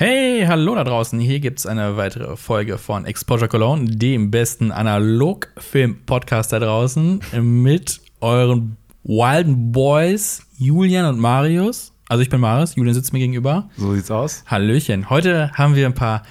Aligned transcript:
Hey, 0.00 0.44
hallo 0.46 0.76
da 0.76 0.84
draußen. 0.84 1.18
Hier 1.18 1.40
gibt 1.40 1.58
es 1.58 1.66
eine 1.66 1.96
weitere 1.96 2.36
Folge 2.36 2.78
von 2.78 3.04
Exposure 3.04 3.48
Cologne, 3.48 3.84
dem 3.90 4.30
besten 4.30 4.70
Analogfilm-Podcast 4.70 6.52
da 6.52 6.60
draußen, 6.60 7.20
mit 7.40 8.00
euren 8.20 8.76
Wilden 9.02 9.72
Boys 9.72 10.46
Julian 10.56 11.04
und 11.06 11.18
Marius. 11.18 11.92
Also 12.08 12.22
ich 12.22 12.30
bin 12.30 12.40
Marius, 12.40 12.76
Julian 12.76 12.94
sitzt 12.94 13.12
mir 13.12 13.18
gegenüber. 13.18 13.70
So 13.76 13.92
sieht's 13.92 14.12
aus. 14.12 14.44
Hallöchen. 14.46 15.10
Heute 15.10 15.50
haben 15.54 15.74
wir 15.74 15.86
ein 15.86 15.94
paar, 15.94 16.22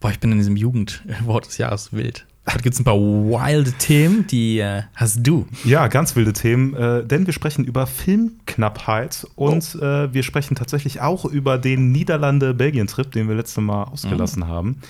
boah, 0.00 0.10
ich 0.10 0.18
bin 0.18 0.32
in 0.32 0.38
diesem 0.38 0.56
Jugendwort 0.56 1.46
des 1.46 1.58
Jahres 1.58 1.92
wild. 1.92 2.26
Heute 2.48 2.62
gibt 2.62 2.74
es 2.74 2.80
ein 2.80 2.84
paar 2.84 2.96
wilde 2.96 3.72
Themen, 3.72 4.26
die 4.28 4.60
äh, 4.60 4.82
hast 4.94 5.26
du. 5.26 5.46
Ja, 5.64 5.88
ganz 5.88 6.14
wilde 6.14 6.32
Themen, 6.32 6.74
äh, 6.74 7.04
denn 7.04 7.26
wir 7.26 7.32
sprechen 7.32 7.64
über 7.64 7.88
Filmknappheit 7.88 9.26
und 9.34 9.76
oh. 9.80 9.84
äh, 9.84 10.14
wir 10.14 10.22
sprechen 10.22 10.54
tatsächlich 10.54 11.00
auch 11.00 11.24
über 11.24 11.58
den 11.58 11.90
Niederlande-Belgien-Trip, 11.90 13.10
den 13.10 13.28
wir 13.28 13.34
letztes 13.34 13.62
Mal 13.62 13.84
ausgelassen 13.84 14.44
mhm. 14.44 14.48
haben. 14.48 14.80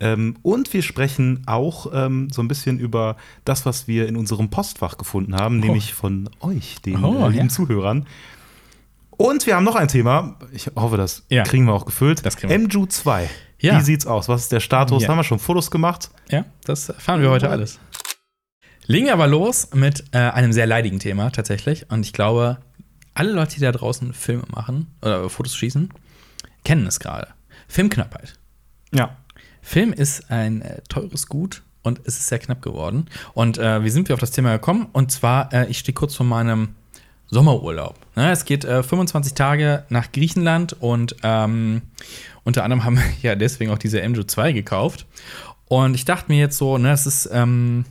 Ähm, 0.00 0.36
und 0.42 0.72
wir 0.72 0.82
sprechen 0.82 1.44
auch 1.46 1.86
ähm, 1.94 2.30
so 2.32 2.42
ein 2.42 2.48
bisschen 2.48 2.80
über 2.80 3.16
das, 3.44 3.64
was 3.64 3.86
wir 3.86 4.08
in 4.08 4.16
unserem 4.16 4.50
Postfach 4.50 4.98
gefunden 4.98 5.36
haben, 5.36 5.58
oh. 5.58 5.66
nämlich 5.66 5.94
von 5.94 6.28
euch, 6.40 6.80
den 6.84 7.04
oh, 7.04 7.28
lieben 7.28 7.46
ja. 7.46 7.48
Zuhörern. 7.48 8.06
Und 9.10 9.46
wir 9.46 9.54
haben 9.54 9.64
noch 9.64 9.76
ein 9.76 9.86
Thema, 9.86 10.36
ich 10.52 10.68
hoffe, 10.74 10.96
das 10.96 11.24
ja. 11.28 11.44
kriegen 11.44 11.66
wir 11.66 11.74
auch 11.74 11.86
gefüllt. 11.86 12.26
Das 12.26 12.42
MJU 12.42 12.86
2. 12.86 13.30
Ja. 13.60 13.78
Wie 13.78 13.82
sieht's 13.82 14.06
aus? 14.06 14.28
Was 14.28 14.42
ist 14.42 14.52
der 14.52 14.60
Status? 14.60 15.02
Ja. 15.02 15.08
Haben 15.08 15.18
wir 15.18 15.24
schon 15.24 15.38
Fotos 15.38 15.70
gemacht? 15.70 16.10
Ja, 16.30 16.44
das 16.64 16.88
erfahren 16.88 17.22
wir 17.22 17.30
heute 17.30 17.48
alles. 17.48 17.78
Legen 18.86 19.06
wir 19.06 19.14
aber 19.14 19.26
los 19.26 19.68
mit 19.72 20.04
äh, 20.12 20.18
einem 20.18 20.52
sehr 20.52 20.66
leidigen 20.66 20.98
Thema 20.98 21.30
tatsächlich. 21.30 21.90
Und 21.90 22.04
ich 22.04 22.12
glaube, 22.12 22.58
alle 23.14 23.32
Leute, 23.32 23.54
die 23.54 23.60
da 23.60 23.72
draußen 23.72 24.12
Filme 24.12 24.44
machen 24.50 24.94
oder 25.00 25.30
Fotos 25.30 25.56
schießen, 25.56 25.90
kennen 26.64 26.86
es 26.86 27.00
gerade. 27.00 27.28
Filmknappheit. 27.68 28.38
Ja. 28.92 29.16
Film 29.62 29.92
ist 29.92 30.30
ein 30.30 30.60
äh, 30.60 30.82
teures 30.88 31.28
Gut 31.28 31.62
und 31.82 32.00
es 32.04 32.18
ist 32.18 32.28
sehr 32.28 32.38
knapp 32.38 32.60
geworden. 32.60 33.06
Und 33.32 33.56
äh, 33.56 33.82
wie 33.82 33.90
sind 33.90 34.08
wir 34.08 34.14
auf 34.14 34.20
das 34.20 34.32
Thema 34.32 34.52
gekommen? 34.52 34.88
Und 34.92 35.10
zwar, 35.10 35.52
äh, 35.52 35.66
ich 35.68 35.78
stehe 35.78 35.94
kurz 35.94 36.14
vor 36.14 36.26
meinem 36.26 36.74
Sommerurlaub. 37.30 37.98
Ne, 38.16 38.30
es 38.30 38.44
geht 38.44 38.64
25 38.64 39.32
äh, 39.32 39.34
Tage 39.34 39.84
nach 39.88 40.12
Griechenland 40.12 40.74
und 40.74 41.16
ähm, 41.22 41.82
unter 42.44 42.64
anderem 42.64 42.84
haben 42.84 42.96
wir 42.96 43.04
ja 43.22 43.34
deswegen 43.34 43.70
auch 43.70 43.78
diese 43.78 44.06
MJO 44.06 44.24
2 44.24 44.52
gekauft. 44.52 45.06
Und 45.66 45.94
ich 45.94 46.04
dachte 46.04 46.30
mir 46.30 46.38
jetzt 46.38 46.58
so, 46.58 46.78
ne, 46.78 46.92
es 46.92 47.06
ist 47.06 47.28
ähm, 47.32 47.84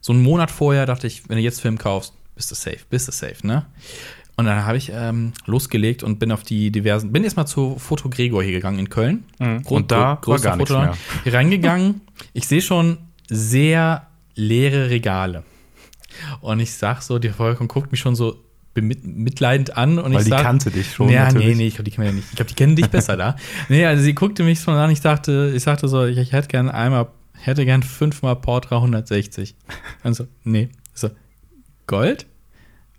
so 0.00 0.12
einen 0.12 0.22
Monat 0.22 0.50
vorher, 0.50 0.86
dachte 0.86 1.06
ich, 1.06 1.28
wenn 1.28 1.36
du 1.36 1.42
jetzt 1.42 1.60
Film 1.60 1.78
kaufst, 1.78 2.12
bist 2.34 2.50
du 2.50 2.54
safe, 2.54 2.80
bist 2.90 3.08
du 3.08 3.12
safe, 3.12 3.46
ne? 3.46 3.66
Und 4.36 4.46
dann 4.46 4.64
habe 4.64 4.76
ich 4.76 4.90
ähm, 4.92 5.32
losgelegt 5.46 6.02
und 6.02 6.18
bin 6.18 6.32
auf 6.32 6.42
die 6.42 6.72
diversen, 6.72 7.12
bin 7.12 7.22
erstmal 7.22 7.46
zu 7.46 7.76
Foto 7.78 8.08
Gregor 8.08 8.42
hier 8.42 8.52
gegangen 8.52 8.80
in 8.80 8.90
Köln. 8.90 9.24
Mhm. 9.38 9.62
Und 9.66 9.92
da 9.92 10.18
war 10.26 10.40
gar 10.40 10.58
Foto 10.58 10.80
mehr. 10.80 10.96
Hier 11.22 11.34
reingegangen. 11.34 12.00
ich 12.32 12.48
sehe 12.48 12.60
schon 12.60 12.98
sehr 13.28 14.08
leere 14.34 14.90
Regale. 14.90 15.44
Und 16.40 16.60
ich 16.60 16.74
sag 16.74 17.02
so, 17.02 17.18
die 17.18 17.30
Volkung 17.30 17.68
guckt 17.68 17.92
mich 17.92 18.00
schon 18.00 18.16
so 18.16 18.36
mitleidend 18.82 19.76
an 19.76 19.98
und 19.98 20.12
Weil 20.12 20.20
ich 20.20 20.24
die 20.24 20.30
sag, 20.30 20.42
kannte 20.42 20.70
dich 20.70 20.92
schon. 20.92 21.08
Ja, 21.08 21.24
natürlich. 21.24 21.48
nee, 21.48 21.54
nee, 21.54 21.66
ich 21.68 21.74
glaube, 21.74 21.90
die 21.90 21.96
kennen 21.96 22.06
ja 22.06 22.12
nicht. 22.12 22.28
Ich 22.30 22.36
glaube, 22.36 22.48
die 22.48 22.54
kennen 22.54 22.76
dich 22.76 22.88
besser 22.88 23.16
da. 23.16 23.36
Nee, 23.68 23.86
also 23.86 24.02
sie 24.02 24.14
guckte 24.14 24.42
mich 24.42 24.60
schon 24.60 24.74
an, 24.74 24.90
ich 24.90 25.00
dachte, 25.00 25.52
ich 25.54 25.62
sagte 25.62 25.88
so, 25.88 26.04
ich, 26.04 26.18
ich 26.18 26.32
hätte 26.32 26.48
gern 26.48 26.68
einmal, 26.68 27.08
hätte 27.32 27.64
gern 27.64 27.82
fünfmal 27.82 28.36
Portra 28.36 28.76
160. 28.76 29.54
Also, 30.02 30.26
nee. 30.42 30.68
So, 30.92 31.10
Gold? 31.86 32.26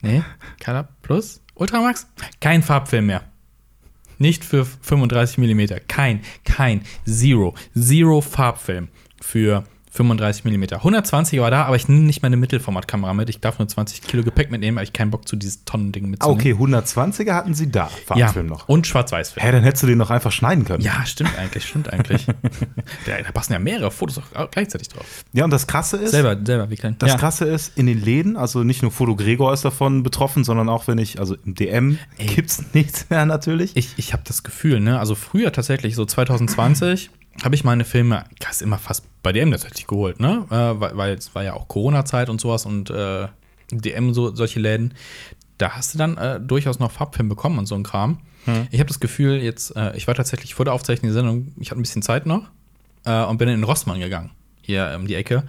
Nee. 0.02 0.24
Color 0.64 0.88
Plus? 1.02 1.42
Ultramax? 1.56 2.08
Kein 2.40 2.62
Farbfilm 2.64 3.08
mehr. 3.08 3.24
Nicht 4.18 4.46
für 4.46 4.66
35 4.66 5.38
mm. 5.38 5.88
Kein, 5.88 6.22
kein, 6.44 6.82
zero, 7.06 7.56
zero 7.74 8.22
Farbfilm 8.22 8.88
für 9.22 9.64
35 9.96 10.44
mm. 10.46 10.64
120 10.76 11.40
war 11.40 11.52
da, 11.52 11.64
aber 11.66 11.76
ich 11.76 11.88
nehme 11.88 12.02
nicht 12.02 12.22
meine 12.22 12.38
Mittelformatkamera 12.38 13.14
mit. 13.14 13.30
Ich 13.30 13.40
darf 13.40 13.60
nur 13.60 13.68
20 13.68 14.02
Kilo 14.02 14.24
Gepäck 14.24 14.52
mitnehmen, 14.52 14.78
weil 14.78 14.84
ich 14.84 14.94
keinen 14.94 15.12
Bock 15.12 15.28
zu 15.28 15.36
dieses 15.36 15.64
Tonnending 15.64 16.10
mitzunehmen. 16.10 16.40
Okay, 16.40 16.54
120er 16.54 17.34
hatten 17.34 17.54
sie 17.54 17.72
da, 17.72 17.88
Farbfilm 17.88 18.48
ja, 18.48 18.52
noch. 18.52 18.68
Und 18.68 18.88
Schwarz-Weiß-Film. 18.88 19.46
Hä, 19.46 19.52
dann 19.52 19.64
hättest 19.64 19.84
du 19.84 19.88
den 19.88 19.98
noch 19.98 20.10
einfach 20.10 20.32
schneiden 20.32 20.66
können. 20.66 20.84
Ja, 20.84 21.06
stimmt 21.06 21.38
eigentlich, 21.38 21.66
stimmt 21.66 21.92
eigentlich. 21.92 22.26
da, 23.06 23.22
da, 23.24 23.32
passen 23.32 23.54
ja 23.54 23.60
mehrere 23.60 23.92
Fotos 23.92 24.22
auch 24.34 24.52
gleichzeitig 24.52 24.90
drauf. 24.90 25.06
Ja, 25.34 25.46
und 25.46 25.52
das 25.52 25.68
Krasse 25.68 25.98
ist. 25.98 26.12
Selber, 26.12 26.38
selber 26.44 26.70
wickeln. 26.70 26.96
Das 27.00 27.12
ja. 27.12 27.18
Krasse 27.18 27.46
ist, 27.46 27.78
in 27.78 27.86
den 27.86 28.02
Läden, 28.02 28.36
also 28.36 28.64
nicht 28.64 28.82
nur 28.82 28.92
Foto 28.92 29.16
Gregor 29.16 29.54
ist 29.54 29.64
davon 29.64 30.04
betroffen, 30.04 30.44
sondern 30.44 30.70
auch 30.70 30.88
wenn 30.88 30.98
ich, 30.98 31.20
also 31.20 31.36
im 31.46 31.56
DM 31.56 32.00
gibt 32.18 32.50
es 32.50 32.64
nichts 32.74 33.10
mehr 33.10 33.26
natürlich. 33.26 33.76
Ich, 33.76 33.94
ich 33.98 34.14
habe 34.14 34.24
das 34.26 34.44
Gefühl, 34.44 34.82
ne, 34.82 35.00
also 35.00 35.16
früher 35.16 35.52
tatsächlich, 35.52 35.96
so 35.96 36.06
2020 36.06 37.10
habe 37.44 37.56
ich 37.56 37.64
meine 37.64 37.86
Filme, 37.86 38.26
das 38.40 38.58
ist 38.58 38.62
immer 38.62 38.78
fast 38.78 39.06
bei 39.22 39.34
DM 39.34 39.52
tatsächlich 39.52 39.88
geholt, 39.88 40.20
ne? 40.20 40.46
Äh, 40.50 40.80
weil, 40.80 40.98
weil, 40.98 41.14
es 41.16 41.34
war 41.36 41.44
ja 41.44 41.54
auch 41.54 41.68
Corona-Zeit 41.68 42.30
und 42.30 42.40
sowas 42.40 42.66
und 42.66 42.90
äh, 42.90 43.28
DM, 43.72 44.14
so, 44.14 44.34
solche 44.34 44.60
Läden. 44.60 44.94
Da 45.58 45.72
hast 45.72 45.94
du 45.94 45.98
dann 45.98 46.18
äh, 46.18 46.40
durchaus 46.40 46.80
noch 46.80 46.92
Farbfilm 46.92 47.30
bekommen 47.30 47.60
und 47.60 47.66
so 47.66 47.76
ein 47.76 47.84
Kram. 47.84 48.20
Hm. 48.46 48.68
Ich 48.72 48.80
habe 48.80 48.88
das 48.88 49.00
Gefühl, 49.00 49.42
jetzt, 49.42 49.76
äh, 49.76 49.96
ich 49.96 50.08
war 50.08 50.16
tatsächlich 50.16 50.54
vor 50.54 50.66
der 50.66 50.74
Aufzeichnung 50.74 51.12
der 51.12 51.14
Sendung, 51.14 51.54
ich 51.60 51.72
hatte 51.72 51.80
ein 51.80 51.84
bisschen 51.84 52.02
Zeit 52.02 52.26
noch 52.26 52.50
äh, 53.06 53.24
und 53.24 53.38
bin 53.38 53.50
in 53.50 53.64
Rossmann 53.64 54.00
gegangen, 54.00 54.32
hier 54.62 54.94
um 54.96 55.08
die 55.08 55.16
Ecke. 55.16 55.44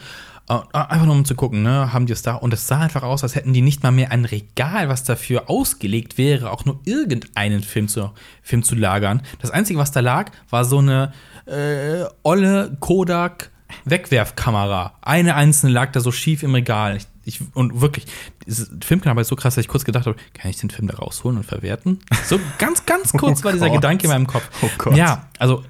Uh, 0.48 0.62
einfach 0.72 1.06
nur 1.06 1.16
um 1.16 1.24
zu 1.24 1.34
gucken, 1.34 1.64
ne, 1.64 1.92
haben 1.92 2.06
die 2.06 2.12
es 2.12 2.22
da. 2.22 2.36
Und 2.36 2.54
es 2.54 2.68
sah 2.68 2.78
einfach 2.78 3.02
aus, 3.02 3.24
als 3.24 3.34
hätten 3.34 3.52
die 3.52 3.62
nicht 3.62 3.82
mal 3.82 3.90
mehr 3.90 4.12
ein 4.12 4.24
Regal, 4.24 4.88
was 4.88 5.02
dafür 5.02 5.50
ausgelegt 5.50 6.18
wäre, 6.18 6.52
auch 6.52 6.64
nur 6.64 6.78
irgendeinen 6.84 7.64
Film 7.64 7.88
zu, 7.88 8.12
Film 8.42 8.62
zu 8.62 8.76
lagern. 8.76 9.22
Das 9.40 9.50
Einzige, 9.50 9.80
was 9.80 9.90
da 9.90 9.98
lag, 9.98 10.30
war 10.48 10.64
so 10.64 10.78
eine 10.78 11.12
äh, 11.46 12.04
olle 12.22 12.76
Kodak 12.78 13.50
Wegwerfkamera. 13.84 14.94
Eine 15.02 15.34
einzelne 15.34 15.72
lag 15.72 15.92
da 15.92 16.00
so 16.00 16.12
schief 16.12 16.42
im 16.42 16.54
Regal. 16.54 16.96
Ich, 16.96 17.06
ich, 17.24 17.40
und 17.54 17.80
wirklich, 17.80 18.06
diese 18.46 18.70
Filmkamera 18.84 19.22
ist 19.22 19.28
so 19.28 19.36
krass, 19.36 19.56
dass 19.56 19.62
ich 19.62 19.68
kurz 19.68 19.84
gedacht 19.84 20.06
habe, 20.06 20.16
kann 20.34 20.50
ich 20.50 20.58
den 20.58 20.70
Film 20.70 20.86
da 20.86 20.94
rausholen 20.94 21.38
und 21.38 21.44
verwerten? 21.44 21.98
So 22.24 22.38
ganz, 22.58 22.86
ganz 22.86 23.10
oh 23.14 23.18
kurz 23.18 23.40
oh 23.40 23.44
war 23.44 23.52
dieser 23.52 23.66
Gott. 23.66 23.76
Gedanke 23.76 24.04
in 24.04 24.10
meinem 24.10 24.26
Kopf. 24.26 24.48
Oh 24.62 24.70
Gott. 24.78 24.96
Ja, 24.96 25.28
also 25.38 25.64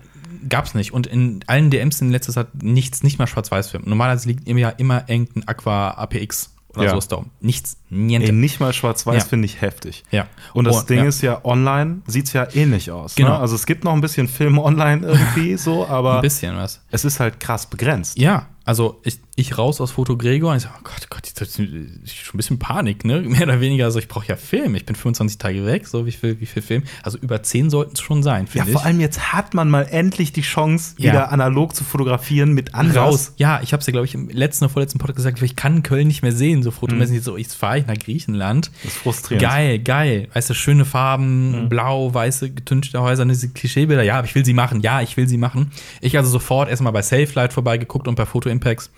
gab's 0.48 0.74
nicht. 0.74 0.92
Und 0.92 1.06
in 1.06 1.40
allen 1.46 1.70
DMs 1.70 2.00
in 2.00 2.10
letzter 2.10 2.32
Zeit 2.32 2.62
nichts, 2.62 3.02
nicht 3.02 3.18
mal 3.18 3.26
Schwarz-Weiß-Film. 3.26 3.84
Normalerweise 3.86 4.28
liegt 4.28 4.48
im 4.48 4.58
Jahr 4.58 4.78
immer 4.78 5.08
irgendein 5.08 5.46
Aqua 5.48 5.90
APX 5.90 6.56
oder 6.76 6.86
ja. 6.86 6.92
so 6.92 6.98
ist 6.98 7.10
da. 7.10 7.24
Nichts, 7.40 7.78
niente. 7.88 8.26
Ey, 8.28 8.32
nicht 8.32 8.60
mal 8.60 8.72
schwarz-weiß 8.72 9.22
ja. 9.22 9.28
finde 9.28 9.46
ich 9.46 9.60
heftig. 9.60 10.04
Ja. 10.10 10.26
Und 10.52 10.66
das 10.66 10.76
oh, 10.76 10.86
Ding 10.86 10.98
ja. 10.98 11.04
ist 11.06 11.22
ja, 11.22 11.44
online 11.44 12.02
sieht 12.06 12.26
es 12.26 12.32
ja 12.34 12.46
ähnlich 12.54 12.90
aus. 12.90 13.16
Ne? 13.16 13.24
Genau. 13.24 13.36
Ne? 13.36 13.40
Also 13.40 13.54
es 13.54 13.66
gibt 13.66 13.84
noch 13.84 13.94
ein 13.94 14.00
bisschen 14.00 14.28
Film 14.28 14.58
online 14.62 15.06
irgendwie 15.06 15.56
so, 15.56 15.86
aber. 15.86 16.16
Ein 16.16 16.22
bisschen 16.22 16.56
was. 16.56 16.82
Es 16.90 17.04
ist 17.04 17.18
halt 17.18 17.40
krass 17.40 17.66
begrenzt. 17.66 18.18
Ja, 18.18 18.48
also 18.64 19.00
ich, 19.04 19.18
ich 19.38 19.58
raus 19.58 19.82
aus 19.82 19.90
Foto 19.90 20.16
Gregor 20.16 20.52
und 20.52 20.56
ich 20.56 20.62
sage, 20.62 20.74
oh 20.78 20.82
Gott, 20.82 21.10
Gott, 21.10 21.26
ich, 21.26 21.58
ich, 22.04 22.24
schon 22.24 22.34
ein 22.34 22.36
bisschen 22.38 22.58
Panik, 22.58 23.04
ne? 23.04 23.20
Mehr 23.26 23.42
oder 23.42 23.60
weniger, 23.60 23.84
also 23.84 23.98
ich 23.98 24.08
brauche 24.08 24.26
ja 24.26 24.36
Film. 24.36 24.74
Ich 24.74 24.86
bin 24.86 24.96
25 24.96 25.36
Tage 25.36 25.66
weg, 25.66 25.86
so 25.86 26.06
wie 26.06 26.12
viel, 26.12 26.40
wie 26.40 26.46
viel 26.46 26.62
Film? 26.62 26.84
Also 27.02 27.18
über 27.18 27.42
10 27.42 27.68
sollten 27.68 27.92
es 27.94 28.00
schon 28.00 28.22
sein, 28.22 28.48
Ja, 28.54 28.64
vor 28.64 28.84
allem 28.84 28.98
jetzt 28.98 29.34
hat 29.34 29.52
man 29.52 29.68
mal 29.68 29.82
endlich 29.90 30.32
die 30.32 30.40
Chance, 30.40 30.94
ja. 30.96 31.12
wieder 31.12 31.32
analog 31.32 31.76
zu 31.76 31.84
fotografieren 31.84 32.52
mit 32.52 32.74
anders. 32.74 32.96
Raus. 32.96 33.32
Ja, 33.36 33.60
ich 33.62 33.74
habe 33.74 33.82
es 33.82 33.86
ja, 33.86 33.90
glaube 33.90 34.06
ich, 34.06 34.14
im 34.14 34.30
letzten 34.30 34.64
oder 34.64 34.72
vorletzten 34.72 34.98
Podcast 34.98 35.16
gesagt, 35.16 35.42
ich 35.42 35.54
kann 35.54 35.82
Köln 35.82 36.08
nicht 36.08 36.22
mehr 36.22 36.32
sehen, 36.32 36.62
so 36.62 36.70
fotomäßig. 36.70 37.18
Mhm. 37.18 37.22
So, 37.22 37.36
jetzt 37.36 37.56
fahre 37.56 37.80
ich 37.80 37.86
nach 37.86 37.98
Griechenland. 37.98 38.70
Das 38.82 38.92
ist 38.92 38.98
frustrierend. 39.00 39.42
Geil, 39.42 39.78
geil. 39.80 40.28
Weißt 40.32 40.48
du, 40.48 40.54
schöne 40.54 40.86
Farben, 40.86 41.64
mhm. 41.64 41.68
blau, 41.68 42.14
weiße, 42.14 42.50
getünchte 42.52 43.02
Häuser, 43.02 43.26
diese 43.26 43.50
Klischeebilder. 43.50 44.02
Ja, 44.02 44.24
ich 44.24 44.34
will 44.34 44.46
sie 44.46 44.54
machen. 44.54 44.80
Ja, 44.80 45.02
ich 45.02 45.18
will 45.18 45.28
sie 45.28 45.36
machen. 45.36 45.72
Ich 46.00 46.16
also 46.16 46.30
sofort 46.30 46.70
erstmal 46.70 46.94
bei 46.94 47.02
Safelight 47.02 47.52
vorbeigeguckt 47.52 48.08
und 48.08 48.14
bei 48.14 48.24
Photo 48.24 48.48
Impacts 48.48 48.90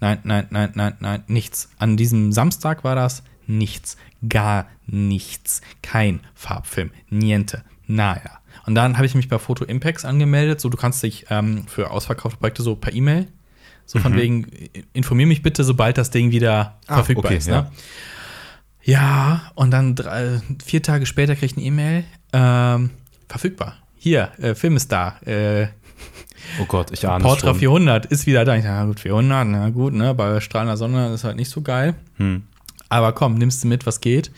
nein, 0.00 0.18
nein, 0.24 0.46
nein, 0.50 0.72
nein, 0.74 0.94
nein, 1.00 1.24
nichts. 1.26 1.70
An 1.78 1.96
diesem 1.96 2.32
Samstag 2.32 2.84
war 2.84 2.94
das 2.94 3.22
nichts, 3.46 3.96
gar 4.28 4.66
nichts, 4.86 5.60
kein 5.82 6.20
Farbfilm, 6.34 6.90
niente, 7.10 7.64
naja. 7.86 8.40
Und 8.66 8.74
dann 8.74 8.96
habe 8.96 9.06
ich 9.06 9.14
mich 9.14 9.28
bei 9.28 9.38
Photo 9.38 9.64
Impacts 9.64 10.04
angemeldet, 10.04 10.60
so 10.60 10.68
du 10.68 10.76
kannst 10.76 11.02
dich 11.02 11.26
ähm, 11.30 11.66
für 11.66 11.90
ausverkaufte 11.90 12.38
Projekte 12.38 12.62
so 12.62 12.76
per 12.76 12.94
E-Mail, 12.94 13.28
so 13.84 13.98
von 13.98 14.12
mhm. 14.12 14.16
wegen, 14.16 14.46
informier 14.92 15.26
mich 15.26 15.42
bitte, 15.42 15.64
sobald 15.64 15.98
das 15.98 16.10
Ding 16.10 16.30
wieder 16.30 16.78
ah, 16.86 16.94
verfügbar 16.96 17.26
okay, 17.26 17.36
ist. 17.36 17.48
Ne? 17.48 17.70
Ja. 18.82 18.92
ja. 18.92 19.52
und 19.54 19.70
dann 19.70 19.94
drei, 19.94 20.40
vier 20.64 20.82
Tage 20.82 21.04
später 21.06 21.34
kriege 21.34 21.46
ich 21.46 21.56
eine 21.56 21.66
E-Mail, 21.66 22.04
ähm, 22.32 22.90
verfügbar. 23.28 23.76
Hier, 23.96 24.32
äh, 24.38 24.54
Film 24.54 24.76
ist 24.76 24.92
da. 24.92 25.18
Äh, 25.24 25.68
Oh 26.60 26.64
Gott, 26.66 26.90
ich 26.92 27.06
ahne 27.08 27.22
Portra 27.22 27.48
schon. 27.48 27.58
400 27.60 28.06
ist 28.06 28.26
wieder 28.26 28.44
da. 28.44 28.56
Ich 28.56 28.64
sage, 28.64 28.74
ja 28.76 28.84
gut, 28.84 29.00
400, 29.00 29.46
na 29.46 29.70
gut, 29.70 29.94
ne, 29.94 30.14
bei 30.14 30.40
strahlender 30.40 30.76
Sonne 30.76 31.12
ist 31.14 31.24
halt 31.24 31.36
nicht 31.36 31.50
so 31.50 31.62
geil. 31.62 31.94
Hm. 32.16 32.44
Aber 32.88 33.12
komm, 33.12 33.34
nimmst 33.34 33.64
du 33.64 33.68
mit, 33.68 33.86
was 33.86 34.00
geht. 34.00 34.30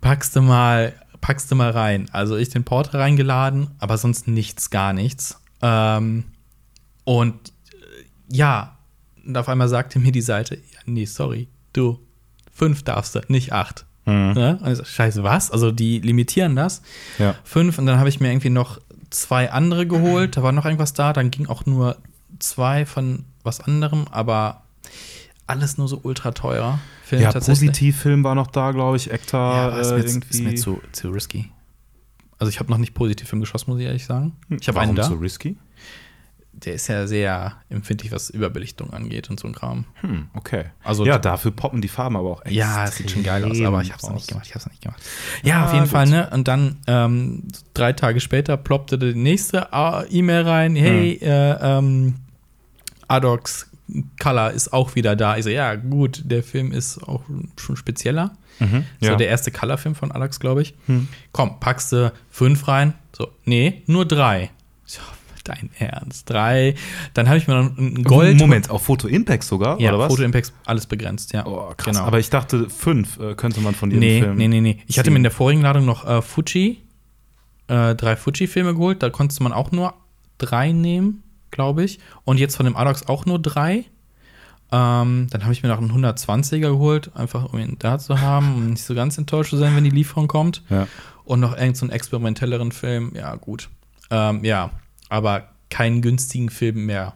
Packst 0.00 0.36
du 0.36 0.42
mal, 0.42 0.92
packst 1.20 1.50
du 1.50 1.54
mal 1.54 1.70
rein. 1.70 2.08
Also 2.12 2.36
ich 2.36 2.50
den 2.50 2.64
Portra 2.64 2.98
reingeladen, 2.98 3.70
aber 3.78 3.96
sonst 3.96 4.28
nichts, 4.28 4.70
gar 4.70 4.92
nichts. 4.92 5.40
Ähm, 5.62 6.24
und 7.04 7.34
äh, 7.72 8.34
ja, 8.34 8.76
und 9.24 9.36
auf 9.36 9.48
einmal 9.48 9.68
sagte 9.68 9.98
mir 9.98 10.12
die 10.12 10.20
Seite, 10.20 10.56
ja, 10.56 10.80
nee, 10.84 11.06
sorry, 11.06 11.48
du, 11.72 11.98
fünf 12.52 12.82
darfst 12.82 13.14
du, 13.14 13.20
nicht 13.28 13.52
acht. 13.52 13.86
Mhm. 14.06 14.32
Ne? 14.32 14.58
Also, 14.60 14.84
scheiße, 14.84 15.22
was? 15.22 15.50
Also 15.50 15.70
die 15.72 16.00
limitieren 16.00 16.56
das. 16.56 16.82
Ja. 17.18 17.34
Fünf 17.44 17.78
und 17.78 17.86
dann 17.86 17.98
habe 17.98 18.08
ich 18.08 18.20
mir 18.20 18.28
irgendwie 18.30 18.50
noch 18.50 18.78
zwei 19.14 19.50
andere 19.50 19.86
geholt. 19.86 20.36
Da 20.36 20.42
war 20.42 20.52
noch 20.52 20.64
irgendwas 20.64 20.92
da. 20.92 21.12
Dann 21.12 21.30
ging 21.30 21.46
auch 21.46 21.66
nur 21.66 21.96
zwei 22.38 22.86
von 22.86 23.24
was 23.42 23.60
anderem, 23.60 24.06
aber 24.10 24.62
alles 25.46 25.78
nur 25.78 25.88
so 25.88 26.00
ultra 26.02 26.32
teuer. 26.32 26.78
Film 27.04 27.22
ja, 27.22 27.32
Positivfilm 27.32 28.24
war 28.24 28.34
noch 28.34 28.46
da, 28.46 28.72
glaube 28.72 28.96
ich. 28.96 29.10
Ektar 29.10 29.72
ja, 29.72 29.78
ist, 29.78 29.90
mir, 29.90 29.96
äh, 29.96 30.06
irgendwie. 30.06 30.28
ist 30.30 30.44
mir 30.44 30.54
zu, 30.54 30.80
zu 30.92 31.10
risky. 31.10 31.50
Also 32.38 32.50
ich 32.50 32.58
habe 32.58 32.70
noch 32.70 32.78
nicht 32.78 32.94
Positivfilm 32.94 33.40
geschossen, 33.40 33.70
muss 33.70 33.80
ich 33.80 33.86
ehrlich 33.86 34.06
sagen. 34.06 34.32
Ich 34.48 34.68
habe 34.68 34.80
einen 34.80 34.96
da. 34.96 35.04
so 35.04 35.14
risky? 35.14 35.56
Der 36.56 36.74
ist 36.74 36.88
ja 36.88 37.06
sehr 37.06 37.56
empfindlich, 37.68 38.12
was 38.12 38.30
Überbelichtung 38.30 38.92
angeht 38.92 39.28
und 39.28 39.38
so 39.38 39.48
ein 39.48 39.54
Kram. 39.54 39.84
Hm, 40.00 40.28
okay. 40.34 40.66
Also 40.82 41.04
ja, 41.04 41.18
dafür 41.18 41.50
poppen 41.50 41.80
die 41.80 41.88
Farben 41.88 42.16
aber 42.16 42.30
auch 42.30 42.44
echt. 42.44 42.54
Ja, 42.54 42.84
es 42.84 42.96
sieht 42.96 43.10
schon 43.10 43.22
geil 43.22 43.44
aus, 43.44 43.60
aber 43.60 43.82
ich 43.82 43.90
habe 43.90 43.98
es 43.98 44.08
noch 44.08 44.14
nicht 44.14 44.28
gemacht. 44.28 44.46
Ich 44.46 44.54
hab's 44.54 44.64
noch 44.64 44.72
nicht 44.72 44.82
gemacht. 44.82 45.02
Ja, 45.42 45.48
ja 45.48 45.64
auf 45.66 45.72
jeden 45.72 45.84
gut. 45.84 45.92
Fall, 45.92 46.06
ne? 46.06 46.30
Und 46.32 46.48
dann 46.48 46.76
ähm, 46.86 47.42
drei 47.74 47.92
Tage 47.92 48.20
später 48.20 48.56
ploppte 48.56 48.98
die 48.98 49.14
nächste 49.14 49.68
äh, 49.72 50.06
E-Mail 50.08 50.42
rein. 50.42 50.76
Hey, 50.76 51.18
hm. 51.20 51.28
äh, 51.28 51.78
ähm, 51.78 52.14
Adox 53.08 53.68
Color 54.20 54.52
ist 54.52 54.72
auch 54.72 54.94
wieder 54.94 55.16
da. 55.16 55.36
Ich 55.36 55.44
so, 55.44 55.50
ja, 55.50 55.74
gut, 55.74 56.22
der 56.24 56.42
Film 56.42 56.72
ist 56.72 57.02
auch 57.02 57.22
schon 57.56 57.76
spezieller. 57.76 58.32
Mhm, 58.60 58.84
so 59.00 59.10
ja. 59.10 59.16
der 59.16 59.28
erste 59.28 59.50
Color-Film 59.50 59.94
von 59.94 60.12
Alex, 60.12 60.40
glaube 60.40 60.62
ich. 60.62 60.74
Hm. 60.86 61.08
Komm, 61.32 61.58
packst 61.60 61.92
du 61.92 62.12
fünf 62.30 62.68
rein? 62.68 62.94
So, 63.16 63.28
nee, 63.44 63.82
nur 63.86 64.06
drei. 64.06 64.50
So, 64.84 65.00
dein 65.44 65.70
Ernst, 65.78 66.28
drei. 66.28 66.74
Dann 67.14 67.28
habe 67.28 67.38
ich 67.38 67.46
mir 67.46 67.54
noch 67.54 67.76
ein 67.76 68.02
Gold. 68.04 68.38
Moment, 68.38 68.70
auf 68.70 68.84
Foto 68.84 69.08
Impact 69.08 69.44
sogar? 69.44 69.80
Ja, 69.80 69.90
oder 69.90 70.00
was? 70.00 70.08
Foto 70.08 70.22
Impact, 70.22 70.52
alles 70.64 70.86
begrenzt, 70.86 71.32
ja. 71.32 71.46
Oh, 71.46 71.72
krass. 71.76 71.96
Genau. 71.96 72.06
Aber 72.06 72.18
ich 72.18 72.30
dachte, 72.30 72.68
fünf 72.70 73.18
äh, 73.18 73.34
könnte 73.34 73.60
man 73.60 73.74
von 73.74 73.90
dir 73.90 73.98
nee, 73.98 74.20
filmen. 74.20 74.36
Nee, 74.36 74.48
nee, 74.48 74.60
nee. 74.60 74.80
Ich 74.86 74.98
hatte 74.98 75.10
mir 75.10 75.16
in 75.18 75.22
der 75.22 75.32
vorigen 75.32 75.62
Ladung 75.62 75.84
noch 75.84 76.06
äh, 76.06 76.22
Fuji, 76.22 76.82
äh, 77.68 77.94
drei 77.94 78.16
Fuji-Filme 78.16 78.74
geholt. 78.74 79.02
Da 79.02 79.10
konntest 79.10 79.40
man 79.40 79.52
auch 79.52 79.70
nur 79.70 79.94
drei 80.38 80.72
nehmen 80.72 81.24
glaube 81.54 81.84
ich. 81.84 81.98
Und 82.24 82.38
jetzt 82.38 82.56
von 82.56 82.66
dem 82.66 82.76
Adox 82.76 83.08
auch 83.08 83.24
nur 83.24 83.38
drei. 83.38 83.84
Ähm, 84.72 85.28
dann 85.30 85.42
habe 85.42 85.52
ich 85.52 85.62
mir 85.62 85.68
noch 85.68 85.78
einen 85.78 85.92
120er 85.92 86.58
geholt, 86.58 87.12
einfach 87.14 87.52
um 87.52 87.58
ihn 87.58 87.76
da 87.78 87.98
zu 87.98 88.20
haben, 88.20 88.54
um 88.54 88.70
nicht 88.70 88.82
so 88.82 88.94
ganz 88.94 89.16
enttäuscht 89.16 89.50
zu 89.50 89.56
sein, 89.56 89.74
wenn 89.76 89.84
die 89.84 89.90
Lieferung 89.90 90.26
kommt. 90.26 90.62
Ja. 90.68 90.88
Und 91.24 91.40
noch 91.40 91.52
irgendeinen 91.52 91.90
so 91.90 91.94
experimentelleren 91.94 92.72
Film, 92.72 93.12
ja, 93.14 93.34
gut. 93.36 93.70
Ähm, 94.10 94.44
ja, 94.44 94.70
aber 95.08 95.48
keinen 95.70 96.02
günstigen 96.02 96.50
Film 96.50 96.86
mehr 96.86 97.14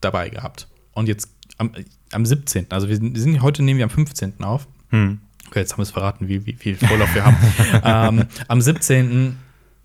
dabei 0.00 0.28
gehabt. 0.28 0.68
Und 0.92 1.08
jetzt 1.08 1.30
am, 1.56 1.72
am 2.12 2.26
17., 2.26 2.66
also 2.70 2.88
wir 2.88 2.96
sind, 2.96 3.14
wir 3.14 3.20
sind 3.20 3.42
heute 3.42 3.62
nehmen 3.62 3.78
wir 3.78 3.84
am 3.84 3.90
15. 3.90 4.42
auf. 4.44 4.66
Hm. 4.90 5.20
Okay, 5.46 5.60
jetzt 5.60 5.72
haben 5.72 5.78
wir 5.78 5.84
es 5.84 5.90
verraten, 5.90 6.28
wie, 6.28 6.44
wie 6.46 6.52
viel 6.52 6.76
Vorlauf 6.76 7.14
wir 7.14 7.24
haben. 7.24 7.36
ähm, 8.18 8.26
am 8.48 8.60
17 8.60 9.36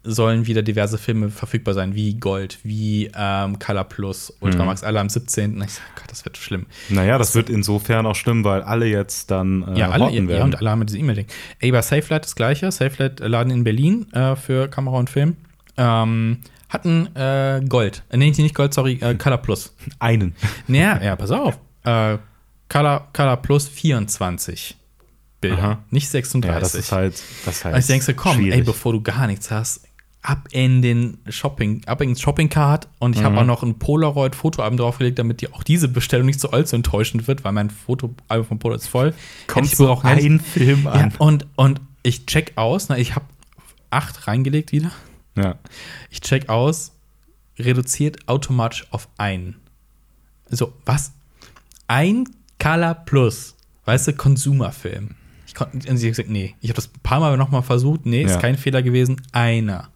sollen 0.03 0.47
wieder 0.47 0.61
diverse 0.61 0.97
Filme 0.97 1.29
verfügbar 1.29 1.73
sein, 1.73 1.95
wie 1.95 2.15
Gold, 2.15 2.59
wie 2.63 3.09
ähm, 3.15 3.57
Color 3.57 3.85
Plus, 3.85 4.33
Ultramax, 4.41 4.81
mhm. 4.81 4.87
alle 4.87 4.99
am 4.99 5.09
17. 5.09 5.61
Ich 5.61 5.71
sag, 5.71 5.83
Gott, 5.95 6.11
das 6.11 6.25
wird 6.25 6.37
schlimm. 6.37 6.65
Naja, 6.89 7.17
das, 7.17 7.35
wird 7.35 7.49
insofern 7.49 8.05
auch 8.05 8.15
schlimm, 8.15 8.43
weil 8.43 8.61
alle 8.61 8.85
jetzt 8.85 9.31
dann 9.31 9.63
äh, 9.75 9.79
ja, 9.79 9.89
alle, 9.89 10.11
ja, 10.11 10.27
werden. 10.27 10.29
Ja, 10.29 10.43
und 10.43 10.57
alle 10.57 10.69
haben 10.69 10.85
diese 10.85 10.97
E-Mail-Ding. 10.97 11.27
Ey, 11.59 11.71
bei 11.71 11.81
SafeLight 11.81 12.25
das 12.25 12.35
gleiche. 12.35 12.69
SafeLight 12.69 13.21
laden 13.21 13.51
in 13.51 13.63
Berlin 13.63 14.11
äh, 14.11 14.35
für 14.35 14.67
Kamera 14.67 14.97
und 14.97 15.09
Film. 15.09 15.37
Ähm, 15.77 16.39
hatten 16.73 17.15
äh, 17.15 17.61
Gold. 17.67 18.03
Äh, 18.09 18.17
nee, 18.17 18.31
nicht 18.31 18.55
Gold, 18.55 18.73
sorry, 18.73 18.93
äh, 19.01 19.15
Color 19.15 19.37
Plus. 19.37 19.75
Einen. 19.99 20.35
Naja, 20.67 21.01
ja, 21.01 21.15
pass 21.15 21.31
auf. 21.31 21.59
Äh, 21.83 22.17
Color, 22.69 23.07
Color 23.13 23.37
Plus 23.37 23.67
24. 23.67 24.75
Bilder, 25.39 25.57
Aha. 25.61 25.83
nicht 25.89 26.09
36. 26.09 26.53
Ja, 26.53 26.59
das 26.59 26.73
ist 26.73 26.91
halt, 26.91 27.21
das 27.45 27.57
ist 27.57 27.65
halt 27.65 27.75
also 27.75 27.93
ich 27.93 28.05
denke, 28.05 28.13
komm, 28.19 28.37
schwierig. 28.37 28.59
ey, 28.59 28.61
bevor 28.63 28.93
du 28.93 29.01
gar 29.01 29.27
nichts 29.27 29.51
hast, 29.51 29.81
ab 30.21 30.47
in 30.51 30.81
den 30.81 31.17
Shopping, 31.27 31.81
ab 31.85 32.01
ins 32.01 32.21
Shopping 32.21 32.49
Cart 32.49 32.87
und 32.99 33.15
ich 33.15 33.21
mhm. 33.21 33.25
habe 33.25 33.41
auch 33.41 33.45
noch 33.45 33.61
ein 33.61 33.77
Polaroid 33.77 34.35
Fotoalbum 34.35 34.77
draufgelegt, 34.77 35.19
damit 35.19 35.41
die 35.41 35.51
auch 35.51 35.63
diese 35.63 35.89
Bestellung 35.89 36.25
nicht 36.25 36.39
so 36.39 36.51
allzu 36.51 36.77
enttäuschend 36.77 37.27
wird, 37.27 37.43
weil 37.43 37.51
mein 37.51 37.69
Fotoalbum 37.69 38.47
von 38.47 38.59
Polaroid 38.59 38.81
ist 38.81 38.87
voll. 38.87 39.13
Kommt 39.47 39.67
ich 39.67 39.75
so 39.75 39.99
ein 40.01 40.39
Film 40.39 40.87
an. 40.87 41.11
Ja, 41.11 41.17
und, 41.19 41.45
und 41.57 41.81
ich 42.03 42.25
check 42.25 42.53
aus, 42.55 42.87
na, 42.87 42.97
ich 42.97 43.15
habe 43.15 43.25
acht 43.89 44.27
reingelegt 44.27 44.71
wieder. 44.71 44.91
Ja. 45.35 45.55
Ich 46.09 46.21
check 46.21 46.49
aus, 46.49 46.91
reduziert 47.57 48.27
automatisch 48.27 48.87
auf 48.91 49.07
einen. 49.17 49.55
So, 50.49 50.73
was? 50.85 51.13
Ein 51.87 52.25
Color 52.59 52.93
Plus, 52.93 53.55
weißt 53.85 54.07
du, 54.07 54.13
Konsumerfilm. 54.13 55.15
Ich 55.47 55.55
konnte, 55.55 55.89
und 55.89 55.97
sie 55.97 56.07
hat 56.07 56.11
gesagt, 56.11 56.29
nee, 56.29 56.55
ich 56.61 56.69
habe 56.69 56.75
das 56.75 56.87
ein 56.87 56.99
paar 57.03 57.19
Mal 57.19 57.37
nochmal 57.37 57.63
versucht, 57.63 58.05
nee, 58.05 58.23
ist 58.23 58.39
kein 58.39 58.57
Fehler 58.57 58.81
gewesen, 58.81 59.21
einer. 59.31 59.89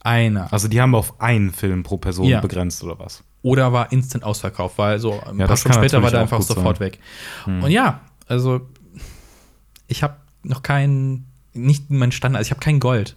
Einer. 0.00 0.52
Also 0.52 0.68
die 0.68 0.80
haben 0.80 0.94
auf 0.94 1.20
einen 1.20 1.52
Film 1.52 1.82
pro 1.82 1.98
Person 1.98 2.26
ja. 2.26 2.40
begrenzt 2.40 2.82
oder 2.82 2.98
was? 2.98 3.22
Oder 3.42 3.72
war 3.72 3.92
instant 3.92 4.24
ausverkauft, 4.24 4.78
weil 4.78 4.98
so 4.98 5.20
ein 5.20 5.38
ja, 5.38 5.46
paar 5.46 5.56
Stunden 5.56 5.78
später 5.78 6.02
war 6.02 6.10
der 6.10 6.20
einfach 6.20 6.42
sofort 6.42 6.78
sein. 6.78 6.86
weg. 6.86 6.98
Hm. 7.44 7.64
Und 7.64 7.70
ja, 7.70 8.00
also 8.26 8.62
ich 9.88 10.02
habe 10.02 10.16
noch 10.42 10.62
keinen, 10.62 11.26
nicht 11.52 11.90
mein 11.90 12.12
Standard, 12.12 12.38
also 12.38 12.48
ich 12.48 12.52
habe 12.52 12.60
kein 12.60 12.80
Gold 12.80 13.16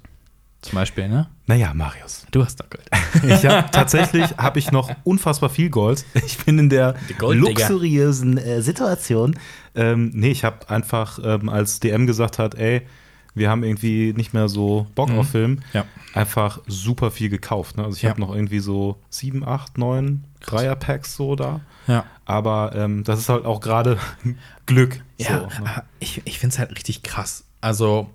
zum 0.64 0.76
Beispiel, 0.76 1.10
ne? 1.10 1.28
Naja, 1.46 1.74
Marius. 1.74 2.26
Du 2.32 2.44
hast 2.44 2.60
doch 2.60 2.70
Gold. 2.70 2.90
Ich 3.24 3.46
habe 3.46 3.70
tatsächlich 3.72 4.38
habe 4.38 4.60
ich 4.60 4.72
noch 4.72 4.90
unfassbar 5.04 5.50
viel 5.50 5.70
Gold. 5.70 6.06
Ich 6.26 6.38
bin 6.38 6.58
in 6.58 6.70
der 6.70 6.96
luxuriösen 7.20 8.38
äh, 8.38 8.62
Situation. 8.62 9.38
Ähm, 9.76 10.12
nee, 10.14 10.32
ich 10.32 10.44
habe 10.44 10.70
einfach, 10.70 11.20
ähm, 11.24 11.50
als 11.50 11.80
DM 11.80 12.08
gesagt 12.08 12.40
hat, 12.40 12.56
ey, 12.56 12.84
wir 13.36 13.50
haben 13.50 13.64
irgendwie 13.64 14.14
nicht 14.14 14.34
mehr 14.34 14.48
so 14.48 14.88
Bock 14.96 15.10
mhm. 15.10 15.20
auf 15.20 15.30
Film, 15.30 15.60
ja. 15.74 15.86
einfach 16.14 16.62
super 16.68 17.12
viel 17.12 17.30
gekauft. 17.30 17.78
Ne? 17.78 17.84
Also 17.84 17.98
ich 17.98 18.04
ja. 18.04 18.12
habe 18.12 18.22
noch 18.22 18.34
irgendwie 18.34 18.60
so 18.60 18.98
sieben, 19.10 19.46
acht, 19.46 19.78
neun 19.78 20.24
Dreier-Packs 20.42 21.16
so 21.16 21.36
da. 21.36 21.62
Ja. 21.88 22.06
Aber 22.26 22.74
ähm, 22.76 23.04
das 23.04 23.20
ist 23.20 23.30
halt 23.30 23.46
auch 23.46 23.60
gerade 23.60 23.98
Glück. 24.66 25.02
Ja, 25.18 25.50
so, 25.50 25.64
ne? 25.64 25.84
ich, 26.00 26.22
ich 26.26 26.40
finde 26.40 26.54
es 26.54 26.60
halt 26.60 26.72
richtig 26.72 27.04
krass. 27.04 27.44
Also, 27.60 28.10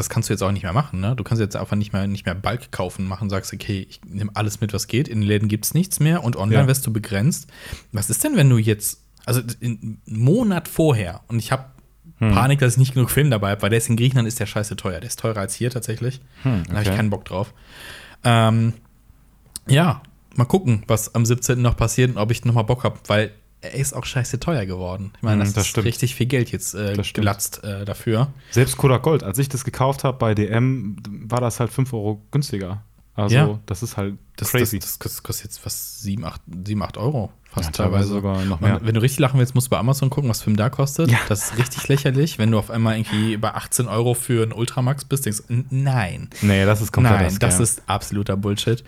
das 0.00 0.08
kannst 0.08 0.28
du 0.28 0.32
jetzt 0.32 0.42
auch 0.42 0.52
nicht 0.52 0.62
mehr 0.62 0.72
machen, 0.72 1.00
ne? 1.00 1.14
Du 1.14 1.22
kannst 1.22 1.40
jetzt 1.40 1.56
einfach 1.56 1.76
nicht 1.76 1.92
mehr, 1.92 2.06
nicht 2.06 2.26
mehr 2.26 2.34
Bulk 2.34 2.72
kaufen, 2.72 3.06
machen, 3.06 3.30
sagst, 3.30 3.52
okay, 3.52 3.86
ich 3.88 4.00
nehme 4.04 4.30
alles 4.34 4.60
mit, 4.60 4.72
was 4.72 4.88
geht. 4.88 5.08
In 5.08 5.20
den 5.20 5.28
Läden 5.28 5.48
gibt 5.48 5.66
es 5.66 5.74
nichts 5.74 6.00
mehr 6.00 6.24
und 6.24 6.36
online 6.36 6.62
ja. 6.62 6.66
wirst 6.66 6.86
du 6.86 6.92
begrenzt. 6.92 7.48
Was 7.92 8.10
ist 8.10 8.24
denn, 8.24 8.36
wenn 8.36 8.48
du 8.50 8.58
jetzt, 8.58 9.02
also 9.26 9.40
einen 9.62 10.00
Monat 10.06 10.68
vorher, 10.68 11.20
und 11.28 11.38
ich 11.38 11.52
habe 11.52 11.66
hm. 12.18 12.32
Panik, 12.32 12.58
dass 12.58 12.72
ich 12.72 12.78
nicht 12.78 12.94
genug 12.94 13.10
Film 13.10 13.30
dabei 13.30 13.50
habe, 13.50 13.62
weil 13.62 13.70
der 13.70 13.78
ist 13.78 13.88
in 13.88 13.96
Griechenland 13.96 14.28
ist 14.28 14.40
der 14.40 14.46
scheiße 14.46 14.76
teuer. 14.76 15.00
Der 15.00 15.08
ist 15.08 15.18
teurer 15.18 15.40
als 15.40 15.54
hier 15.54 15.70
tatsächlich. 15.70 16.20
Hm, 16.42 16.60
okay. 16.60 16.62
Da 16.68 16.74
habe 16.74 16.82
ich 16.84 16.96
keinen 16.96 17.10
Bock 17.10 17.24
drauf. 17.24 17.54
Ähm, 18.24 18.74
ja, 19.66 20.02
mal 20.36 20.44
gucken, 20.44 20.82
was 20.86 21.14
am 21.14 21.24
17. 21.24 21.60
noch 21.60 21.76
passiert 21.76 22.10
und 22.10 22.18
ob 22.18 22.30
ich 22.30 22.44
nochmal 22.44 22.64
Bock 22.64 22.84
habe, 22.84 22.98
weil 23.06 23.32
er 23.62 23.74
ist 23.74 23.92
auch 23.92 24.04
scheiße 24.04 24.40
teuer 24.40 24.64
geworden. 24.66 25.12
Ich 25.16 25.22
meine, 25.22 25.42
hm, 25.42 25.46
das, 25.46 25.52
das 25.54 25.64
ist 25.64 25.70
stimmt. 25.70 25.86
richtig 25.86 26.14
viel 26.14 26.26
Geld 26.26 26.50
jetzt 26.50 26.74
äh, 26.74 26.96
gelatzt 27.12 27.62
äh, 27.62 27.84
dafür. 27.84 28.32
Selbst 28.50 28.76
Kodak 28.76 29.02
Gold, 29.02 29.22
als 29.22 29.38
ich 29.38 29.48
das 29.48 29.64
gekauft 29.64 30.04
habe 30.04 30.18
bei 30.18 30.34
DM, 30.34 30.96
war 31.26 31.40
das 31.40 31.60
halt 31.60 31.70
5 31.70 31.92
Euro 31.92 32.22
günstiger. 32.30 32.82
Also, 33.14 33.34
ja. 33.34 33.60
das 33.66 33.82
ist 33.82 33.96
halt 33.96 34.16
das, 34.36 34.50
crazy. 34.50 34.78
Das, 34.78 34.98
das, 34.98 35.22
kostet 35.22 35.46
jetzt 35.46 35.58
fast 35.58 36.00
7, 36.00 36.24
8, 36.24 36.40
7, 36.66 36.82
8 36.82 36.96
Euro. 36.96 37.30
Fast 37.52 37.76
ja, 37.76 37.84
teilweise 37.84 38.08
sogar 38.08 38.44
noch 38.44 38.60
mehr. 38.60 38.78
Wenn 38.80 38.94
du 38.94 39.02
richtig 39.02 39.18
lachen 39.18 39.40
willst, 39.40 39.56
musst 39.56 39.66
du 39.66 39.70
bei 39.70 39.78
Amazon 39.78 40.08
gucken, 40.08 40.30
was 40.30 40.40
Film 40.40 40.56
da 40.56 40.70
kostet. 40.70 41.10
Ja. 41.10 41.18
Das 41.28 41.50
ist 41.50 41.58
richtig 41.58 41.88
lächerlich. 41.88 42.38
Wenn 42.38 42.52
du 42.52 42.58
auf 42.58 42.70
einmal 42.70 42.96
irgendwie 42.96 43.36
bei 43.38 43.52
18 43.52 43.88
Euro 43.88 44.14
für 44.14 44.44
einen 44.44 44.52
Ultramax 44.52 45.04
bist, 45.04 45.26
denkst 45.26 45.42
du, 45.48 45.64
nein. 45.70 46.30
Nee, 46.42 46.64
das 46.64 46.80
ist 46.80 46.92
komplett 46.92 47.20
Nein, 47.20 47.36
das 47.40 47.58
ist 47.58 47.82
absoluter 47.86 48.36
Bullshit. 48.36 48.84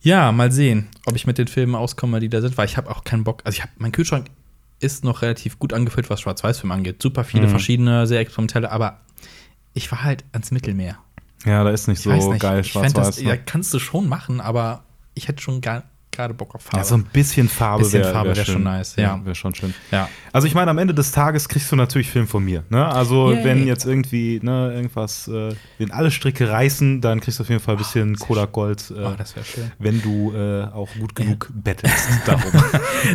Ja, 0.00 0.30
mal 0.30 0.52
sehen, 0.52 0.86
ob 1.06 1.16
ich 1.16 1.26
mit 1.26 1.38
den 1.38 1.48
Filmen 1.48 1.74
auskomme, 1.74 2.20
die 2.20 2.28
da 2.28 2.40
sind, 2.40 2.56
weil 2.56 2.66
ich 2.66 2.76
habe 2.76 2.88
auch 2.88 3.02
keinen 3.02 3.24
Bock. 3.24 3.42
Also 3.42 3.56
ich 3.56 3.62
habe, 3.62 3.72
mein 3.78 3.90
Kühlschrank 3.90 4.26
ist 4.78 5.02
noch 5.02 5.22
relativ 5.22 5.58
gut 5.58 5.72
angefüllt, 5.72 6.08
was 6.08 6.20
Schwarz-Weiß-Film 6.20 6.70
angeht. 6.70 7.02
Super 7.02 7.24
viele 7.24 7.46
mhm. 7.46 7.50
verschiedene, 7.50 8.06
sehr 8.06 8.20
experimentelle, 8.20 8.70
aber 8.70 9.00
ich 9.72 9.90
war 9.90 10.04
halt 10.04 10.24
ans 10.30 10.52
Mittelmeer. 10.52 10.98
Ja, 11.44 11.64
da 11.64 11.70
ist 11.70 11.88
nicht 11.88 12.06
ich 12.06 12.22
so 12.22 12.32
nicht. 12.32 12.40
geil 12.40 12.62
schwarz-weiß. 12.62 13.22
Ne? 13.22 13.30
Ja, 13.30 13.36
kannst 13.36 13.74
du 13.74 13.80
schon 13.80 14.08
machen, 14.08 14.40
aber 14.40 14.84
ich 15.14 15.26
hätte 15.26 15.42
schon 15.42 15.60
gar 15.60 15.82
gerade 16.14 16.34
Bock 16.34 16.54
auf 16.54 16.62
Farbe. 16.62 16.78
Ja, 16.78 16.84
so 16.84 16.94
ein 16.94 17.04
bisschen 17.04 17.48
Farbe 17.48 17.90
wäre 17.92 18.14
wär, 18.14 18.36
wär 18.36 18.44
schon 18.44 18.62
nice. 18.62 18.96
Ja, 18.96 19.20
wäre 19.24 19.34
schon 19.34 19.54
schön. 19.54 19.74
Ja. 19.90 20.08
Also 20.32 20.46
ich 20.46 20.54
meine, 20.54 20.70
am 20.70 20.78
Ende 20.78 20.94
des 20.94 21.12
Tages 21.12 21.48
kriegst 21.48 21.70
du 21.70 21.76
natürlich 21.76 22.10
Film 22.10 22.26
von 22.26 22.44
mir. 22.44 22.64
Ne? 22.70 22.84
Also 22.86 23.32
Yay. 23.32 23.44
wenn 23.44 23.66
jetzt 23.66 23.84
irgendwie 23.84 24.40
ne, 24.42 24.72
irgendwas, 24.74 25.28
äh, 25.28 25.54
wenn 25.78 25.90
alle 25.90 26.10
Stricke 26.10 26.48
reißen, 26.48 27.00
dann 27.00 27.20
kriegst 27.20 27.38
du 27.38 27.42
auf 27.42 27.48
jeden 27.48 27.60
Fall 27.60 27.74
ein 27.74 27.78
bisschen 27.78 28.16
oh, 28.20 28.24
Kodak 28.24 28.52
Gold. 28.52 28.90
Äh, 28.90 29.00
oh, 29.00 29.14
das 29.16 29.36
wäre 29.36 29.44
schön. 29.44 29.72
Wenn 29.78 30.00
du 30.02 30.32
äh, 30.34 30.64
auch 30.64 30.88
gut 30.98 31.14
genug 31.14 31.50
ja. 31.50 31.60
bettelst 31.62 32.08
darum. 32.26 32.52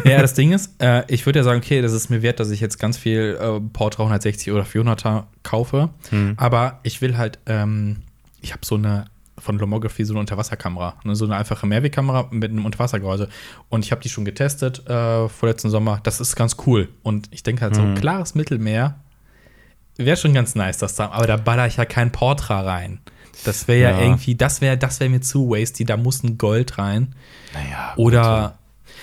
ja, 0.06 0.22
das 0.22 0.34
Ding 0.34 0.52
ist, 0.52 0.82
äh, 0.82 1.04
ich 1.08 1.26
würde 1.26 1.40
ja 1.40 1.44
sagen, 1.44 1.60
okay, 1.60 1.82
das 1.82 1.94
ist 1.94 2.10
mir 2.10 2.22
wert, 2.22 2.40
dass 2.40 2.52
ich 2.52 2.60
jetzt 2.60 2.80
ganz 2.80 2.98
viel 2.98 3.38
äh, 3.42 3.60
Port 3.74 3.98
360 3.98 4.52
oder 4.52 4.64
400er 4.64 5.24
kaufe. 5.44 5.90
Hm. 6.10 6.34
Aber 6.38 6.80
ich 6.84 7.02
will 7.02 7.18
halt, 7.18 7.40
ähm, 7.46 7.98
ich 8.42 8.52
habe 8.52 8.66
so 8.66 8.76
eine 8.76 9.06
von 9.40 9.58
Lomography 9.58 10.06
so 10.06 10.14
eine 10.14 10.20
Unterwasserkamera. 10.20 10.96
Ne, 11.04 11.16
so 11.16 11.26
eine 11.26 11.36
einfache 11.36 11.66
Mehrwegkamera 11.68 12.28
mit 12.32 12.52
einem 12.52 12.66
Unterwassergehäuse. 12.66 13.30
Und 13.70 13.86
ich 13.86 13.92
habe 13.92 14.02
die 14.02 14.10
schon 14.10 14.26
getestet 14.26 14.88
äh, 14.88 15.28
vorletzten 15.30 15.70
Sommer. 15.70 16.00
Das 16.04 16.20
ist 16.20 16.36
ganz 16.36 16.58
cool. 16.66 16.90
Und 17.04 17.28
ich 17.32 17.44
denke 17.44 17.62
halt, 17.64 17.76
so 17.76 17.82
ein 17.82 17.92
mhm. 17.92 17.96
klares 17.96 18.36
Mittelmeer 18.36 18.96
wäre 19.98 20.18
schon 20.18 20.34
ganz 20.34 20.56
nice, 20.56 20.78
das 20.78 20.96
da. 20.96 21.10
Aber 21.10 21.28
da 21.28 21.38
baller 21.38 21.68
ich 21.68 21.78
ja 21.78 21.86
kein 21.86 22.12
Portra 22.12 22.62
rein. 22.62 23.00
Das 23.44 23.68
wäre 23.68 23.92
ja. 23.92 23.98
Ja. 23.98 24.04
irgendwie, 24.04 24.36
das 24.36 24.62
wäre 24.62 24.78
das 24.78 25.00
wär 25.00 25.10
mir 25.10 25.22
zu 25.22 25.50
wasty, 25.50 25.86
da 25.86 25.98
muss 25.98 26.24
ein 26.24 26.38
Gold 26.38 26.78
rein. 26.78 27.16
Naja. 27.54 27.94
Oder 27.96 28.60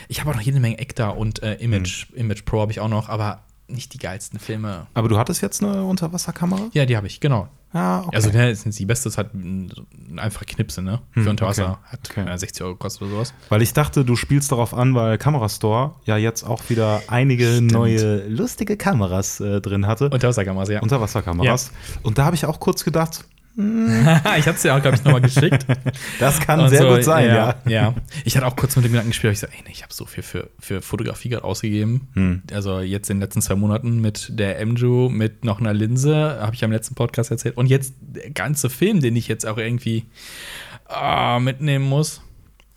ich 0.08 0.20
habe 0.20 0.30
auch 0.30 0.34
noch 0.34 0.42
jede 0.42 0.60
Menge 0.60 0.78
Ekta 0.78 1.08
und 1.08 1.42
äh, 1.42 1.54
Image, 1.54 2.08
Hm. 2.10 2.16
Image 2.16 2.44
Pro 2.44 2.60
habe 2.60 2.72
ich 2.72 2.80
auch 2.80 2.88
noch, 2.88 3.08
aber 3.08 3.42
nicht 3.68 3.94
die 3.94 3.98
geilsten 3.98 4.38
Filme. 4.38 4.86
Aber 4.94 5.08
du 5.08 5.18
hattest 5.18 5.42
jetzt 5.42 5.62
eine 5.62 5.82
Unterwasserkamera? 5.84 6.68
Ja, 6.72 6.86
die 6.86 6.96
habe 6.96 7.06
ich, 7.06 7.20
genau. 7.20 7.48
Ja, 7.74 8.04
okay. 8.06 8.16
Also, 8.16 8.30
ne, 8.30 8.50
ist 8.50 8.64
nicht 8.64 8.78
die 8.78 8.86
beste, 8.86 9.08
ist 9.08 9.18
halt 9.18 9.34
ein 9.34 9.70
einfach 10.16 10.46
Knipse, 10.46 10.80
ne? 10.82 11.02
Für 11.10 11.20
Hm, 11.20 11.28
unter 11.28 11.46
Wasser. 11.46 11.72
okay. 11.72 11.92
Hat 11.92 12.10
Okay. 12.10 12.30
äh, 12.32 12.38
60 12.38 12.62
Euro 12.62 12.72
gekostet 12.74 13.02
oder 13.02 13.10
sowas. 13.10 13.34
Weil 13.50 13.60
ich 13.62 13.72
dachte, 13.74 14.04
du 14.04 14.16
spielst 14.16 14.50
darauf 14.52 14.72
an, 14.72 14.94
weil 14.94 15.18
Kamerastore 15.18 15.94
ja 16.04 16.16
jetzt 16.16 16.42
auch 16.44 16.62
wieder 16.70 17.02
einige 17.08 17.46
Stimmt. 17.54 17.72
neue 17.72 18.26
lustige 18.28 18.76
Kameras 18.76 19.40
äh, 19.40 19.60
drin 19.60 19.86
hatte. 19.86 20.08
Unterwasserkameras, 20.10 20.68
ja. 20.70 20.80
Unterwasserkameras. 20.80 21.72
Und 22.02 22.16
da 22.18 22.24
habe 22.24 22.36
ich 22.36 22.46
auch 22.46 22.60
kurz 22.60 22.82
gedacht, 22.84 23.24
ich 24.38 24.46
hatte 24.46 24.50
es 24.50 24.62
ja 24.64 24.76
auch, 24.76 24.82
glaube 24.82 24.96
ich, 24.96 25.04
nochmal 25.04 25.22
geschickt. 25.22 25.66
das 26.20 26.40
kann 26.40 26.60
Und 26.60 26.68
sehr 26.68 26.82
so, 26.82 26.88
gut 26.88 27.04
sein, 27.04 27.28
ja. 27.28 27.54
ja. 27.66 27.94
Ich 28.24 28.36
hatte 28.36 28.46
auch 28.46 28.54
kurz 28.54 28.76
mit 28.76 28.84
dem 28.84 28.92
Gedanken 28.92 29.10
gespielt, 29.10 29.32
ich 29.32 29.40
so, 29.40 29.46
ey, 29.46 29.62
nee, 29.64 29.70
ich 29.72 29.82
habe 29.82 29.94
so 29.94 30.04
viel 30.04 30.22
für, 30.22 30.50
für 30.58 30.82
Fotografie 30.82 31.30
gerade 31.30 31.44
ausgegeben. 31.44 32.08
Hm. 32.12 32.42
Also 32.52 32.80
jetzt 32.80 33.08
in 33.08 33.16
den 33.16 33.22
letzten 33.22 33.40
zwei 33.40 33.54
Monaten 33.54 34.00
mit 34.00 34.38
der 34.38 34.64
MJU, 34.66 35.08
mit 35.08 35.44
noch 35.44 35.58
einer 35.58 35.72
Linse, 35.72 36.38
habe 36.40 36.54
ich 36.54 36.64
am 36.64 36.72
letzten 36.72 36.94
Podcast 36.94 37.30
erzählt. 37.30 37.56
Und 37.56 37.66
jetzt 37.66 37.94
der 38.00 38.30
ganze 38.30 38.68
Film, 38.68 39.00
den 39.00 39.16
ich 39.16 39.26
jetzt 39.26 39.46
auch 39.46 39.56
irgendwie 39.56 40.04
ah, 40.86 41.38
mitnehmen 41.40 41.86
muss. 41.86 42.20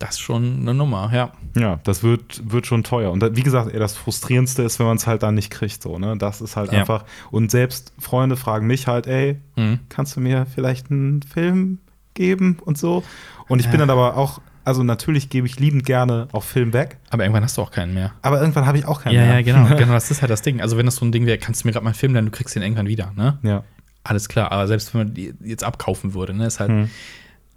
Das 0.00 0.12
ist 0.12 0.20
schon 0.20 0.60
eine 0.62 0.72
Nummer, 0.74 1.10
ja. 1.12 1.30
Ja, 1.56 1.78
das 1.84 2.02
wird, 2.02 2.50
wird 2.50 2.66
schon 2.66 2.82
teuer. 2.82 3.12
Und 3.12 3.36
wie 3.36 3.42
gesagt, 3.42 3.72
das 3.74 3.96
Frustrierendste 3.96 4.62
ist, 4.62 4.78
wenn 4.78 4.86
man 4.86 4.96
es 4.96 5.06
halt 5.06 5.22
dann 5.22 5.34
nicht 5.34 5.50
kriegt. 5.50 5.82
So, 5.82 5.98
ne? 5.98 6.16
Das 6.18 6.40
ist 6.40 6.56
halt 6.56 6.72
Ja. 6.72 6.80
einfach. 6.80 7.04
Und 7.30 7.50
selbst 7.50 7.92
Freunde 7.98 8.36
fragen 8.38 8.66
mich 8.66 8.86
halt, 8.86 9.06
ey, 9.06 9.38
Mhm. 9.56 9.78
kannst 9.90 10.16
du 10.16 10.20
mir 10.20 10.46
vielleicht 10.52 10.90
einen 10.90 11.22
Film 11.22 11.78
geben 12.14 12.56
und 12.64 12.78
so? 12.78 13.04
Und 13.46 13.60
ich 13.60 13.66
bin 13.66 13.74
Ja. 13.78 13.86
dann 13.86 13.90
aber 13.90 14.16
auch, 14.16 14.40
also 14.64 14.82
natürlich 14.82 15.28
gebe 15.28 15.46
ich 15.46 15.60
liebend 15.60 15.84
gerne 15.84 16.28
auch 16.32 16.44
Film 16.44 16.72
weg, 16.72 16.96
Aber 17.10 17.24
irgendwann 17.24 17.44
hast 17.44 17.58
du 17.58 17.62
auch 17.62 17.70
keinen 17.70 17.92
mehr. 17.92 18.12
aber 18.22 18.40
irgendwann 18.40 18.64
habe 18.64 18.78
ich 18.78 18.86
auch 18.86 19.02
keinen 19.02 19.14
Ja, 19.16 19.26
mehr. 19.26 19.40
ja, 19.40 19.42
genau, 19.42 19.64
genau. 19.76 19.92
Das 19.92 20.10
ist 20.10 20.22
halt 20.22 20.30
das 20.30 20.40
Ding. 20.40 20.62
Also, 20.62 20.78
wenn 20.78 20.86
das 20.86 20.96
so 20.96 21.04
ein 21.04 21.12
Ding 21.12 21.26
wäre, 21.26 21.36
kannst 21.36 21.62
du 21.62 21.68
mir 21.68 21.72
gerade 21.72 21.84
mal 21.84 21.90
einen 21.90 21.98
Film, 21.98 22.14
dann 22.14 22.24
du 22.24 22.30
kriegst 22.30 22.56
den 22.56 22.62
irgendwann 22.62 22.86
wieder, 22.88 23.12
ne? 23.16 23.38
Ja. 23.42 23.64
Alles 24.02 24.30
klar. 24.30 24.50
Aber 24.50 24.66
selbst 24.66 24.94
wenn 24.94 25.02
man 25.02 25.14
die 25.14 25.34
jetzt 25.44 25.62
abkaufen 25.62 26.14
würde, 26.14 26.32
ne, 26.32 26.46
ist 26.46 26.58
halt, 26.58 26.70
Hm. 26.70 26.90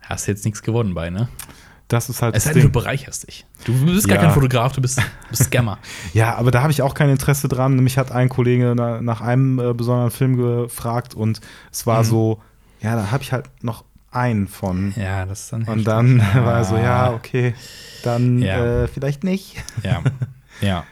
hast 0.01 0.27
du 0.27 0.31
jetzt 0.31 0.43
nichts 0.43 0.61
gewonnen 0.61 0.93
bei, 0.93 1.09
ne? 1.09 1.29
Das 1.93 2.09
ist 2.09 2.23
halt 2.23 2.35
Es 2.35 2.45
sei 2.45 2.53
denn, 2.53 2.63
du 2.63 2.69
bereicherst 2.69 3.27
dich. 3.27 3.45
Du 3.65 3.85
bist 3.85 4.07
gar 4.07 4.15
Ja. 4.17 4.23
kein 4.23 4.31
Fotograf, 4.33 4.73
du 4.73 4.81
bist, 4.81 4.99
bist 5.29 5.43
Scammer. 5.43 5.77
Ja, 6.13 6.35
aber 6.35 6.49
da 6.49 6.63
habe 6.63 6.71
ich 6.71 6.81
auch 6.81 6.95
kein 6.95 7.09
Interesse 7.09 7.47
dran. 7.47 7.75
Mich 7.77 7.99
hat 7.99 8.11
ein 8.11 8.29
Kollege 8.29 8.73
na, 8.75 8.99
nach 8.99 9.21
einem 9.21 9.59
äh, 9.59 9.73
besonderen 9.73 10.09
Film 10.09 10.35
gefragt 10.35 11.13
und 11.13 11.39
es 11.71 11.85
war 11.85 11.99
Mhm. 11.99 12.07
so, 12.07 12.41
ja, 12.81 12.95
da 12.95 13.11
habe 13.11 13.21
ich 13.21 13.31
halt 13.31 13.45
noch 13.61 13.83
einen 14.09 14.47
von. 14.47 14.93
ja, 14.97 15.25
das 15.27 15.41
ist 15.41 15.53
dann. 15.53 15.63
Und 15.65 15.83
dann 15.85 16.19
heftig. 16.19 16.41
war 16.45 16.53
er 16.55 16.63
so, 16.63 16.77
ja, 16.77 17.11
okay, 17.13 17.53
dann 18.03 18.39
Ja. 18.41 18.83
äh, 18.83 18.87
vielleicht 18.87 19.23
nicht. 19.23 19.55
Ja, 19.83 20.01
ja, 20.61 20.83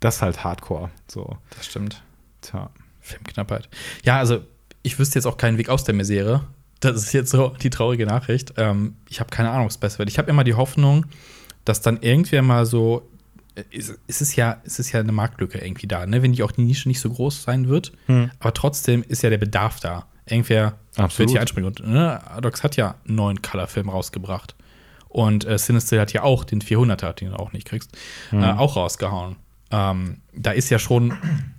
Das 0.00 0.16
ist 0.16 0.22
halt 0.22 0.42
Hardcore. 0.42 0.88
So, 1.06 1.36
das 1.54 1.66
stimmt. 1.66 2.02
tja. 2.40 2.70
Filmknappheit. 3.02 3.68
Ja, 4.04 4.16
also 4.18 4.40
ich 4.82 4.98
wüsste 4.98 5.18
jetzt 5.18 5.26
auch 5.26 5.36
keinen 5.36 5.58
Weg 5.58 5.68
aus 5.68 5.84
der 5.84 5.94
Misere. 5.94 6.44
Das 6.80 6.96
ist 6.96 7.12
jetzt 7.12 7.30
so 7.30 7.48
die 7.62 7.70
traurige 7.70 8.06
Nachricht. 8.06 8.54
Ähm, 8.56 8.96
ich 9.08 9.20
habe 9.20 9.30
keine 9.30 9.50
Ahnung, 9.50 9.66
was 9.66 9.78
besser 9.78 9.98
wird. 9.98 10.10
Ich 10.10 10.18
habe 10.18 10.30
immer 10.30 10.44
die 10.44 10.54
Hoffnung, 10.54 11.06
dass 11.64 11.80
dann 11.80 12.00
irgendwer 12.02 12.42
mal 12.42 12.66
so. 12.66 13.08
äh, 13.54 13.62
Es 13.72 13.94
es 14.06 14.20
ist 14.20 14.36
ja, 14.36 14.60
es 14.64 14.78
ist 14.78 14.92
ja 14.92 15.00
eine 15.00 15.12
Marktlücke 15.12 15.58
irgendwie 15.58 15.86
da, 15.86 16.04
ne? 16.06 16.22
Wenn 16.22 16.32
die 16.32 16.42
auch 16.42 16.52
die 16.52 16.62
Nische 16.62 16.88
nicht 16.88 17.00
so 17.00 17.10
groß 17.10 17.42
sein 17.44 17.68
wird, 17.68 17.92
Hm. 18.06 18.30
aber 18.40 18.52
trotzdem 18.52 19.02
ist 19.08 19.22
ja 19.22 19.30
der 19.30 19.38
Bedarf 19.38 19.80
da. 19.80 20.06
Irgendwer 20.28 20.74
Absolut. 20.96 21.18
wird 21.18 21.30
hier 21.30 21.40
einspringen. 21.40 21.68
Und 21.68 21.86
ne, 21.86 22.20
Adox 22.30 22.62
hat 22.64 22.76
ja 22.76 22.96
einen 23.06 23.14
neuen 23.16 23.40
Color-Film 23.42 23.88
rausgebracht. 23.88 24.54
Und 25.08 25.46
äh, 25.46 25.56
Sinister 25.56 26.00
hat 26.00 26.12
ja 26.12 26.24
auch 26.24 26.44
den 26.44 26.60
400er, 26.60 27.12
den 27.14 27.30
du 27.30 27.36
auch 27.38 27.52
nicht 27.52 27.66
kriegst, 27.66 27.96
Hm. 28.30 28.42
äh, 28.42 28.52
auch 28.52 28.76
rausgehauen. 28.76 29.36
Ähm, 29.70 30.18
da 30.34 30.50
ist 30.50 30.68
ja 30.70 30.78
schon 30.78 31.12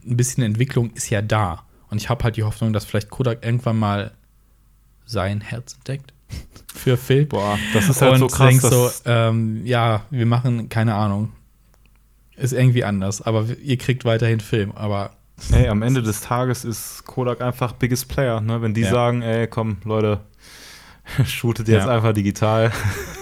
ein 0.06 0.16
bisschen 0.18 0.44
Entwicklung 0.44 0.92
ist 0.92 1.10
ja 1.10 1.22
da. 1.22 1.64
Und 1.90 1.98
ich 1.98 2.10
habe 2.10 2.24
halt 2.24 2.36
die 2.38 2.44
Hoffnung, 2.44 2.72
dass 2.74 2.86
vielleicht 2.86 3.10
Kodak 3.10 3.44
irgendwann 3.44 3.80
mal 3.80 4.12
sein 5.08 5.42
Herz 5.42 5.74
entdeckt 5.74 6.14
für 6.76 6.96
Film. 6.98 7.28
Boah, 7.30 7.58
das 7.74 7.90
ist 7.90 8.02
halt 8.02 8.14
und 8.14 8.20
so 8.20 8.28
krass. 8.28 8.50
denkst 8.50 8.66
so, 8.66 8.92
ähm, 9.06 9.66
ja, 9.66 10.04
wir 10.12 10.26
machen, 10.28 10.70
keine 10.70 10.94
Ahnung. 10.94 11.32
Ist 12.36 12.54
irgendwie 12.54 12.84
anders, 12.84 13.24
aber 13.24 13.48
ihr 13.64 13.78
kriegt 13.80 14.06
weiterhin 14.06 14.40
Film. 14.40 14.72
Aber 14.76 15.12
Ey, 15.52 15.68
am 15.70 15.82
Ende 15.82 16.02
des 16.04 16.22
Tages 16.22 16.66
ist 16.66 17.06
Kodak 17.06 17.42
einfach 17.42 17.74
biggest 17.74 18.08
player. 18.10 18.42
Ne? 18.42 18.62
Wenn 18.62 18.74
die 18.74 18.82
Ja. 18.82 18.92
sagen, 18.92 19.22
ey, 19.22 19.48
komm, 19.48 19.78
Leute, 19.86 20.20
shootet 21.26 21.68
jetzt 21.68 21.86
Ja. 21.86 21.92
einfach 21.96 22.14
digital, 22.14 22.72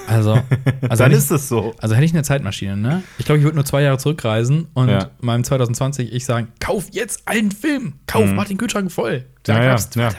also, 0.07 0.33
also 0.89 1.03
dann 1.03 1.11
ist 1.11 1.31
es 1.31 1.47
so. 1.49 1.73
Also 1.79 1.95
hätte 1.95 2.05
ich 2.05 2.13
eine 2.13 2.23
Zeitmaschine, 2.23 2.75
ne? 2.77 3.03
Ich 3.17 3.25
glaube, 3.25 3.39
ich 3.39 3.43
würde 3.43 3.55
nur 3.55 3.65
zwei 3.65 3.81
Jahre 3.81 3.97
zurückreisen 3.97 4.67
und 4.73 4.89
Ja. 4.89 5.09
meinem 5.21 5.43
2020 5.43 6.11
ich 6.13 6.25
sagen, 6.25 6.47
kauf 6.59 6.85
jetzt 6.91 7.27
einen 7.27 7.51
Film, 7.51 7.93
kauf, 8.07 8.25
Mhm. 8.25 8.35
mach 8.35 8.45
den 8.45 8.57
Kühlschrank 8.57 8.91
voll. 8.91 9.25
Ja, 9.47 9.61
ja, 9.61 9.69
gab's- 9.71 9.89
ja. 9.95 10.09
Da, 10.09 10.15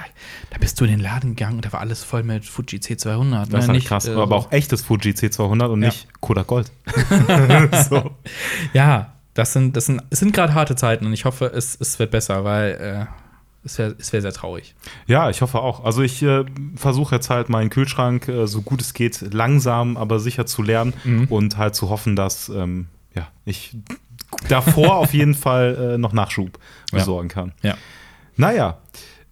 da 0.51 0.59
bist 0.59 0.81
du 0.81 0.85
in 0.85 0.91
den 0.93 1.01
Laden 1.01 1.35
gegangen 1.35 1.57
und 1.57 1.65
da 1.65 1.73
war 1.73 1.81
alles 1.81 2.05
voll 2.05 2.23
mit 2.23 2.45
Fuji 2.45 2.79
C200. 2.79 3.51
Das 3.51 3.65
ist 3.65 3.67
ne? 3.69 3.75
halt 3.75 3.85
krass. 3.85 4.07
äh, 4.07 4.13
aber 4.13 4.27
so. 4.29 4.35
auch 4.35 4.53
echtes 4.53 4.83
Fuji 4.83 5.11
C200 5.15 5.67
und 5.71 5.81
nicht 5.81 6.07
Kodak 6.21 6.47
Gold. 6.47 6.71
so. 7.91 8.11
Ja, 8.73 9.13
das 9.35 9.53
sind, 9.53 9.77
das 9.77 9.87
sind, 9.87 10.03
es 10.11 10.21
sind 10.21 10.33
gerade 10.33 10.55
harte 10.55 10.77
Zeiten 10.77 11.07
und 11.07 11.13
ich 11.13 11.25
hoffe, 11.25 11.47
es, 11.47 11.77
es 11.81 11.99
wird 11.99 12.11
besser, 12.11 12.45
weil 12.45 13.07
äh, 13.09 13.26
es 13.67 13.79
wäre 13.79 13.95
wär 13.99 14.23
sehr 14.23 14.33
traurig. 14.33 14.75
Ja, 15.07 15.29
ich 15.29 15.43
hoffe 15.43 15.61
auch. 15.61 15.85
Also 15.85 16.01
ich 16.03 16.23
äh, 16.23 16.45
versuche 16.77 17.15
jetzt 17.17 17.29
halt 17.29 17.49
meinen 17.51 17.69
Kühlschrank 17.69 18.29
äh, 18.29 18.47
so 18.47 18.63
gut 18.63 18.81
es 18.81 18.95
geht 18.95 19.35
langsam, 19.35 19.97
aber 19.99 20.19
sicher 20.21 20.47
zu 20.47 20.63
lernen 20.63 20.95
Mhm. 21.05 21.25
und 21.27 21.57
halt 21.59 21.75
zu 21.75 21.91
hoffen, 21.91 22.17
dass 22.17 22.49
ähm, 22.49 22.87
ja, 23.15 23.29
ich 23.45 23.77
davor 24.49 24.97
auf 24.97 25.13
jeden 25.13 25.35
Fall 25.35 25.95
äh, 25.95 25.99
noch 25.99 26.13
Nachschub 26.13 26.59
Ja. 26.93 26.99
besorgen 26.99 27.29
kann. 27.29 27.53
Ja. 27.63 27.75
Naja. 28.37 28.79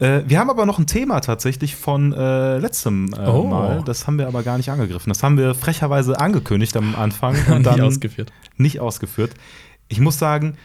Äh, 0.01 0.23
wir 0.27 0.41
haben 0.41 0.51
aber 0.51 0.67
noch 0.67 0.81
ein 0.81 0.89
Thema 0.89 1.21
tatsächlich 1.21 1.77
von 1.77 2.13
äh, 2.13 2.59
letztem 2.59 3.13
äh, 3.15 3.27
Oh. 3.29 3.45
Mal. 3.45 3.83
Das 3.87 4.07
haben 4.09 4.19
wir 4.19 4.27
aber 4.27 4.43
gar 4.43 4.57
nicht 4.57 4.69
angegriffen. 4.71 5.09
Das 5.11 5.23
haben 5.23 5.39
wir 5.39 5.55
frecherweise 5.55 6.19
angekündigt 6.19 6.77
am 6.77 6.97
Anfang 6.97 7.35
und 7.49 7.59
Nicht 7.59 7.67
dann 7.67 7.81
ausgeführt. 7.81 8.33
nicht 8.57 8.81
ausgeführt. 8.81 9.31
Ich 9.89 10.01
muss 10.01 10.19
sagen, 10.19 10.57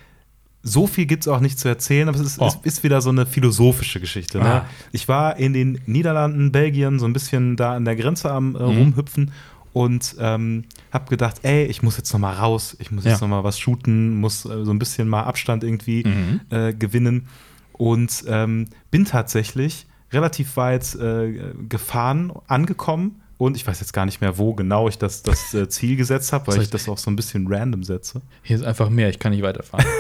so 0.62 0.88
viel 0.88 1.06
gibt 1.06 1.24
es 1.24 1.28
auch 1.28 1.40
nicht 1.40 1.58
zu 1.60 1.68
erzählen, 1.70 2.10
aber 2.10 2.20
es 2.20 2.26
ist, 2.26 2.40
Oh. 2.40 2.48
es 2.48 2.56
ist 2.64 2.84
wieder 2.84 3.02
so 3.02 3.10
eine 3.10 3.26
philosophische 3.26 4.00
Geschichte. 4.00 4.40
Ne? 4.40 4.46
Ah. 4.64 4.66
Ich 4.92 5.08
war 5.08 5.38
in 5.38 5.54
den 5.54 5.80
Niederlanden, 5.86 6.52
Belgien, 6.52 7.00
so 7.00 7.06
ein 7.06 7.14
bisschen 7.14 7.56
da 7.56 7.76
an 7.76 7.86
der 7.86 7.96
Grenze 7.96 8.30
am 8.32 8.56
äh, 8.56 8.60
Mhm. 8.60 8.66
rumhüpfen 8.78 9.32
und 9.72 10.16
ähm, 10.20 10.66
habe 10.92 11.10
gedacht, 11.10 11.38
ey, 11.44 11.66
ich 11.66 11.82
muss 11.84 11.96
jetzt 11.98 12.12
noch 12.12 12.20
mal 12.20 12.34
raus, 12.34 12.76
ich 12.80 12.92
muss 12.92 13.06
jetzt 13.06 13.22
Ja. 13.22 13.28
noch 13.28 13.38
mal 13.38 13.44
was 13.44 13.58
shooten, 13.60 14.20
muss 14.20 14.44
äh, 14.46 14.66
so 14.66 14.72
ein 14.72 14.80
bisschen 14.80 15.08
mal 15.08 15.24
Abstand 15.24 15.64
irgendwie 15.64 16.04
Mhm. 16.06 16.40
äh, 16.50 16.74
gewinnen 16.74 17.28
und 17.74 18.26
ähm, 18.28 18.68
bin 18.92 19.06
tatsächlich 19.06 19.86
relativ 20.12 20.58
weit 20.58 20.96
äh, 20.96 21.54
gefahren, 21.70 22.34
angekommen 22.48 23.22
und 23.40 23.56
ich 23.58 23.66
weiß 23.66 23.80
jetzt 23.80 23.94
gar 23.94 24.06
nicht 24.06 24.22
mehr, 24.22 24.38
wo 24.38 24.54
genau 24.54 24.88
ich 24.88 25.00
das, 25.00 25.24
das 25.24 25.52
äh, 25.56 25.68
Ziel 25.70 25.96
gesetzt 25.96 26.32
habe, 26.34 26.46
weil 26.48 26.54
Soll 26.56 26.62
ich 26.64 26.68
ich- 26.68 26.72
das 26.72 26.88
auch 26.88 27.00
so 27.00 27.10
ein 27.10 27.16
bisschen 27.16 27.48
random 27.52 27.84
setze. 27.84 28.22
Hier 28.44 28.58
ist 28.58 28.64
einfach 28.64 28.92
mehr, 28.92 29.10
ich 29.10 29.18
kann 29.18 29.32
nicht 29.32 29.42
weiterfahren. 29.42 29.86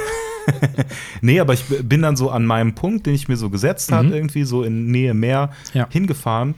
Nee, 1.21 1.39
aber 1.39 1.53
ich 1.53 1.63
bin 1.83 2.01
dann 2.01 2.15
so 2.15 2.31
an 2.31 2.43
meinem 2.45 2.73
Punkt, 2.73 3.05
den 3.05 3.13
ich 3.13 3.27
mir 3.27 3.37
so 3.37 3.49
gesetzt 3.51 3.91
habe, 3.91 4.07
Mhm. 4.07 4.13
irgendwie 4.13 4.43
so 4.45 4.63
in 4.63 4.87
Nähe 4.87 5.13
Meer 5.13 5.51
Ja. 5.73 5.87
hingefahren, 5.91 6.55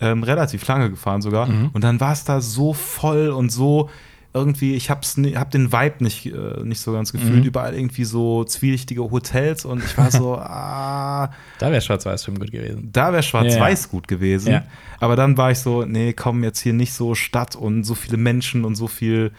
ähm, 0.00 0.22
relativ 0.22 0.66
lange 0.66 0.88
gefahren 0.90 1.20
sogar. 1.20 1.46
Mhm. 1.46 1.70
Und 1.74 1.84
dann 1.84 2.00
war 2.00 2.12
es 2.12 2.24
da 2.24 2.40
so 2.40 2.72
voll 2.72 3.28
und 3.28 3.50
so 3.52 3.90
irgendwie, 4.36 4.74
ich 4.74 4.90
hab's, 4.90 5.16
hab 5.16 5.50
den 5.50 5.72
Vibe 5.72 6.04
nicht, 6.04 6.26
äh, 6.26 6.62
nicht 6.62 6.80
so 6.80 6.92
ganz 6.92 7.10
gefühlt. 7.12 7.40
Mhm. 7.40 7.44
Überall 7.44 7.74
irgendwie 7.74 8.04
so 8.04 8.44
zwielichtige 8.44 9.02
Hotels 9.10 9.64
und 9.64 9.82
ich 9.82 9.96
war 9.98 10.10
so, 10.10 10.36
ah, 10.38 11.30
da 11.58 11.70
wäre 11.70 11.80
Schwarz-Weiß-Film 11.80 12.38
gut 12.38 12.52
gewesen. 12.52 12.90
da 12.92 13.12
wäre 13.12 13.22
Schwarz-Weiß 13.22 13.88
gut 13.90 14.06
gewesen. 14.06 14.52
Ja. 14.52 14.62
Aber 15.00 15.16
dann 15.16 15.36
war 15.36 15.50
ich 15.50 15.58
so, 15.58 15.84
nee, 15.84 16.12
komm, 16.12 16.44
jetzt 16.44 16.60
hier 16.60 16.72
nicht 16.74 16.92
so 16.92 17.14
Stadt 17.14 17.56
und 17.56 17.84
so 17.84 17.94
viele 17.94 18.16
Menschen 18.16 18.64
und 18.64 18.74
so 18.76 18.86
viel. 18.86 19.32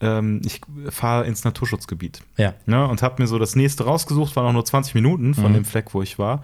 Ähm, 0.00 0.40
ich 0.44 0.60
fahre 0.90 1.24
ins 1.26 1.44
Naturschutzgebiet. 1.44 2.20
Ja. 2.36 2.54
Ne, 2.66 2.86
und 2.86 3.02
habe 3.02 3.22
mir 3.22 3.28
so 3.28 3.38
das 3.38 3.54
nächste 3.56 3.84
rausgesucht, 3.84 4.34
waren 4.36 4.46
auch 4.46 4.52
nur 4.52 4.64
20 4.64 4.94
Minuten 4.94 5.34
von 5.34 5.50
Mhm. 5.52 5.54
dem 5.54 5.64
Fleck, 5.64 5.94
wo 5.94 6.02
ich 6.02 6.18
war. 6.18 6.42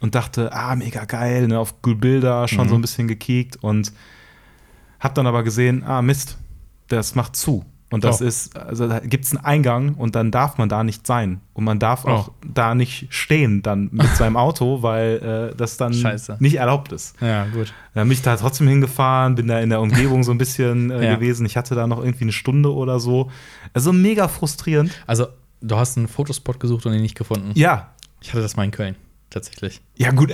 Und 0.00 0.14
dachte, 0.14 0.52
ah, 0.52 0.74
mega 0.76 1.04
geil, 1.04 1.48
ne, 1.48 1.58
auf 1.58 1.80
Google 1.82 1.96
Bilder 2.00 2.48
schon 2.48 2.66
Mhm. 2.66 2.68
so 2.70 2.74
ein 2.76 2.80
bisschen 2.82 3.08
gekickt 3.08 3.56
und 3.62 3.92
habe 5.00 5.14
dann 5.14 5.26
aber 5.28 5.42
gesehen, 5.44 5.84
ah, 5.86 6.02
Mist, 6.02 6.38
das 6.88 7.14
macht 7.14 7.36
zu. 7.36 7.64
Und 7.90 8.04
das 8.04 8.20
Oh. 8.20 8.24
ist, 8.26 8.54
also 8.54 8.86
da 8.86 8.98
gibt 9.00 9.24
es 9.24 9.34
einen 9.34 9.42
Eingang 9.46 9.94
und 9.94 10.14
dann 10.14 10.30
darf 10.30 10.58
man 10.58 10.68
da 10.68 10.84
nicht 10.84 11.06
sein. 11.06 11.40
Und 11.54 11.64
man 11.64 11.78
darf 11.78 12.04
auch 12.04 12.28
Oh. 12.28 12.32
da 12.52 12.74
nicht 12.74 13.06
stehen 13.08 13.62
dann 13.62 13.88
mit 13.92 14.14
seinem 14.14 14.36
Auto, 14.46 14.82
weil 14.82 15.50
äh, 15.52 15.56
das 15.56 15.78
dann 15.78 15.94
Scheiße. 15.94 16.36
nicht 16.38 16.56
erlaubt 16.56 16.92
ist. 16.92 17.14
Ja, 17.22 17.46
gut. 17.46 17.72
Dann 17.94 18.06
bin 18.06 18.12
ich 18.12 18.20
da 18.20 18.36
trotzdem 18.36 18.68
hingefahren, 18.68 19.36
bin 19.36 19.46
da 19.46 19.58
in 19.60 19.70
der 19.70 19.80
Umgebung 19.80 20.22
so 20.22 20.32
ein 20.32 20.38
bisschen 20.38 20.90
äh, 20.90 21.02
Ja. 21.06 21.14
gewesen. 21.14 21.46
Ich 21.46 21.56
hatte 21.56 21.74
da 21.74 21.86
noch 21.86 22.00
irgendwie 22.00 22.24
eine 22.24 22.32
Stunde 22.32 22.74
oder 22.74 23.00
so. 23.00 23.30
Also 23.72 23.94
mega 23.94 24.28
frustrierend. 24.28 24.90
Also, 25.06 25.28
du 25.62 25.76
hast 25.76 25.96
einen 25.96 26.08
Fotospot 26.08 26.60
gesucht 26.60 26.84
und 26.84 26.92
ihn 26.92 27.00
nicht 27.00 27.16
gefunden. 27.16 27.52
Ja, 27.54 27.94
Ich 28.20 28.28
hatte 28.32 28.42
das 28.42 28.54
mal 28.54 28.64
in 28.64 28.70
Köln, 28.70 28.96
tatsächlich. 29.30 29.80
ja 29.96 30.10
gut. 30.10 30.30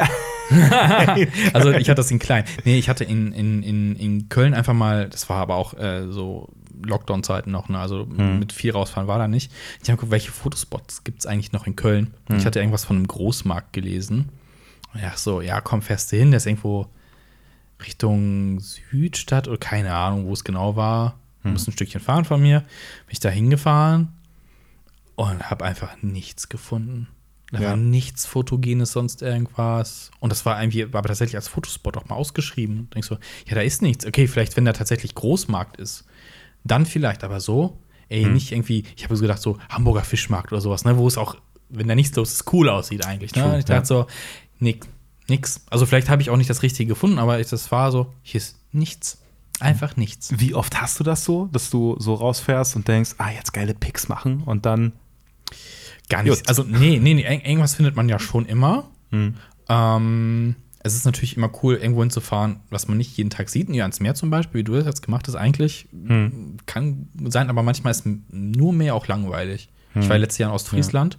also 1.52 1.70
ich 1.72 1.88
hatte 1.88 1.94
das 1.96 2.10
in 2.10 2.18
klein. 2.18 2.44
Nee, 2.64 2.78
ich 2.78 2.88
hatte 2.88 3.04
in, 3.04 3.32
in, 3.32 3.62
in, 3.62 3.96
in 3.96 4.28
Köln 4.28 4.54
einfach 4.54 4.74
mal, 4.74 5.08
das 5.08 5.28
war 5.28 5.38
aber 5.38 5.54
auch 5.56 5.74
äh, 5.74 6.10
so 6.10 6.48
Lockdown-Zeiten 6.82 7.50
noch, 7.50 7.68
ne? 7.68 7.78
also 7.78 8.06
Hm. 8.06 8.38
mit 8.38 8.52
viel 8.52 8.72
rausfahren 8.72 9.08
war 9.08 9.18
da 9.18 9.28
nicht. 9.28 9.50
Ich 9.82 9.88
habe 9.88 9.96
geguckt, 9.96 10.12
welche 10.12 10.32
Fotospots 10.32 11.04
gibt 11.04 11.20
es 11.20 11.26
eigentlich 11.26 11.52
noch 11.52 11.66
in 11.66 11.76
Köln? 11.76 12.14
Hm. 12.28 12.38
Ich 12.38 12.46
hatte 12.46 12.58
irgendwas 12.58 12.84
von 12.84 12.96
einem 12.96 13.06
Großmarkt 13.08 13.72
gelesen. 13.72 14.28
Ja, 15.00 15.12
so, 15.16 15.40
ja, 15.40 15.60
komm 15.60 15.82
fest 15.82 16.10
hin, 16.10 16.30
der 16.30 16.38
ist 16.38 16.46
irgendwo 16.46 16.86
Richtung 17.84 18.60
Südstadt 18.60 19.48
oder 19.48 19.58
keine 19.58 19.94
Ahnung, 19.94 20.26
wo 20.26 20.32
es 20.32 20.44
genau 20.44 20.76
war. 20.76 21.18
Hm. 21.42 21.52
Muss 21.52 21.66
ein 21.66 21.72
Stückchen 21.72 22.00
fahren 22.00 22.24
von 22.24 22.40
mir. 22.40 22.60
Bin 22.60 22.68
ich 23.10 23.20
da 23.20 23.28
hingefahren 23.28 24.08
und 25.16 25.50
habe 25.50 25.64
einfach 25.64 25.96
nichts 26.02 26.48
gefunden. 26.48 27.08
Da 27.54 27.60
Ja. 27.60 27.68
war 27.70 27.76
nichts 27.76 28.26
Fotogenes, 28.26 28.92
sonst 28.92 29.22
irgendwas. 29.22 30.10
Und 30.20 30.30
das 30.30 30.44
war 30.44 30.60
irgendwie, 30.60 30.92
war 30.92 30.98
aber 30.98 31.08
tatsächlich 31.08 31.36
als 31.36 31.48
Fotospot 31.48 31.96
auch 31.96 32.06
mal 32.08 32.16
ausgeschrieben. 32.16 32.88
Denkst 32.94 33.08
so, 33.08 33.16
ja, 33.46 33.54
da 33.54 33.60
ist 33.62 33.80
nichts. 33.82 34.04
Okay, 34.06 34.26
vielleicht, 34.28 34.56
wenn 34.56 34.64
da 34.64 34.72
tatsächlich 34.72 35.14
Großmarkt 35.14 35.76
ist, 35.78 36.04
dann 36.64 36.84
vielleicht, 36.86 37.24
aber 37.24 37.40
so, 37.40 37.78
ey, 38.08 38.24
Hm. 38.24 38.34
nicht 38.34 38.52
irgendwie, 38.52 38.84
ich 38.96 39.04
habe 39.04 39.16
so 39.16 39.22
gedacht, 39.22 39.40
so 39.40 39.58
Hamburger 39.68 40.02
Fischmarkt 40.04 40.52
oder 40.52 40.60
sowas, 40.60 40.84
ne, 40.84 40.96
wo 40.98 41.06
es 41.08 41.16
auch, 41.18 41.36
wenn 41.70 41.88
da 41.88 41.94
nichts 41.94 42.16
los 42.16 42.32
ist, 42.32 42.52
cool 42.52 42.68
aussieht 42.68 43.06
eigentlich. 43.06 43.34
Ne? 43.34 43.42
True, 43.42 43.58
ich 43.58 43.64
dachte 43.64 43.80
ja. 43.80 43.84
so, 43.84 44.06
nix, 44.60 44.86
nix. 45.28 45.60
Also 45.70 45.86
vielleicht 45.86 46.08
habe 46.08 46.22
ich 46.22 46.30
auch 46.30 46.36
nicht 46.36 46.50
das 46.50 46.62
Richtige 46.62 46.88
gefunden, 46.88 47.18
aber 47.18 47.40
ich, 47.40 47.48
das 47.48 47.70
war 47.72 47.90
so, 47.92 48.12
hier 48.22 48.38
ist 48.38 48.58
nichts. 48.72 49.18
Einfach 49.60 49.96
nichts. 49.96 50.32
Wie 50.36 50.52
oft 50.54 50.80
hast 50.80 50.98
du 50.98 51.04
das 51.04 51.24
so, 51.24 51.48
dass 51.52 51.70
du 51.70 51.94
so 52.00 52.14
rausfährst 52.14 52.74
und 52.74 52.88
denkst, 52.88 53.12
ah, 53.18 53.30
jetzt 53.30 53.52
geile 53.52 53.72
Pics 53.74 54.08
machen 54.08 54.42
und 54.44 54.66
dann. 54.66 54.92
Gar 56.08 56.22
nichts. 56.22 56.40
Gut. 56.40 56.48
Also, 56.48 56.62
nee, 56.64 56.98
nee, 57.00 57.14
nee, 57.14 57.22
ir- 57.26 57.44
irgendwas 57.46 57.74
findet 57.74 57.96
man 57.96 58.08
ja 58.08 58.18
schon 58.18 58.46
immer. 58.46 58.90
Hm. 59.10 59.34
Ähm, 59.68 60.56
es 60.86 60.94
ist 60.94 61.06
natürlich 61.06 61.36
immer 61.36 61.50
cool, 61.62 61.76
irgendwo 61.76 62.00
hinzufahren, 62.02 62.60
was 62.68 62.88
man 62.88 62.98
nicht 62.98 63.16
jeden 63.16 63.30
Tag 63.30 63.48
sieht. 63.48 63.70
Ja, 63.70 63.84
ans 63.84 64.00
Meer 64.00 64.14
zum 64.14 64.28
Beispiel, 64.28 64.60
wie 64.60 64.64
du 64.64 64.74
das 64.74 64.84
jetzt 64.84 65.02
gemacht 65.02 65.26
hast, 65.28 65.34
eigentlich 65.34 65.88
Hm. 65.92 66.58
kann 66.66 67.08
sein, 67.24 67.48
aber 67.48 67.62
manchmal 67.62 67.92
ist 67.92 68.04
nur 68.30 68.72
Meer 68.74 68.94
auch 68.94 69.06
langweilig. 69.06 69.70
Ich 69.94 70.02
Hm. 70.02 70.08
war 70.10 70.18
letztes 70.18 70.38
Jahr 70.38 70.50
in 70.50 70.54
Ostfriesland 70.54 71.18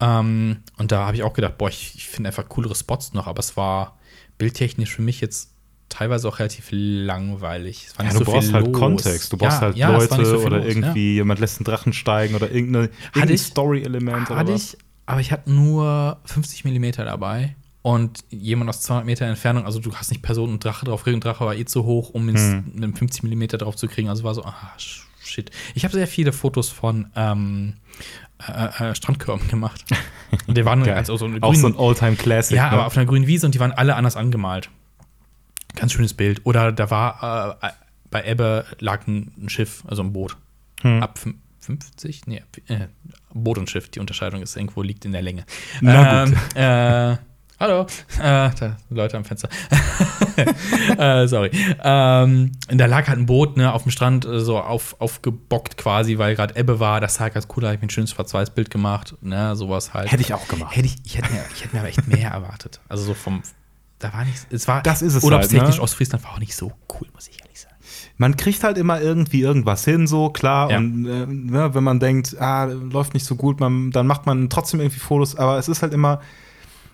ähm, 0.00 0.58
und 0.76 0.92
da 0.92 1.06
habe 1.06 1.16
ich 1.16 1.22
auch 1.22 1.32
gedacht, 1.32 1.56
boah, 1.58 1.68
ich, 1.68 1.94
ich 1.96 2.06
finde 2.06 2.28
einfach 2.28 2.48
coolere 2.48 2.74
Spots 2.74 3.14
noch, 3.14 3.26
aber 3.26 3.40
es 3.40 3.56
war 3.56 3.98
bildtechnisch 4.38 4.94
für 4.94 5.02
mich 5.02 5.20
jetzt 5.20 5.53
teilweise 5.88 6.28
auch 6.28 6.38
relativ 6.38 6.68
langweilig. 6.70 7.88
Ja, 7.98 8.10
du 8.10 8.18
so 8.18 8.24
brauchst 8.24 8.52
halt 8.52 8.66
los. 8.66 8.78
Kontext. 8.78 9.32
Du 9.32 9.36
brauchst 9.36 9.56
Ja, 9.58 9.60
halt 9.60 9.76
ja, 9.76 9.90
Leute 9.90 10.24
so 10.24 10.38
oder 10.38 10.58
los, 10.58 10.66
irgendwie 10.66 11.14
jemand 11.14 11.40
lässt 11.40 11.58
einen 11.58 11.64
Drachen 11.64 11.92
steigen 11.92 12.34
oder 12.34 12.50
irgendeine, 12.50 12.90
irgendein 13.14 13.38
Story-Element 13.38 14.30
oder 14.30 14.38
Hatte 14.38 14.54
was. 14.54 14.74
ich, 14.74 14.78
aber 15.06 15.20
ich 15.20 15.32
hatte 15.32 15.50
nur 15.52 16.18
50 16.24 16.64
Millimeter 16.64 17.04
dabei 17.04 17.54
und 17.82 18.24
jemand 18.30 18.70
aus 18.70 18.80
200 18.82 19.04
Meter 19.06 19.26
Entfernung, 19.26 19.66
also 19.66 19.78
du 19.78 19.94
hast 19.94 20.10
nicht 20.10 20.22
Person 20.22 20.50
und 20.50 20.64
Drache 20.64 20.86
drauf, 20.86 21.06
und 21.06 21.22
Drache 21.22 21.44
war 21.44 21.54
eh 21.54 21.64
zu 21.66 21.84
hoch, 21.84 22.10
um 22.10 22.26
Hm. 22.28 22.64
mit 22.72 22.82
einem 22.82 22.96
50 22.96 23.22
Millimeter 23.22 23.58
drauf 23.58 23.76
zu 23.76 23.88
kriegen. 23.88 24.08
Also 24.08 24.24
war 24.24 24.34
so, 24.34 24.44
ah, 24.44 24.72
shit. 25.22 25.50
Ich 25.74 25.84
habe 25.84 25.92
sehr 25.92 26.06
viele 26.06 26.32
Fotos 26.32 26.70
von 26.70 27.10
ähm, 27.14 27.74
äh, 28.48 28.90
äh, 28.90 28.94
Strandkörben 28.94 29.48
gemacht. 29.48 29.84
Und 30.46 30.56
die 30.56 30.64
waren 30.64 30.82
also 30.88 31.16
so 31.16 31.26
eine 31.26 31.42
Auch 31.42 31.54
so 31.54 31.66
ein 31.66 31.76
All-Time-Classic. 31.76 32.56
ja, 32.56 32.64
ne? 32.64 32.72
aber 32.72 32.86
auf 32.86 32.96
einer 32.96 33.06
grünen 33.06 33.26
Wiese 33.26 33.46
und 33.46 33.54
die 33.54 33.60
waren 33.60 33.72
alle 33.72 33.96
anders 33.96 34.16
angemalt. 34.16 34.70
Ganz 35.74 35.92
schönes 35.92 36.14
Bild. 36.14 36.40
Oder 36.44 36.72
da 36.72 36.90
war 36.90 37.58
äh, 37.62 37.68
bei 38.10 38.24
Ebbe 38.24 38.64
lag 38.78 39.06
ein, 39.06 39.32
ein 39.38 39.48
Schiff, 39.48 39.82
also 39.86 40.02
ein 40.02 40.12
Boot. 40.12 40.36
Hm. 40.82 41.02
Ab 41.02 41.18
fün- 41.22 41.34
50? 41.60 42.26
Nee, 42.26 42.42
äh, 42.68 42.88
Boot 43.32 43.58
und 43.58 43.70
Schiff. 43.70 43.88
Die 43.88 43.98
Unterscheidung 44.00 44.42
ist 44.42 44.54
irgendwo 44.56 44.82
liegt 44.82 45.04
in 45.04 45.12
der 45.12 45.22
Länge. 45.22 45.44
Na 45.80 46.24
gut. 46.26 46.34
Ähm, 46.54 47.14
äh, 47.14 47.16
hallo. 47.58 47.86
Äh, 48.18 48.50
da 48.58 48.76
Leute 48.90 49.16
am 49.16 49.24
Fenster. 49.24 49.48
äh, 50.98 51.26
sorry. 51.26 51.50
Ähm, 51.82 52.52
da 52.68 52.86
lag 52.86 53.08
halt 53.08 53.18
ein 53.18 53.26
Boot 53.26 53.56
ne, 53.56 53.72
auf 53.72 53.82
dem 53.84 53.90
Strand 53.92 54.26
äh, 54.26 54.40
so 54.40 54.58
auf, 54.58 54.96
aufgebockt 55.00 55.76
quasi, 55.78 56.18
weil 56.18 56.34
gerade 56.34 56.54
Ebbe 56.56 56.80
war. 56.80 57.00
Das 57.00 57.14
sah 57.14 57.30
ganz 57.30 57.48
cool, 57.56 57.62
da 57.62 57.68
habe 57.68 57.76
ich 57.76 57.80
mir 57.80 57.86
ein 57.86 57.90
schönes 57.90 58.10
Schwarz-Weiß-Bild 58.10 58.70
gemacht. 58.70 59.14
Ne, 59.22 59.56
sowas 59.56 59.94
halt. 59.94 60.12
Hätte 60.12 60.22
ich 60.22 60.34
auch 60.34 60.46
gemacht. 60.48 60.76
Hätte 60.76 60.86
ich, 60.86 60.96
ich, 61.04 61.16
hätte 61.16 61.32
mir, 61.32 61.42
ich 61.54 61.64
hätte 61.64 61.74
mir 61.74 61.80
aber 61.80 61.88
echt 61.88 62.06
mehr 62.06 62.30
erwartet. 62.30 62.80
Also 62.88 63.04
so 63.04 63.14
vom, 63.14 63.42
da 63.98 64.12
war 64.12 64.24
nichts, 64.24 64.46
es 64.50 64.68
war, 64.68 64.82
Das 64.82 65.02
ist 65.02 65.14
es 65.14 65.22
urlaubstechnisch 65.24 65.62
halt, 65.70 65.76
ne? 65.76 65.82
Ostfriesland 65.82 66.24
war 66.24 66.32
auch 66.32 66.38
nicht 66.40 66.54
so 66.54 66.72
cool, 67.00 67.08
muss 67.14 67.28
ich 67.28 67.40
ehrlich 67.40 67.60
sagen. 67.60 67.74
Man 68.16 68.36
kriegt 68.36 68.62
halt 68.64 68.78
immer 68.78 69.00
irgendwie 69.00 69.40
irgendwas 69.40 69.84
hin, 69.84 70.06
so 70.06 70.30
klar. 70.30 70.70
Ja. 70.70 70.78
Und 70.78 71.06
äh, 71.06 71.26
ne, 71.26 71.74
wenn 71.74 71.84
man 71.84 72.00
denkt, 72.00 72.36
ah, 72.40 72.64
läuft 72.64 73.14
nicht 73.14 73.26
so 73.26 73.34
gut, 73.36 73.60
man, 73.60 73.90
dann 73.90 74.06
macht 74.06 74.26
man 74.26 74.48
trotzdem 74.50 74.80
irgendwie 74.80 75.00
Fotos. 75.00 75.36
Aber 75.36 75.58
es 75.58 75.68
ist 75.68 75.82
halt 75.82 75.92
immer, 75.92 76.20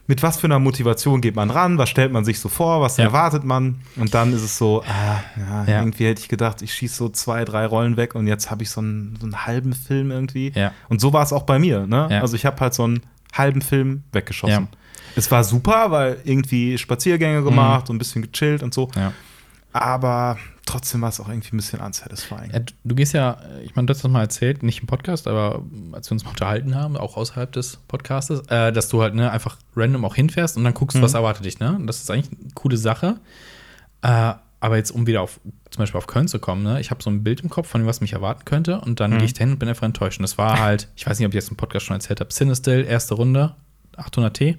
mit 0.06 0.22
was 0.22 0.38
für 0.38 0.46
einer 0.48 0.58
Motivation 0.58 1.20
geht 1.20 1.36
man 1.36 1.50
ran, 1.50 1.78
was 1.78 1.88
stellt 1.88 2.10
man 2.12 2.24
sich 2.24 2.40
so 2.40 2.48
vor, 2.48 2.80
was 2.80 2.96
Ja. 2.96 3.04
erwartet 3.04 3.44
man. 3.44 3.80
Und 3.96 4.12
dann 4.14 4.32
ist 4.32 4.42
es 4.42 4.56
so, 4.58 4.82
ah, 4.86 5.20
ja, 5.36 5.64
Ja. 5.66 5.78
irgendwie 5.80 6.06
hätte 6.06 6.20
ich 6.20 6.28
gedacht, 6.28 6.62
ich 6.62 6.74
schieße 6.74 6.94
so 6.96 7.08
zwei, 7.10 7.44
drei 7.44 7.64
Rollen 7.66 7.96
weg 7.96 8.14
und 8.14 8.26
jetzt 8.26 8.50
habe 8.50 8.62
ich 8.62 8.70
so 8.70 8.80
einen, 8.80 9.16
so 9.20 9.26
einen 9.26 9.46
halben 9.46 9.72
Film 9.72 10.10
irgendwie. 10.10 10.52
Und 10.88 11.00
so 11.00 11.12
war 11.12 11.22
es 11.22 11.32
auch 11.32 11.42
bei 11.44 11.58
mir. 11.58 11.86
Ne? 11.86 12.06
Also 12.20 12.34
ich 12.36 12.44
habe 12.46 12.58
halt 12.60 12.74
so 12.74 12.84
einen 12.84 13.00
halben 13.32 13.62
Film 13.62 14.02
weggeschossen. 14.12 14.68
Es 15.16 15.30
war 15.30 15.44
super, 15.44 15.90
weil 15.90 16.18
irgendwie 16.24 16.78
Spaziergänge 16.78 17.42
gemacht 17.42 17.90
und 17.90 17.96
ein 17.96 17.98
bisschen 17.98 18.22
gechillt 18.22 18.62
und 18.62 18.72
so. 18.74 18.88
Ja. 18.96 19.12
Aber 19.72 20.36
trotzdem 20.66 21.00
war 21.02 21.10
es 21.10 21.20
auch 21.20 21.28
irgendwie 21.28 21.54
ein 21.54 21.58
bisschen 21.58 21.80
unsatisfying. 21.80 22.50
Ja, 22.52 22.60
du, 22.84 22.94
gehst 22.94 23.12
ja, 23.12 23.38
ich 23.64 23.76
meine, 23.76 23.86
du 23.86 23.92
hast 23.94 24.02
das 24.04 24.10
mal 24.10 24.20
erzählt, 24.22 24.62
nicht 24.62 24.80
im 24.80 24.86
Podcast, 24.86 25.28
aber 25.28 25.62
als 25.92 26.08
wir 26.10 26.12
uns 26.12 26.24
mal 26.24 26.30
unterhalten 26.30 26.74
haben, 26.74 26.96
auch 26.96 27.16
außerhalb 27.16 27.52
des 27.52 27.78
Podcastes, 27.88 28.40
äh, 28.48 28.72
dass 28.72 28.88
du 28.88 29.00
halt 29.02 29.14
ne, 29.14 29.30
einfach 29.30 29.58
random 29.76 30.04
auch 30.04 30.14
hinfährst 30.16 30.56
und 30.56 30.64
dann 30.64 30.74
guckst, 30.74 30.96
Mhm. 30.96 31.02
was 31.02 31.14
erwartet 31.14 31.44
dich, 31.44 31.60
ne? 31.60 31.74
Und 31.76 31.86
das 31.86 32.00
ist 32.02 32.10
eigentlich 32.10 32.30
eine 32.40 32.50
coole 32.54 32.76
Sache. 32.76 33.16
Äh, 34.02 34.32
aber 34.62 34.76
jetzt, 34.76 34.90
um 34.90 35.06
wieder 35.06 35.22
auf, 35.22 35.40
zum 35.70 35.82
Beispiel 35.82 35.98
auf 35.98 36.06
Köln 36.06 36.28
zu 36.28 36.38
kommen, 36.38 36.62
ne, 36.64 36.80
ich 36.80 36.90
habe 36.90 37.02
so 37.02 37.08
ein 37.10 37.22
Bild 37.22 37.40
im 37.42 37.48
Kopf 37.48 37.68
von 37.68 37.80
dem, 37.80 37.86
was 37.86 38.00
mich 38.00 38.12
erwarten 38.12 38.44
könnte, 38.44 38.80
und 38.80 39.00
dann 39.00 39.12
Mhm. 39.12 39.18
gehe 39.18 39.24
ich 39.26 39.34
dahin 39.34 39.52
und 39.52 39.58
bin 39.58 39.68
einfach 39.68 39.86
enttäuscht. 39.86 40.18
Und 40.18 40.22
das 40.22 40.36
war 40.36 40.58
halt, 40.60 40.88
ich 40.96 41.06
weiß 41.06 41.18
nicht, 41.18 41.26
ob 41.26 41.30
ich 41.32 41.36
jetzt 41.36 41.50
im 41.50 41.56
Podcast 41.56 41.86
schon 41.86 41.94
erzählt 41.94 42.20
habe, 42.20 42.30
Cinestill, 42.30 42.84
erste 42.84 43.14
Runde, 43.14 43.54
800T. 43.96 44.56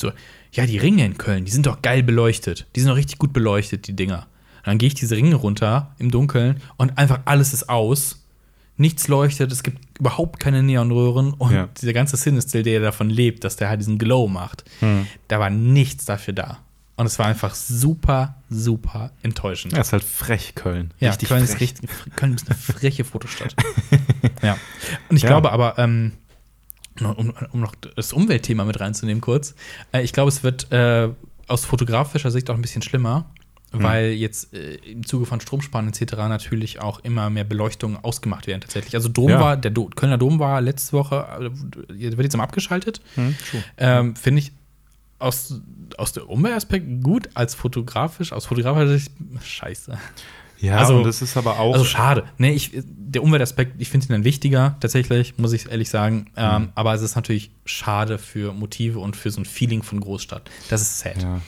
So, 0.00 0.12
ja, 0.52 0.66
die 0.66 0.78
Ringe 0.78 1.04
in 1.04 1.16
Köln, 1.18 1.44
die 1.44 1.50
sind 1.52 1.66
doch 1.66 1.82
geil 1.82 2.02
beleuchtet. 2.02 2.66
Die 2.74 2.80
sind 2.80 2.88
doch 2.88 2.96
richtig 2.96 3.18
gut 3.18 3.32
beleuchtet, 3.32 3.86
die 3.86 3.94
Dinger. 3.94 4.26
Und 4.58 4.66
dann 4.66 4.78
gehe 4.78 4.88
ich 4.88 4.94
diese 4.94 5.16
Ringe 5.16 5.36
runter 5.36 5.94
im 5.98 6.10
Dunkeln 6.10 6.60
und 6.76 6.98
einfach 6.98 7.20
alles 7.24 7.52
ist 7.54 7.68
aus. 7.68 8.16
Nichts 8.76 9.08
leuchtet, 9.08 9.52
es 9.52 9.62
gibt 9.62 9.78
überhaupt 9.98 10.40
keine 10.40 10.62
Neonröhren 10.62 11.34
und 11.34 11.52
Ja. 11.52 11.68
dieser 11.80 11.92
ganze 11.92 12.16
Cinestill, 12.16 12.62
der 12.62 12.80
davon 12.80 13.10
lebt, 13.10 13.44
dass 13.44 13.56
der 13.56 13.68
halt 13.68 13.80
diesen 13.80 13.98
Glow 13.98 14.26
macht, 14.26 14.64
Hm. 14.80 15.06
da 15.28 15.38
war 15.38 15.50
nichts 15.50 16.06
dafür 16.06 16.32
da. 16.34 16.58
Und 16.96 17.06
es 17.06 17.18
war 17.18 17.26
einfach 17.26 17.54
super, 17.54 18.36
super 18.50 19.10
enttäuschend. 19.22 19.72
Ja, 19.74 19.80
ist 19.80 19.92
halt 19.92 20.04
frech, 20.04 20.54
Köln. 20.54 20.92
Ja, 20.98 21.10
Richtig 21.10 21.28
Köln 21.28 21.44
frech. 21.46 21.54
ist, 21.54 21.60
richtig, 21.60 21.90
Köln 22.16 22.34
ist 22.34 22.46
eine 22.50 22.58
freche 22.58 23.04
Fotostadt. 23.04 23.54
ja. 24.42 24.56
Und 25.08 25.16
ich 25.16 25.22
Ja. 25.22 25.28
glaube 25.28 25.52
aber, 25.52 25.78
ähm, 25.78 26.12
um, 27.06 27.32
um 27.52 27.60
noch 27.60 27.74
das 27.74 28.12
Umweltthema 28.12 28.64
mit 28.64 28.80
reinzunehmen 28.80 29.20
kurz, 29.20 29.54
äh, 29.92 30.02
ich 30.02 30.12
glaube, 30.12 30.28
es 30.28 30.42
wird 30.42 30.70
äh, 30.72 31.08
aus 31.48 31.64
fotografischer 31.64 32.30
Sicht 32.30 32.50
auch 32.50 32.54
ein 32.54 32.62
bisschen 32.62 32.82
schlimmer, 32.82 33.26
Hm. 33.72 33.84
weil 33.84 34.06
jetzt 34.10 34.52
äh, 34.52 34.74
im 34.90 35.06
Zuge 35.06 35.26
von 35.26 35.40
Stromsparen 35.40 35.86
etc. 35.86 36.14
natürlich 36.16 36.80
auch 36.80 36.98
immer 37.04 37.30
mehr 37.30 37.44
Beleuchtungen 37.44 37.98
ausgemacht 38.02 38.48
werden 38.48 38.60
tatsächlich. 38.62 38.96
Also 38.96 39.08
Dom 39.08 39.28
Ja. 39.28 39.38
war, 39.40 39.56
der 39.56 39.70
Do 39.70 39.88
Kölner 39.94 40.18
Dom 40.18 40.40
war 40.40 40.60
letzte 40.60 40.92
Woche, 40.94 41.24
äh, 41.88 42.16
wird 42.16 42.20
jetzt 42.24 42.36
mal 42.36 42.42
abgeschaltet. 42.42 43.00
Hm. 43.14 43.36
Ähm, 43.78 44.16
Finde 44.16 44.40
ich 44.40 44.50
aus, 45.20 45.60
aus 45.98 46.12
der 46.12 46.28
Umweltaspekt 46.28 47.04
gut, 47.04 47.28
als 47.34 47.54
fotografisch, 47.54 48.32
aus 48.32 48.46
fotografischer 48.46 48.88
Sicht 48.88 49.12
scheiße. 49.44 49.96
Ja, 50.60 50.76
Also- 50.76 50.98
und 50.98 51.04
das 51.04 51.22
ist 51.22 51.36
aber 51.36 51.58
auch. 51.58 51.72
Also 51.72 51.84
schade. 51.86 52.24
Nee, 52.38 52.50
ich, 52.52 52.72
der 52.74 53.22
Umweltaspekt, 53.22 53.80
ich 53.80 53.88
finde 53.88 54.06
ihn 54.06 54.12
dann 54.12 54.24
wichtiger, 54.24 54.76
tatsächlich, 54.80 55.38
muss 55.38 55.52
ich 55.54 55.70
ehrlich 55.70 55.88
sagen. 55.88 56.26
Ähm, 56.36 56.62
Mhm. 56.62 56.68
aber 56.74 56.92
es 56.94 57.00
ist 57.02 57.16
natürlich 57.16 57.50
schade 57.64 58.18
für 58.18 58.52
Motive 58.52 58.98
und 58.98 59.16
für 59.16 59.30
so 59.30 59.40
ein 59.40 59.44
Feeling 59.46 59.82
von 59.82 60.00
Großstadt. 60.00 60.50
Das 60.68 60.82
ist 60.82 60.98
sad. 61.00 61.22
ja. 61.22 61.40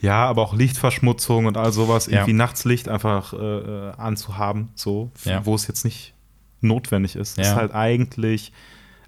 ja, 0.00 0.24
aber 0.26 0.42
auch 0.42 0.54
Lichtverschmutzung 0.54 1.46
und 1.46 1.56
all 1.56 1.72
sowas, 1.72 2.06
Ja. 2.06 2.12
irgendwie 2.20 2.32
nachts 2.32 2.64
Licht 2.64 2.88
einfach 2.88 3.32
äh, 3.32 3.36
äh, 3.36 3.92
anzuhaben, 3.96 4.70
so, 4.74 5.10
Ja. 5.24 5.44
wo 5.44 5.54
es 5.54 5.66
jetzt 5.68 5.84
nicht 5.84 6.14
notwendig 6.60 7.16
ist. 7.16 7.36
Ja. 7.36 7.42
Ist 7.44 7.54
halt 7.54 7.74
eigentlich. 7.74 8.52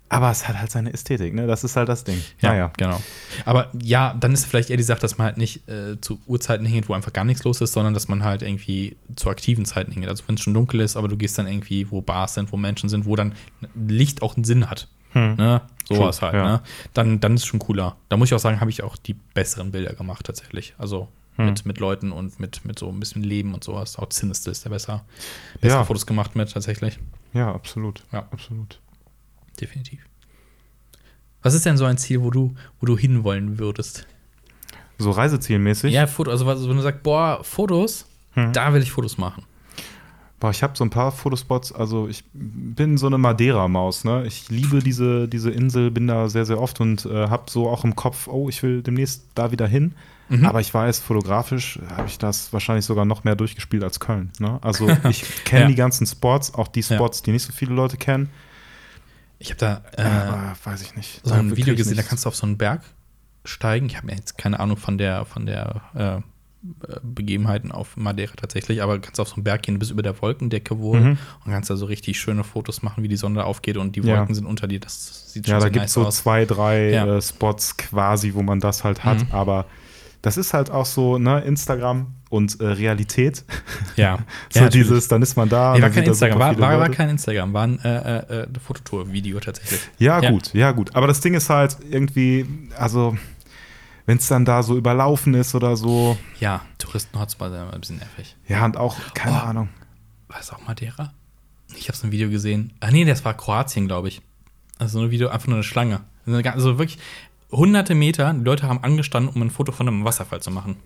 Aber 0.09 0.31
es 0.31 0.47
hat 0.47 0.59
halt 0.59 0.71
seine 0.71 0.93
Ästhetik, 0.93 1.35
ne? 1.35 1.47
Das 1.49 1.65
ist 1.65 1.75
halt 1.77 1.89
das 1.89 2.05
Ding. 2.05 2.23
Ja, 2.41 2.51
Naja. 2.51 2.73
genau. 2.77 3.01
Aber 3.45 3.71
ja, 3.83 4.15
dann 4.21 4.33
ist 4.33 4.47
vielleicht 4.47 4.71
eher 4.71 4.77
die 4.77 4.85
Sache, 4.85 5.01
dass 5.01 5.19
man 5.19 5.27
halt 5.27 5.37
nicht 5.37 5.69
äh, 5.69 6.01
zu 6.01 6.21
Uhrzeiten 6.27 6.65
hingeht, 6.65 6.89
wo 6.89 6.95
einfach 6.95 7.13
gar 7.13 7.25
nichts 7.25 7.43
los 7.43 7.61
ist, 7.61 7.73
sondern 7.73 7.93
dass 7.93 8.07
man 8.07 8.23
halt 8.23 8.43
irgendwie 8.43 8.97
zu 9.17 9.29
aktiven 9.31 9.65
Zeiten 9.65 9.91
hingeht. 9.91 10.09
Also 10.09 10.23
wenn 10.29 10.37
es 10.37 10.43
schon 10.43 10.55
dunkel 10.55 10.81
ist, 10.81 10.97
aber 10.97 11.09
du 11.09 11.17
gehst 11.17 11.39
dann 11.39 11.49
irgendwie, 11.49 11.91
wo 11.91 12.03
Bars 12.03 12.35
sind, 12.35 12.53
wo 12.53 12.57
Menschen 12.57 12.89
sind, 12.89 13.05
wo 13.07 13.17
dann 13.17 13.35
Licht 13.75 14.23
auch 14.23 14.37
einen 14.37 14.45
Sinn 14.45 14.71
hat. 14.71 14.87
Hm. 15.13 15.35
Ne? 15.37 15.63
Sowas 15.89 16.23
halt, 16.23 16.35
ja. 16.35 16.45
ne? 16.45 16.61
Dann, 16.95 17.19
dann 17.21 17.35
ist 17.35 17.43
es 17.43 17.47
schon 17.47 17.59
cooler. 17.61 17.97
Da 18.09 18.17
muss 18.17 18.29
ich 18.29 18.35
auch 18.35 18.39
sagen, 18.39 18.61
habe 18.61 18.71
ich 18.71 18.83
auch 18.85 18.97
die 18.97 19.15
besseren 19.15 19.73
Bilder 19.73 19.95
gemacht, 19.95 20.25
tatsächlich. 20.27 20.75
Also 20.79 21.09
Hm. 21.37 21.47
mit, 21.47 21.67
mit 21.67 21.79
Leuten 21.81 22.13
und 22.13 22.41
mit, 22.41 22.65
mit 22.65 22.79
so 22.79 22.89
ein 22.89 22.99
bisschen 22.99 23.23
Leben 23.23 23.53
und 23.53 23.63
sowas. 23.63 23.99
Auch 23.99 24.07
Sinister 24.11 24.51
ist 24.53 24.65
der 24.65 24.71
besser. 24.71 25.05
Bessere 25.61 25.81
Ja. 25.81 25.85
Fotos 25.85 26.07
gemacht 26.07 26.35
mit, 26.35 26.51
tatsächlich. 26.51 26.99
Ja, 27.35 27.53
absolut. 27.55 28.03
Ja. 28.11 28.21
absolut. 28.31 28.81
Definitiv. 29.61 30.01
Was 31.43 31.55
ist 31.55 31.65
denn 31.65 31.77
so 31.77 31.85
ein 31.85 31.97
Ziel, 31.99 32.23
wo 32.23 32.31
du, 32.31 32.55
wo 32.81 32.87
du 32.87 32.99
hinwollen 32.99 33.59
würdest? 33.59 34.07
So 34.99 35.11
reisezielmäßig? 35.11 35.93
Ja, 35.93 36.07
Foto, 36.07 36.31
also 36.31 36.47
wenn 36.47 36.77
du 36.77 36.83
sagst, 36.83 37.03
boah, 37.03 37.41
Fotos, 37.45 38.07
Hm. 38.33 38.53
da 38.53 38.73
will 38.73 38.83
ich 38.83 38.91
Fotos 38.93 39.17
machen. 39.19 39.45
Boah, 40.41 40.51
ich 40.51 40.63
habe 40.63 40.77
so 40.77 40.85
ein 40.85 40.91
paar 40.91 41.13
Fotospots, 41.13 41.73
also 41.73 42.09
ich 42.09 42.23
bin 42.35 42.99
so 42.99 43.07
eine 43.07 43.17
Madeira-Maus, 43.17 44.05
ne? 44.05 44.25
Ich 44.27 44.51
liebe 44.51 44.81
diese, 44.81 45.29
diese 45.29 45.51
Insel, 45.51 45.91
bin 45.91 46.07
da 46.07 46.29
sehr, 46.29 46.45
sehr 46.45 46.61
oft 46.61 46.79
und 46.81 47.07
äh, 47.07 47.29
habe 47.29 47.51
so 47.51 47.71
auch 47.71 47.85
im 47.85 47.97
Kopf, 47.97 48.29
oh, 48.29 48.49
ich 48.51 48.63
will 48.63 48.83
demnächst 48.83 49.25
da 49.35 49.51
wieder 49.53 49.67
hin. 49.67 49.95
Mhm. 50.29 50.45
Aber 50.45 50.61
ich 50.61 50.75
weiß, 50.75 50.99
fotografisch 51.01 51.79
habe 51.97 52.09
ich 52.09 52.19
das 52.19 52.53
wahrscheinlich 52.53 52.85
sogar 52.85 53.07
noch 53.07 53.25
mehr 53.25 53.37
durchgespielt 53.37 53.83
als 53.85 53.99
Köln. 54.01 54.31
Ne? 54.39 54.59
Also 54.61 54.89
ich 55.09 55.25
kenne 55.45 55.63
Ja. 55.63 55.69
die 55.69 55.75
ganzen 55.75 56.07
Spots, 56.07 56.53
auch 56.53 56.69
die 56.69 56.81
Ja. 56.81 56.97
Spots, 56.97 57.23
die 57.23 57.33
nicht 57.33 57.45
so 57.45 57.53
viele 57.53 57.73
Leute 57.75 57.97
kennen. 57.97 58.29
Ich 59.39 59.51
habe 59.51 59.59
da 59.59 59.83
äh, 59.97 60.03
aber 60.03 60.57
weiß 60.65 60.83
ich 60.83 60.97
nicht. 60.97 61.21
so 61.25 61.31
Da 61.31 61.37
ein 61.41 61.49
krieg 61.49 61.59
Video 61.59 61.75
gesehen, 61.75 61.93
da 61.95 61.99
nichts. 61.99 62.09
kannst 62.09 62.25
du 62.25 62.29
auf 62.29 62.37
so 62.37 62.47
einen 62.47 62.57
Berg 62.57 62.83
steigen. 63.45 63.87
Ich 63.87 63.97
habe 63.97 64.07
mir 64.07 64.15
jetzt 64.15 64.39
keine 64.39 64.59
Ahnung 64.61 64.77
von 64.77 64.99
der, 64.99 65.25
von 65.25 65.47
der 65.47 65.83
äh, 65.95 66.21
Begebenheiten 67.03 67.71
auf 67.71 67.97
Madeira 67.97 68.33
tatsächlich, 68.37 68.83
aber 68.83 68.99
kannst 68.99 69.21
auf 69.21 69.29
so 69.29 69.37
einen 69.37 69.45
Berg 69.45 69.63
gehen, 69.63 69.79
bist 69.79 69.91
über 69.91 70.03
der 70.03 70.21
Wolkendecke 70.21 70.79
wohl 70.79 71.01
Mhm. 71.01 71.19
und 71.45 71.53
kannst 71.53 71.71
da 71.71 71.77
so 71.77 71.87
richtig 71.87 72.19
schöne 72.19 72.43
Fotos 72.45 72.83
machen, 72.83 73.05
wie 73.05 73.09
die 73.09 73.17
Sonne 73.17 73.45
aufgeht 73.45 73.77
und 73.77 73.95
die 73.95 74.01
Ja. 74.01 74.19
Wolken 74.19 74.35
sind 74.35 74.47
unter 74.47 74.67
dir. 74.67 74.81
Das 74.81 75.33
sieht 75.33 75.47
Ja, 75.47 75.53
schon 75.53 75.59
da 75.59 75.61
sehr 75.63 75.71
gibt 75.71 75.85
es 75.85 75.91
nice 75.91 76.03
so 76.03 76.07
aus. 76.07 76.17
zwei, 76.17 76.45
drei 76.45 76.91
Ja. 76.91 77.07
äh, 77.17 77.23
Spots 77.23 77.77
quasi, 77.77 78.35
wo 78.35 78.43
man 78.43 78.59
das 78.61 78.83
halt 78.85 79.05
hat. 79.05 79.19
Mhm. 79.29 79.33
Aber 79.33 79.67
das 80.27 80.37
ist 80.37 80.53
halt 80.53 80.71
auch 80.73 80.87
so, 80.87 81.19
ne, 81.19 81.41
Instagram 81.43 82.15
und 82.31 82.61
äh, 82.61 82.67
Realität. 82.67 83.45
Ja, 83.95 84.19
So 84.53 84.61
ja, 84.61 84.69
dieses, 84.69 85.07
dann 85.07 85.23
ist 85.23 85.37
man 85.37 85.49
da. 85.49 85.75
Nee, 85.75 85.83
war 85.83 85.89
kein 85.91 85.95
sind 86.03 86.09
Instagram, 86.09 86.39
war, 86.41 86.59
war, 86.59 86.81
war 86.81 86.89
kein 86.89 87.09
Instagram, 87.11 87.53
war 87.53 87.63
ein 87.65 87.79
äh, 87.85 88.19
äh, 88.19 88.43
äh, 88.43 88.47
Fototour-Video 88.61 89.39
tatsächlich. 89.39 89.81
Ja, 89.99 90.21
Ja. 90.21 90.31
gut, 90.31 90.53
ja, 90.53 90.73
gut. 90.73 90.97
Aber 90.97 91.07
das 91.07 91.21
Ding 91.21 91.35
ist 91.35 91.49
halt 91.49 91.77
irgendwie, 91.89 92.45
also, 92.77 93.17
wenn 94.07 94.19
es 94.19 94.27
dann 94.27 94.45
da 94.45 94.65
so 94.65 94.77
überlaufen 94.77 95.35
ist 95.35 95.55
oder 95.55 95.77
so, 95.77 96.19
Ja, 96.41 96.63
Touristen-Hotspot, 96.79 97.53
äh, 97.53 97.59
ein 97.73 97.81
bisschen 97.81 97.99
nervig. 97.99 98.37
ja, 98.49 98.65
und 98.65 98.77
auch, 98.77 98.97
keine 99.15 99.37
Oh. 99.37 99.47
Ahnung. 99.47 99.69
War 100.27 100.39
das 100.39 100.53
auch 100.53 100.67
Madeira? 100.67 101.13
Ich 101.77 101.87
habe 101.89 101.97
so 101.97 102.09
ein 102.09 102.11
Video 102.13 102.31
gesehen. 102.31 102.73
Ah, 102.81 102.91
nee, 102.91 103.05
das 103.05 103.25
war 103.25 103.35
Kroatien, 103.35 103.87
glaube 103.87 104.09
ich. 104.09 104.23
Also 104.79 104.99
so 104.99 105.05
ein 105.05 105.11
Video, 105.13 105.29
einfach 105.29 105.47
nur 105.47 105.57
eine 105.59 105.63
Schlange. 105.65 106.01
Also 106.27 106.79
wirklich 106.79 106.99
hunderte 107.51 107.95
Meter, 107.95 108.33
die 108.35 108.45
Leute 108.45 108.67
haben 108.69 108.83
angestanden, 108.83 109.33
um 109.35 109.43
ein 109.43 109.51
Foto 109.51 109.73
von 109.73 109.89
einem 109.89 110.05
Wasserfall 110.05 110.41
zu 110.41 110.51
machen. 110.51 110.77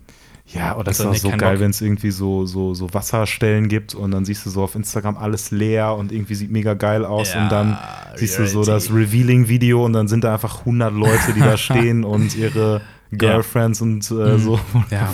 Ja, 0.47 0.77
oder 0.77 0.91
es 0.91 0.99
ist 0.99 1.07
Also, 1.07 1.11
auch 1.29 1.31
nee, 1.31 1.31
so 1.33 1.37
geil, 1.39 1.61
wenn 1.61 1.71
es 1.71 1.81
irgendwie 1.81 2.11
so, 2.11 2.45
so, 2.45 2.75
so 2.75 2.93
Wasserstellen 2.93 3.69
gibt 3.69 3.95
und 3.95 4.11
dann 4.11 4.25
siehst 4.25 4.45
du 4.47 4.51
so 4.51 4.63
auf 4.65 4.75
Instagram 4.75 5.17
alles 5.17 5.53
leer 5.53 5.95
und 5.95 6.11
irgendwie 6.11 6.35
sieht 6.35 6.51
mega 6.51 6.75
geil 6.75 7.05
aus 7.05 7.35
Ja, 7.35 7.45
und 7.45 7.53
dann 7.53 7.79
siehst 8.17 8.39
du 8.39 8.47
so 8.49 8.63
Reality. 8.63 8.89
das 8.89 8.95
Revealing-Video 8.97 9.85
und 9.85 9.93
dann 9.93 10.09
sind 10.09 10.25
da 10.25 10.33
einfach 10.35 10.61
100 10.61 10.93
Leute, 10.93 11.35
die 11.35 11.41
da 11.41 11.57
stehen 11.57 12.03
und 12.05 12.35
ihre 12.35 12.81
Girlfriends 13.13 13.81
und 13.81 14.11
äh, 14.11 14.15
Mhm. 14.15 14.39
so. 14.39 14.61
Ja. 14.91 15.13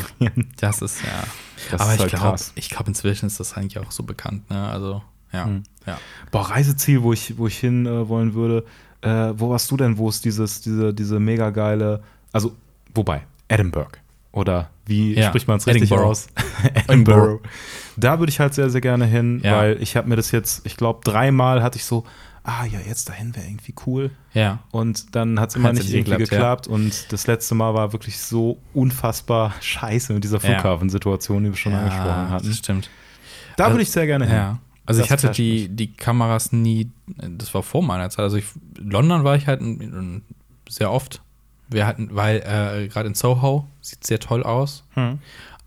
Das 0.59 0.81
ist 0.81 1.03
ja. 1.03 1.09
Das 1.71 1.81
Aber 1.81 1.91
ist 1.91 1.97
ich 1.97 2.01
halt 2.03 2.13
glaube, 2.15 2.39
ich 2.55 2.71
glaube, 2.71 2.89
inzwischen 2.89 3.27
ist 3.27 3.39
das 3.41 3.55
eigentlich 3.57 3.79
auch 3.79 3.91
so 3.91 4.05
bekannt. 4.05 4.49
Ne? 4.49 4.67
Also, 4.69 5.03
ja. 5.33 5.47
Mhm. 5.47 5.65
ja. 5.87 5.99
Boah, 6.31 6.51
Reiseziel, 6.51 7.03
wo 7.03 7.13
ich, 7.13 7.37
wo 7.37 7.47
ich 7.47 7.59
hin 7.59 7.85
äh, 7.85 8.09
wollen 8.09 8.33
würde. 8.35 8.65
Äh, 9.03 9.33
wo 9.37 9.51
warst 9.51 9.71
du 9.71 9.77
denn, 9.77 9.99
wo 9.99 10.09
es 10.09 10.21
dieses, 10.21 10.61
diese, 10.61 10.93
diese 10.95 11.21
mega 11.21 11.51
geile, 11.51 12.03
also, 12.33 12.55
wobei, 12.95 13.23
Edinburgh. 13.49 13.99
Oder 14.33 14.69
wie 14.85 15.15
Ja, 15.15 15.29
spricht 15.29 15.49
man 15.49 15.57
es 15.59 15.67
richtig 15.67 15.85
Edinburgh. 15.91 16.11
aus? 16.11 16.27
Edinburgh. 16.89 17.41
Da 17.97 18.19
würde 18.19 18.31
ich 18.31 18.39
halt 18.41 18.53
sehr, 18.55 18.69
sehr 18.69 18.81
gerne 18.83 19.07
hin, 19.07 19.41
Ja. 19.43 19.57
weil 19.57 19.81
ich 19.83 19.97
habe 19.97 20.09
mir 20.09 20.17
das 20.17 20.31
jetzt, 20.31 20.67
ich 20.67 20.77
glaube, 20.77 21.01
dreimal 21.05 21.63
hatte 21.63 21.79
ich 21.79 21.85
so, 21.85 22.05
ah 22.45 22.65
ja, 22.67 22.79
jetzt 22.87 23.09
dahin 23.09 23.35
wäre 23.35 23.47
irgendwie 23.47 23.75
cool. 23.87 24.11
Ja. 24.35 24.59
Und 24.71 25.17
dann 25.17 25.41
hat 25.41 25.51
es 25.51 25.57
immer 25.57 25.71
Hat's 25.71 25.79
nicht 25.79 25.93
irgendwie 25.95 26.11
geklappt, 26.11 26.31
ja. 26.33 26.37
geklappt. 26.39 26.67
Und 26.69 27.13
das 27.13 27.27
letzte 27.27 27.55
Mal 27.55 27.73
war 27.75 27.93
wirklich 27.95 28.19
so 28.19 28.59
unfassbar 28.75 29.55
scheiße 29.61 30.13
mit 30.13 30.23
dieser 30.25 30.39
Ja. 30.43 30.59
Flughafensituation, 30.61 31.45
die 31.45 31.51
wir 31.51 31.57
schon 31.57 31.73
angesprochen 31.75 32.31
hatten. 32.31 32.47
Das 32.49 32.59
stimmt. 32.59 32.91
Da 33.57 33.65
Also- 33.65 33.75
würde 33.75 33.83
ich 33.85 33.91
sehr 33.91 34.07
gerne 34.07 34.27
hin. 34.27 34.35
Ja. 34.35 34.59
Also 34.87 35.01
Das 35.01 35.07
ich 35.07 35.13
hatte 35.13 35.31
die, 35.31 35.69
die 35.69 35.93
Kameras 35.93 36.53
nie, 36.53 36.91
das 37.07 37.53
war 37.53 37.63
vor 37.63 37.83
meiner 37.83 38.09
Zeit. 38.09 38.21
Also 38.21 38.37
ich, 38.37 38.47
London 38.79 39.25
war 39.25 39.37
ich 39.37 39.47
halt 39.47 39.61
in, 39.61 39.81
in, 39.81 40.23
sehr 40.69 40.93
oft. 40.93 41.23
Wir 41.69 41.87
hatten, 41.87 42.11
weil 42.13 42.37
äh, 42.39 42.89
gerade 42.89 43.09
in 43.09 43.15
Soho 43.15 43.67
sieht 43.81 44.07
sehr 44.07 44.21
toll 44.21 44.45
aus. 44.45 44.85
Hm. 44.95 45.19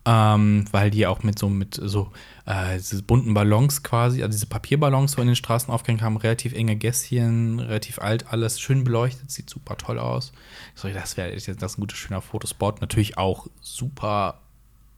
Ähm, 0.06 0.66
weil 0.72 0.90
die 0.90 1.06
auch 1.06 1.24
mit 1.24 1.38
so 1.38 1.50
mit 1.50 1.76
so 1.76 2.12
äh, 2.46 2.78
diese 2.78 3.04
bunten 3.04 3.34
Ballons 3.34 3.84
quasi, 3.84 4.24
also 4.24 4.32
diese 4.32 4.48
Papierballons 4.48 5.12
so 5.12 5.22
in 5.22 5.28
den 5.28 5.36
Straßen 5.36 5.72
aufgehängt 5.72 6.02
haben, 6.02 6.16
relativ 6.16 6.54
enge 6.54 6.78
Gässchen, 6.78 7.60
relativ 7.60 8.00
alt, 8.00 8.32
alles 8.32 8.60
schön 8.62 8.86
beleuchtet, 8.86 9.30
sieht 9.30 9.50
super 9.50 9.78
toll 9.78 10.00
aus. 10.00 10.32
Ich 10.74 10.82
so, 10.82 10.88
das 10.88 11.18
wäre 11.18 11.34
das 11.34 11.48
ist 11.48 11.62
ein 11.62 11.82
guter 11.82 11.98
schöner 11.98 12.22
Fotospot, 12.22 12.80
natürlich 12.80 13.18
auch 13.18 13.48
super 13.62 14.40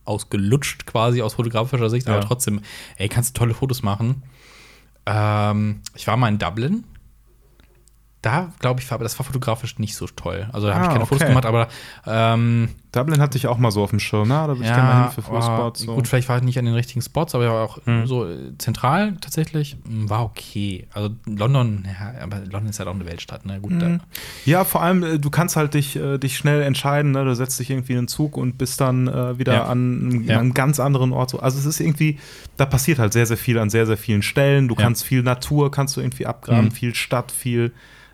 ausgelutscht 0.06 0.86
quasi 0.86 1.22
aus 1.22 1.36
fotografischer 1.36 1.90
Sicht, 1.90 2.08
Ja. 2.08 2.16
aber 2.18 2.26
trotzdem, 2.26 2.62
ey, 2.98 3.08
kannst 3.10 3.36
du 3.36 3.40
tolle 3.40 3.54
Fotos 3.54 3.84
machen. 3.84 4.24
Ähm, 5.06 5.82
ich 5.96 6.08
war 6.08 6.18
mal 6.18 6.30
in 6.30 6.38
Dublin. 6.40 6.84
Da, 8.22 8.52
glaube 8.60 8.82
ich, 8.82 8.90
war, 8.92 8.96
aber 8.96 9.04
das 9.04 9.18
war 9.18 9.26
fotografisch 9.26 9.80
nicht 9.80 9.96
so 9.96 10.06
toll. 10.08 10.48
Also 10.54 10.68
da 10.68 10.76
habe 10.76 10.84
Ah, 10.86 10.88
ich 10.88 10.94
keine 10.94 11.06
Fotos 11.08 11.24
okay. 11.24 11.30
gemacht, 11.32 11.46
aber 11.46 11.68
ähm, 12.06 12.70
Dublin 12.94 13.22
hatte 13.22 13.38
ich 13.38 13.48
auch 13.48 13.58
mal 13.58 13.72
so 13.72 13.82
auf 13.84 13.92
dem 13.92 14.00
Schirm. 14.00 14.28
Na, 14.28 14.48
da 14.48 14.50
würde 14.58 14.64
ich 14.64 14.68
gerne 14.68 14.84
mal 14.84 15.04
hin 15.04 15.12
für 15.14 15.22
Fußspots. 15.22 15.80
So. 15.82 15.96
Gut, 15.96 16.10
vielleicht 16.10 16.28
war 16.28 16.38
ich 16.38 16.44
nicht 16.44 16.60
an 16.60 16.66
den 16.66 16.74
richtigen 16.74 17.02
Spots, 17.02 17.34
aber 17.36 17.50
auch 17.62 17.80
Mhm. 17.86 18.06
so 18.06 18.26
äh, 18.26 18.52
zentral 18.58 19.14
tatsächlich 19.22 19.78
mm, 19.88 20.10
war 20.10 20.24
okay. 20.26 20.88
Also 20.94 21.12
London, 21.26 21.86
ja, 21.88 22.22
aber 22.22 22.40
London 22.40 22.68
ist 22.68 22.80
halt 22.80 22.90
auch 22.90 22.94
eine 22.96 23.06
Weltstadt, 23.06 23.46
ne? 23.46 23.62
Gut, 23.62 23.72
Mhm. 23.72 24.02
Ja, 24.46 24.66
vor 24.66 24.82
allem, 24.82 25.04
äh, 25.04 25.20
du 25.20 25.30
kannst 25.30 25.56
halt 25.56 25.74
dich, 25.74 25.96
äh, 25.96 26.18
dich 26.18 26.36
schnell 26.38 26.62
entscheiden. 26.64 27.12
Ne? 27.12 27.24
Du 27.24 27.34
setzt 27.34 27.58
dich 27.62 27.70
irgendwie 27.70 27.94
in 27.94 28.00
den 28.00 28.08
Zug 28.10 28.36
und 28.36 28.58
bist 28.58 28.82
dann 28.82 29.08
äh, 29.08 29.40
wieder 29.40 29.54
Ja. 29.54 29.64
an, 29.68 29.72
einem- 29.72 30.24
Ja. 30.26 30.36
an 30.36 30.42
einem 30.42 30.54
ganz 30.54 30.80
anderen 30.82 31.14
Ort. 31.14 31.30
So. 31.30 31.40
Also 31.40 31.60
es 31.60 31.66
ist 31.66 31.80
irgendwie, 31.80 32.20
da 32.58 32.66
passiert 32.66 33.00
halt 33.00 33.14
sehr, 33.14 33.26
sehr 33.26 33.38
viel 33.38 33.58
an 33.58 33.70
sehr, 33.70 33.86
sehr 33.86 33.98
vielen 33.98 34.22
Stellen. 34.22 34.68
Du 34.68 34.76
Ja. 34.76 34.82
kannst 34.82 35.06
viel 35.06 35.24
Natur, 35.24 35.72
kannst 35.72 35.96
du 35.96 36.02
irgendwie 36.02 36.26
abgraben, 36.26 36.66
Mhm. 36.66 36.72
viel 36.72 36.94
Stadt, 36.94 37.32
viel 37.32 37.72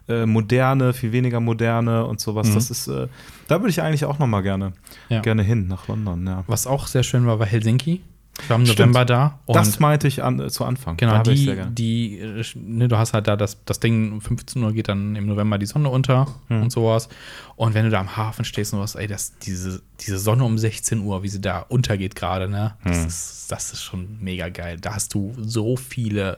äh, 0.08 0.26
Moderne, 0.26 0.94
viel 0.94 1.12
weniger 1.12 1.40
Moderne 1.40 2.06
und 2.06 2.20
sowas. 2.20 2.48
Mhm. 2.50 2.54
Das 2.56 2.72
ist, 2.72 2.88
äh, 2.88 3.08
da 3.48 3.60
würde 3.60 3.70
ich 3.70 3.82
eigentlich 3.82 4.06
auch 4.06 4.20
noch 4.20 4.28
mal 4.28 4.42
gerne, 4.42 4.74
Ja. 5.10 5.22
gerne 5.22 5.44
hin, 5.44 5.68
nach 5.68 5.88
London. 5.88 6.26
Ja. 6.26 6.44
Was 6.48 6.68
auch 6.68 6.88
sehr 6.88 7.04
schön 7.04 7.26
war, 7.26 7.40
war 7.40 7.46
Helsinki. 7.48 8.02
Ich 8.40 8.50
war 8.52 8.58
im 8.60 8.68
Stimmt. 8.68 8.78
November 8.94 9.04
da. 9.04 9.40
Das 9.48 9.80
meinte 9.80 10.08
ich 10.08 10.24
an, 10.24 10.40
äh, 10.40 10.50
zu 10.52 10.64
Anfang. 10.64 10.96
Genau, 10.98 11.24
die, 11.24 11.56
die 11.72 12.20
äh, 12.20 12.44
ne, 12.54 12.88
du 12.88 12.96
hast 12.96 13.14
halt 13.14 13.28
da 13.28 13.36
das, 13.36 13.66
das 13.66 13.80
Ding, 13.80 14.12
um 14.14 14.22
15 14.22 14.62
Uhr 14.62 14.74
geht 14.74 14.90
dann 14.90 15.16
im 15.16 15.26
November 15.26 15.58
die 15.58 15.66
Sonne 15.66 15.90
unter 15.90 16.28
Hm. 16.48 16.62
und 16.62 16.72
sowas. 16.72 17.10
Und 17.56 17.74
wenn 17.74 17.86
du 17.86 17.90
da 17.90 18.00
am 18.00 18.16
Hafen 18.16 18.46
stehst 18.46 18.76
und 18.76 18.80
was, 18.80 18.94
ey, 18.94 19.08
das, 19.08 19.40
diese, 19.40 19.82
diese 20.02 20.20
Sonne 20.20 20.44
um 20.44 20.60
16 20.60 21.00
Uhr, 21.02 21.24
wie 21.24 21.30
sie 21.30 21.42
da 21.42 21.62
untergeht 21.62 22.16
gerade, 22.16 22.48
ne, 22.48 22.76
das, 22.84 22.98
Hm. 23.00 23.08
ist, 23.08 23.48
das 23.52 23.74
ist 23.74 23.82
schon 23.82 24.20
mega 24.22 24.50
geil. 24.50 24.78
Da 24.80 24.94
hast 24.94 25.16
du 25.16 25.34
so 25.42 25.76
viele 25.76 26.38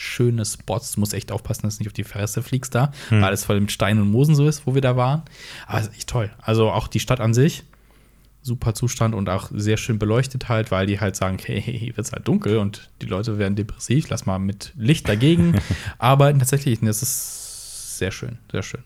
schöne 0.00 0.44
Spots. 0.44 0.92
Du 0.92 1.00
musst 1.00 1.12
echt 1.12 1.32
aufpassen, 1.32 1.62
dass 1.62 1.76
du 1.76 1.82
nicht 1.82 1.88
auf 1.88 1.92
die 1.92 2.04
Fresse 2.04 2.42
fliegst 2.42 2.72
da, 2.74 2.92
Hm. 3.08 3.18
weil 3.20 3.24
alles 3.24 3.44
voll 3.44 3.60
mit 3.60 3.72
Steinen 3.72 4.00
und 4.02 4.10
Moosen 4.12 4.34
so 4.36 4.46
ist, 4.46 4.64
wo 4.66 4.74
wir 4.74 4.80
da 4.80 4.96
waren. 4.96 5.22
Aber 5.66 5.80
es 5.80 5.88
ist 5.88 5.94
echt 5.96 6.08
toll. 6.08 6.30
Also 6.40 6.70
auch 6.70 6.86
die 6.86 7.00
Stadt 7.00 7.20
an 7.20 7.34
sich, 7.34 7.64
super 8.42 8.74
Zustand 8.74 9.14
und 9.14 9.28
auch 9.28 9.50
sehr 9.52 9.76
schön 9.76 9.98
beleuchtet 9.98 10.48
halt, 10.48 10.70
weil 10.70 10.86
die 10.86 11.00
halt 11.00 11.16
sagen, 11.16 11.36
okay, 11.40 11.60
hier 11.60 11.96
wird 11.96 12.06
es 12.06 12.12
halt 12.12 12.28
dunkel 12.28 12.58
und 12.58 12.90
die 13.02 13.06
Leute 13.06 13.38
werden 13.38 13.56
depressiv, 13.56 14.08
lass 14.08 14.24
mal 14.24 14.38
mit 14.38 14.72
Licht 14.76 15.08
dagegen 15.08 15.60
arbeiten. 15.98 16.38
Tatsächlich, 16.38 16.78
das 16.80 17.02
ist 17.02 17.98
sehr 17.98 18.12
schön, 18.12 18.38
sehr 18.52 18.62
schön. 18.62 18.82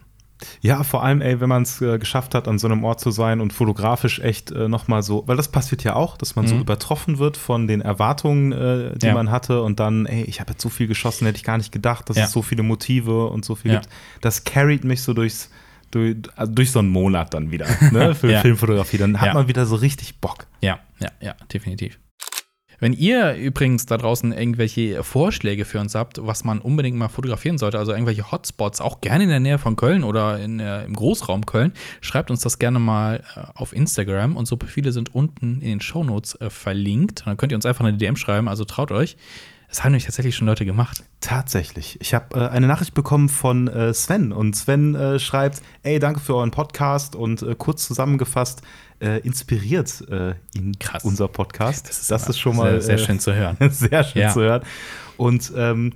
Ja, 0.61 0.83
vor 0.85 1.02
allem, 1.02 1.20
ey, 1.20 1.40
wenn 1.40 1.48
man 1.48 1.62
es 1.62 1.81
äh, 1.81 1.98
geschafft 1.98 2.35
hat, 2.35 2.48
an 2.48 2.59
so 2.59 2.66
einem 2.66 2.85
Ort 2.85 3.00
zu 3.00 3.11
sein 3.11 3.40
und 3.40 3.52
fotografisch 3.52 4.18
echt 4.20 4.50
äh, 4.50 4.68
nochmal 4.68 5.02
so, 5.02 5.24
weil 5.26 5.37
das 5.37 5.48
passiert 5.48 5.85
ja 5.85 5.94
auch, 5.96 6.16
dass 6.16 6.37
man 6.37 6.46
so 6.46 6.55
Mhm. 6.55 6.61
übertroffen 6.62 7.18
wird 7.18 7.37
von 7.37 7.66
den 7.66 7.81
Erwartungen, 7.81 8.52
äh, 8.52 8.98
die 8.98 9.07
Ja. 9.07 9.14
man 9.14 9.31
hatte 9.31 9.62
und 9.62 9.81
dann, 9.81 10.07
ey, 10.07 10.22
ich 10.24 10.40
habe 10.40 10.52
jetzt 10.52 10.62
so 10.62 10.68
viel 10.68 10.87
geschossen, 10.87 11.26
hätte 11.26 11.37
ich 11.37 11.44
gar 11.44 11.57
nicht 11.59 11.72
gedacht, 11.72 12.09
dass 12.11 12.16
Ja. 12.16 12.24
es 12.24 12.33
so 12.33 12.42
viele 12.42 12.62
Motive 12.62 13.26
und 13.28 13.44
so 13.44 13.55
viel 13.55 13.72
Ja. 13.72 13.81
gibt. 13.81 13.92
Das 14.20 14.44
carried 14.44 14.85
mich 14.85 15.02
so 15.02 15.12
durchs, 15.14 15.50
durch, 15.90 16.16
also 16.37 16.52
durch 16.52 16.70
so 16.70 16.78
einen 16.78 16.88
Monat 16.88 17.35
dann 17.35 17.50
wieder, 17.50 17.66
ne, 17.90 18.14
für. 18.14 18.38
Filmfotografie. 18.40 18.98
Dann 18.98 19.20
hat 19.20 19.35
man 19.35 19.48
wieder 19.48 19.66
so 19.66 19.76
richtig 19.76 20.20
Bock. 20.20 20.46
Ja, 20.61 20.78
ja, 21.00 21.09
ja, 21.20 21.35
definitiv. 21.52 21.98
Wenn 22.83 22.95
ihr 22.95 23.37
übrigens 23.37 23.87
da 23.87 23.97
draußen 23.97 24.33
irgendwelche 24.33 25.05
Vorschläge 25.05 25.64
für 25.64 25.79
uns 25.79 25.95
habt, 25.95 26.18
was 26.27 26.42
man 26.42 26.59
unbedingt 26.59 26.99
mal 26.99 27.07
fotografieren 27.07 27.57
sollte, 27.57 27.79
also 27.79 27.92
irgendwelche 27.92 28.33
Hotspots, 28.33 28.81
auch 28.81 29.01
gerne 29.01 29.23
in 29.23 29.31
der 29.31 29.38
Nähe 29.38 29.59
von 29.59 29.77
Köln 29.77 30.03
oder 30.03 30.40
in, 30.40 30.59
äh, 30.59 30.83
im 30.85 30.95
Großraum 30.95 31.47
Köln, 31.47 31.75
schreibt 32.01 32.33
uns 32.33 32.40
das 32.40 32.59
gerne 32.59 32.81
mal 32.81 33.23
äh, 33.37 33.42
auf 33.55 33.73
Instagram. 33.73 34.37
Unsere 34.37 34.57
Profile 34.57 34.90
sind 34.90 35.14
unten 35.14 35.61
in 35.61 35.68
den 35.68 35.81
Shownotes 35.81 36.35
äh, 36.40 36.51
verlinkt. 36.51 37.23
Dann 37.25 37.37
könnt 37.37 37.53
ihr 37.53 37.57
uns 37.57 37.66
einfach 37.66 37.85
eine 37.85 37.97
DM 37.97 38.16
schreiben, 38.16 38.49
also 38.49 38.64
traut 38.64 38.90
euch. 38.90 39.16
Das 39.72 39.82
haben 39.82 39.92
nämlich 39.92 40.04
tatsächlich 40.04 40.37
schon 40.37 40.46
Leute 40.46 40.66
gemacht. 40.66 41.02
Tatsächlich. 41.22 41.98
Ich 42.02 42.12
habe 42.12 42.38
äh, 42.38 42.48
eine 42.50 42.66
Nachricht 42.66 42.92
bekommen 42.92 43.30
von 43.30 43.68
äh, 43.68 43.94
Sven 43.94 44.30
und 44.30 44.54
Sven 44.54 44.94
äh, 44.94 45.18
schreibt, 45.18 45.62
ey, 45.82 45.98
danke 45.98 46.20
für 46.20 46.37
euren 46.37 46.50
Podcast 46.50 47.16
und 47.16 47.40
äh, 47.40 47.54
kurz 47.56 47.87
zusammengefasst, 47.87 48.61
äh, 49.00 49.20
inspiriert 49.20 50.04
äh, 50.11 50.35
ihn 50.54 50.78
Krass. 50.78 51.04
unser 51.04 51.26
Podcast. 51.26 51.88
Das 51.88 52.02
ist, 52.02 52.11
das 52.11 52.28
ist 52.28 52.38
schon 52.38 52.54
mal 52.56 52.82
sehr, 52.82 52.98
schön 52.98 53.18
zu 53.18 53.32
hören. 53.35 53.56
sehr 53.70 54.04
schön 54.04 54.20
Ja. 54.20 54.28
zu 54.35 54.42
hören. 54.42 54.62
Und 55.16 55.50
ähm, 55.56 55.94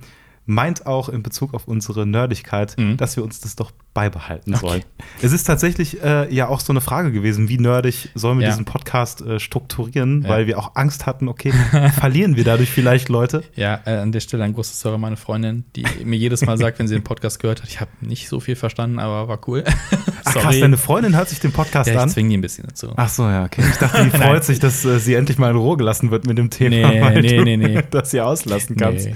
meint 0.49 0.87
auch 0.87 1.09
in 1.09 1.21
Bezug 1.23 1.53
auf 1.53 1.67
unsere 1.67 2.07
Nerdigkeit, 2.07 2.75
Mhm. 2.77 2.97
dass 2.97 3.15
wir 3.17 3.23
uns 3.23 3.39
das 3.41 3.55
doch 3.55 3.71
beibehalten 3.93 4.53
Okay. 4.55 4.65
sollen. 4.67 4.83
Es 5.21 5.33
ist 5.33 5.43
tatsächlich 5.43 6.01
äh, 6.03 6.33
ja 6.33 6.47
auch 6.47 6.61
so 6.61 6.71
eine 6.71 6.79
Frage 6.81 7.11
gewesen, 7.11 7.49
wie 7.49 7.57
nerdig 7.57 8.09
sollen 8.15 8.37
wir 8.39 8.45
Ja. 8.45 8.51
diesen 8.51 8.63
Podcast 8.65 9.21
äh, 9.21 9.39
strukturieren, 9.39 10.21
Ja. 10.23 10.29
weil 10.29 10.47
wir 10.47 10.57
auch 10.57 10.75
Angst 10.75 11.05
hatten, 11.05 11.27
okay, 11.27 11.51
verlieren 11.99 12.35
wir 12.37 12.43
dadurch 12.45 12.69
vielleicht 12.71 13.09
Leute. 13.09 13.43
Ja, 13.55 13.81
äh, 13.85 13.97
an 13.97 14.11
der 14.11 14.21
Stelle 14.21 14.43
ein 14.45 14.53
großes 14.53 14.79
Sorry, 14.79 14.97
meine 14.97 15.17
Freundin, 15.17 15.65
die 15.75 15.83
mir 16.05 16.17
jedes 16.17 16.45
Mal 16.45 16.57
sagt, 16.57 16.79
wenn 16.79 16.87
sie 16.87 16.95
den 16.95 17.03
Podcast 17.03 17.39
gehört 17.39 17.61
hat, 17.61 17.69
ich 17.69 17.81
habe 17.81 17.91
nicht 18.01 18.29
so 18.29 18.39
viel 18.39 18.55
verstanden, 18.55 18.99
aber 18.99 19.27
war 19.27 19.39
cool. 19.47 19.63
Ach 20.25 20.33
krass, 20.33 20.59
deine 20.59 20.77
Freundin 20.77 21.15
hört 21.17 21.27
sich 21.29 21.39
den 21.39 21.51
Podcast 21.51 21.87
ja, 21.89 21.95
ich 21.95 21.99
an. 21.99 22.09
zwinge 22.09 22.29
die 22.29 22.37
ein 22.37 22.41
bisschen 22.41 22.65
dazu. 22.67 22.93
Ach 22.95 23.09
so, 23.09 23.23
ja, 23.23 23.43
okay. 23.43 23.63
Ich 23.69 23.77
dachte, 23.77 24.03
die 24.11 24.11
freut 24.17 24.43
sich, 24.45 24.59
dass 24.59 24.85
äh, 24.85 24.99
sie 24.99 25.15
endlich 25.15 25.37
mal 25.39 25.49
in 25.51 25.57
Ruhe 25.57 25.75
gelassen 25.75 26.09
wird 26.11 26.25
mit 26.25 26.37
dem 26.37 26.49
Thema, 26.51 26.89
Nee, 26.89 27.01
weil 27.01 27.21
nee, 27.21 27.37
du 27.37 27.43
nee, 27.43 27.57
nee. 27.57 27.83
das 27.91 28.11
hier 28.11 28.25
auslassen 28.27 28.77
kannst. 28.77 29.07
Nee. 29.07 29.15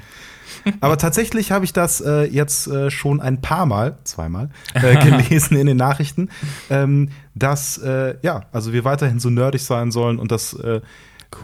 Aber 0.79 0.97
tatsächlich 0.97 1.51
habe 1.51 1.65
ich 1.65 1.73
das 1.73 2.01
äh, 2.01 2.23
jetzt 2.23 2.67
äh, 2.67 2.89
schon 2.91 3.19
ein 3.21 3.41
paar 3.41 3.65
Mal, 3.65 3.97
zweimal, 4.03 4.49
äh, 4.73 4.95
gelesen 5.09 5.57
in 5.57 5.67
den 5.67 5.77
Nachrichten, 5.77 6.29
ähm, 6.69 7.09
dass 7.35 7.77
äh, 7.77 8.15
ja, 8.21 8.41
also 8.51 8.73
wir 8.73 8.83
weiterhin 8.83 9.19
so 9.19 9.29
nerdig 9.29 9.63
sein 9.63 9.91
sollen 9.91 10.19
und 10.19 10.31
dass 10.31 10.53
äh, 10.53 10.81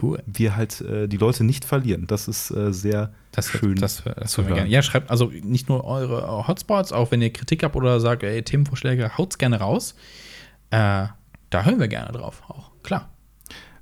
Cool. 0.02 0.22
wir 0.26 0.54
halt 0.54 0.82
äh, 0.82 1.08
die 1.08 1.16
Leute 1.16 1.44
nicht 1.44 1.64
verlieren. 1.64 2.06
Das 2.06 2.28
ist 2.28 2.48
sehr 2.48 3.10
Das, 3.32 3.46
schön. 3.48 3.74
das, 3.76 4.02
das 4.04 4.32
zu 4.32 4.42
hören 4.42 4.48
wir 4.50 4.54
gerne. 4.56 4.70
Ja, 4.70 4.82
schreibt 4.82 5.10
also 5.10 5.32
nicht 5.42 5.70
nur 5.70 5.84
eure 5.84 6.46
Hotspots, 6.46 6.92
auch 6.92 7.10
wenn 7.10 7.22
ihr 7.22 7.32
Kritik 7.32 7.62
habt 7.62 7.74
oder 7.74 7.98
sagt, 7.98 8.22
ey, 8.22 8.42
Themenvorschläge, 8.42 9.16
haut's 9.16 9.38
gerne 9.38 9.60
raus. 9.60 9.94
Da 10.70 11.14
hören 11.50 11.80
wir 11.80 11.88
gerne 11.88 12.12
drauf, 12.12 12.42
auch 12.48 12.70
klar. 12.82 13.08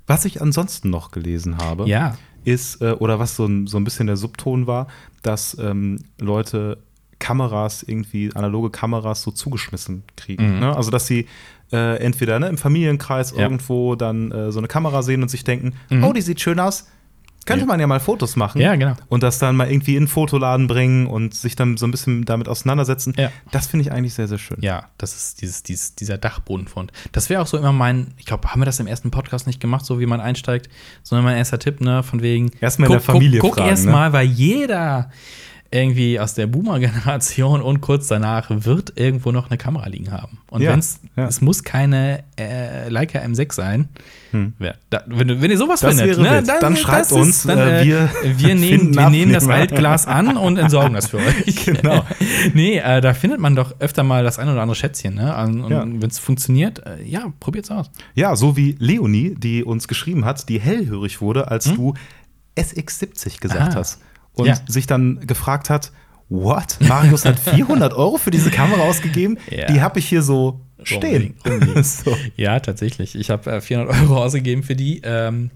Was 0.05 0.23
ich 0.23 0.41
ansonsten 0.41 0.89
noch 0.89 1.11
gelesen 1.11 1.57
habe, 1.57 1.85
Ja. 1.89 2.17
Ist, 2.47 2.81
äh, 2.81 2.91
oder 2.93 3.19
was 3.19 3.35
so 3.35 3.45
ein, 3.45 3.67
so 3.67 3.77
ein 3.77 3.83
bisschen 3.83 4.07
der 4.07 4.17
Subton 4.17 4.67
war, 4.67 4.87
dass 5.21 5.57
ähm, 5.59 5.99
Leute 6.19 6.77
Kameras, 7.19 7.83
irgendwie 7.83 8.29
analoge 8.35 8.69
Kameras 8.69 9.23
so 9.23 9.31
zugeschmissen 9.31 10.03
kriegen. 10.15 10.53
Mhm. 10.55 10.59
Ne? 10.59 10.75
Also, 10.75 10.91
dass 10.91 11.07
sie 11.07 11.27
äh, 11.73 11.97
entweder 11.99 12.39
ne, 12.39 12.47
im 12.47 12.57
Familienkreis 12.57 13.31
Ja. 13.31 13.39
irgendwo 13.39 13.95
dann 13.95 14.31
äh, 14.31 14.51
so 14.51 14.59
eine 14.59 14.67
Kamera 14.67 15.01
sehen 15.01 15.21
und 15.23 15.29
sich 15.29 15.43
denken, 15.43 15.73
Mhm. 15.89 16.03
oh, 16.03 16.13
die 16.13 16.21
sieht 16.21 16.39
schön 16.39 16.59
aus. 16.59 16.87
Könnte 17.47 17.65
man 17.65 17.79
ja 17.79 17.87
mal 17.87 17.99
Fotos 17.99 18.35
machen. 18.35 18.61
Ja, 18.61 18.75
genau. 18.75 18.93
Und 19.09 19.23
das 19.23 19.39
dann 19.39 19.55
mal 19.55 19.69
irgendwie 19.71 19.95
in 19.95 20.03
einen 20.03 20.07
Fotoladen 20.07 20.67
bringen 20.67 21.07
und 21.07 21.33
sich 21.33 21.55
dann 21.55 21.77
so 21.77 21.87
ein 21.87 21.91
bisschen 21.91 22.25
damit 22.25 22.47
auseinandersetzen. 22.47 23.13
Ja. 23.17 23.31
Das 23.51 23.67
finde 23.67 23.85
ich 23.85 23.91
eigentlich 23.91 24.13
sehr, 24.13 24.27
sehr 24.27 24.37
schön. 24.37 24.57
Ja, 24.61 24.85
das 24.97 25.15
ist 25.15 25.41
dieses, 25.41 25.63
dieses, 25.63 25.95
dieser 25.95 26.17
Dachbodenfund. 26.17 26.91
Das 27.11 27.29
wäre 27.29 27.41
auch 27.41 27.47
so 27.47 27.57
immer 27.57 27.71
mein, 27.71 28.13
ich 28.17 28.25
glaube, 28.25 28.49
haben 28.49 28.61
wir 28.61 28.65
das 28.65 28.79
im 28.79 28.87
ersten 28.87 29.11
Podcast 29.11 29.47
nicht 29.47 29.59
gemacht, 29.59 29.85
so 29.85 29.99
wie 29.99 30.05
man 30.05 30.19
einsteigt, 30.19 30.69
sondern 31.03 31.25
mein 31.25 31.37
erster 31.37 31.59
Tipp, 31.59 31.81
ne, 31.81 32.03
von 32.03 32.21
wegen. 32.21 32.51
Erstmal 32.59 32.87
in 32.87 32.93
der 32.93 33.01
Familie 33.01 33.39
Guck, 33.39 33.51
guck 33.51 33.57
fragen, 33.59 33.69
erst 33.69 33.85
ne? 33.85 34.07
weil 34.11 34.27
jeder 34.27 35.09
irgendwie 35.69 36.19
aus 36.19 36.33
der 36.33 36.47
Boomer-Generation 36.47 37.61
und 37.61 37.81
kurz 37.81 38.07
danach 38.07 38.47
wird 38.49 38.93
irgendwo 38.95 39.31
noch 39.31 39.49
eine 39.49 39.57
Kamera 39.57 39.87
liegen 39.89 40.11
haben. 40.11 40.37
Und 40.49 40.61
Ja, 40.61 40.71
wenn's, 40.71 40.99
ja. 41.17 41.27
es 41.27 41.41
muss 41.41 41.63
keine 41.63 42.23
äh, 42.39 42.87
Leica 42.89 43.19
M6 43.19 43.53
sein. 43.53 43.89
Hm. 44.31 44.53
Da, 44.89 45.03
wenn, 45.07 45.41
wenn 45.41 45.51
ihr 45.51 45.57
sowas 45.57 45.79
Das 45.81 45.95
findet, 45.95 46.17
ne, 46.19 46.29
wild. 46.45 46.47
Dann 46.61 46.75
schreibt 46.77 47.11
uns, 47.11 47.43
dann, 47.43 47.57
äh, 47.59 47.81
äh, 47.81 47.85
wir 47.85 48.09
wir, 48.37 48.55
nehmen, 48.55 48.95
wir 48.95 49.09
nehmen 49.09 49.33
das 49.33 49.43
Abnehmer. 49.43 49.61
Altglas 49.61 50.05
an 50.07 50.37
und 50.37 50.57
entsorgen 50.57 50.93
das 50.93 51.07
für 51.07 51.17
euch. 51.17 51.65
Genau. 51.65 52.05
nee, 52.53 52.77
äh, 52.77 53.01
da 53.01 53.13
findet 53.13 53.39
man 53.39 53.55
doch 53.55 53.75
öfter 53.79 54.03
mal 54.03 54.23
das 54.23 54.39
ein 54.39 54.47
oder 54.49 54.61
andere 54.61 54.75
Schätzchen. 54.75 55.15
Ne? 55.15 55.35
Und 55.45 55.69
Ja. 55.69 55.83
wenn 55.85 56.01
es 56.09 56.17
funktioniert, 56.19 56.79
äh, 56.85 57.03
ja, 57.03 57.33
probiert's 57.39 57.71
aus. 57.71 57.89
Ja, 58.15 58.35
so 58.35 58.55
wie 58.55 58.75
Leonie, 58.79 59.35
die 59.37 59.63
uns 59.65 59.87
geschrieben 59.87 60.23
hat, 60.23 60.47
die 60.49 60.59
hellhörig 60.59 61.19
wurde, 61.19 61.49
als 61.51 61.65
du 61.65 61.93
SX70 62.57 63.39
gesagt 63.39 63.61
Hm? 63.69 63.71
Ah. 63.73 63.75
hast. 63.75 63.99
Und 64.37 64.47
Ja. 64.47 64.55
sich 64.67 64.87
dann 64.87 65.25
gefragt 65.27 65.69
hat, 65.69 65.91
what? 66.29 66.77
Marius 66.79 67.25
hat 67.25 67.39
400 67.55 67.93
Euro 67.93 68.17
für 68.17 68.31
diese 68.31 68.51
Kamera 68.51 68.81
ausgegeben? 68.81 69.37
Ja. 69.49 69.65
Die 69.67 69.81
habe 69.81 69.99
ich 69.99 70.07
hier 70.07 70.21
so 70.21 70.61
stehen. 70.83 71.35
Rumliegen, 71.45 71.83
so. 71.83 72.15
Ja, 72.35 72.59
tatsächlich. 72.59 73.15
Ich 73.15 73.29
habe 73.29 73.51
äh, 73.51 73.61
400 73.61 74.01
Euro 74.01 74.23
ausgegeben 74.23 74.63
für 74.63 74.75
die. 74.75 75.01
Ähm, 75.03 75.51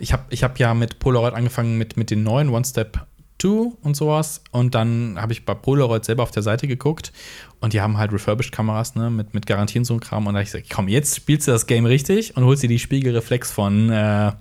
ich 0.00 0.12
habe 0.12 0.24
ich 0.30 0.42
hab 0.42 0.58
ja 0.58 0.74
mit 0.74 0.98
Polaroid 0.98 1.34
angefangen 1.34 1.78
mit, 1.78 1.96
mit 1.96 2.10
den 2.10 2.22
neuen 2.22 2.48
One 2.48 2.64
Step 2.64 3.06
2 3.40 3.72
und 3.82 3.96
sowas. 3.96 4.42
Und 4.50 4.74
dann 4.74 5.18
habe 5.20 5.32
ich 5.32 5.44
bei 5.44 5.54
Polaroid 5.54 6.04
selber 6.04 6.22
auf 6.22 6.30
der 6.30 6.42
Seite 6.42 6.66
geguckt. 6.66 7.12
Und 7.60 7.72
die 7.72 7.80
haben 7.80 7.96
halt 7.96 8.12
Refurbished-Kameras, 8.12 8.94
ne, 8.94 9.10
mit, 9.10 9.34
mit 9.34 9.46
Garantien 9.46 9.84
so 9.84 9.94
ein 9.94 10.00
Kram. 10.00 10.26
Und 10.26 10.34
da 10.34 10.38
habe 10.38 10.44
ich 10.44 10.52
gesagt, 10.52 10.70
komm, 10.70 10.88
jetzt 10.88 11.16
spielst 11.16 11.48
du 11.48 11.52
das 11.52 11.66
Game 11.66 11.86
richtig 11.86 12.36
und 12.36 12.44
holst 12.44 12.62
dir 12.62 12.68
die 12.68 12.78
Spiegelreflex 12.78 13.50
von, 13.50 13.90
äh, 13.90 14.32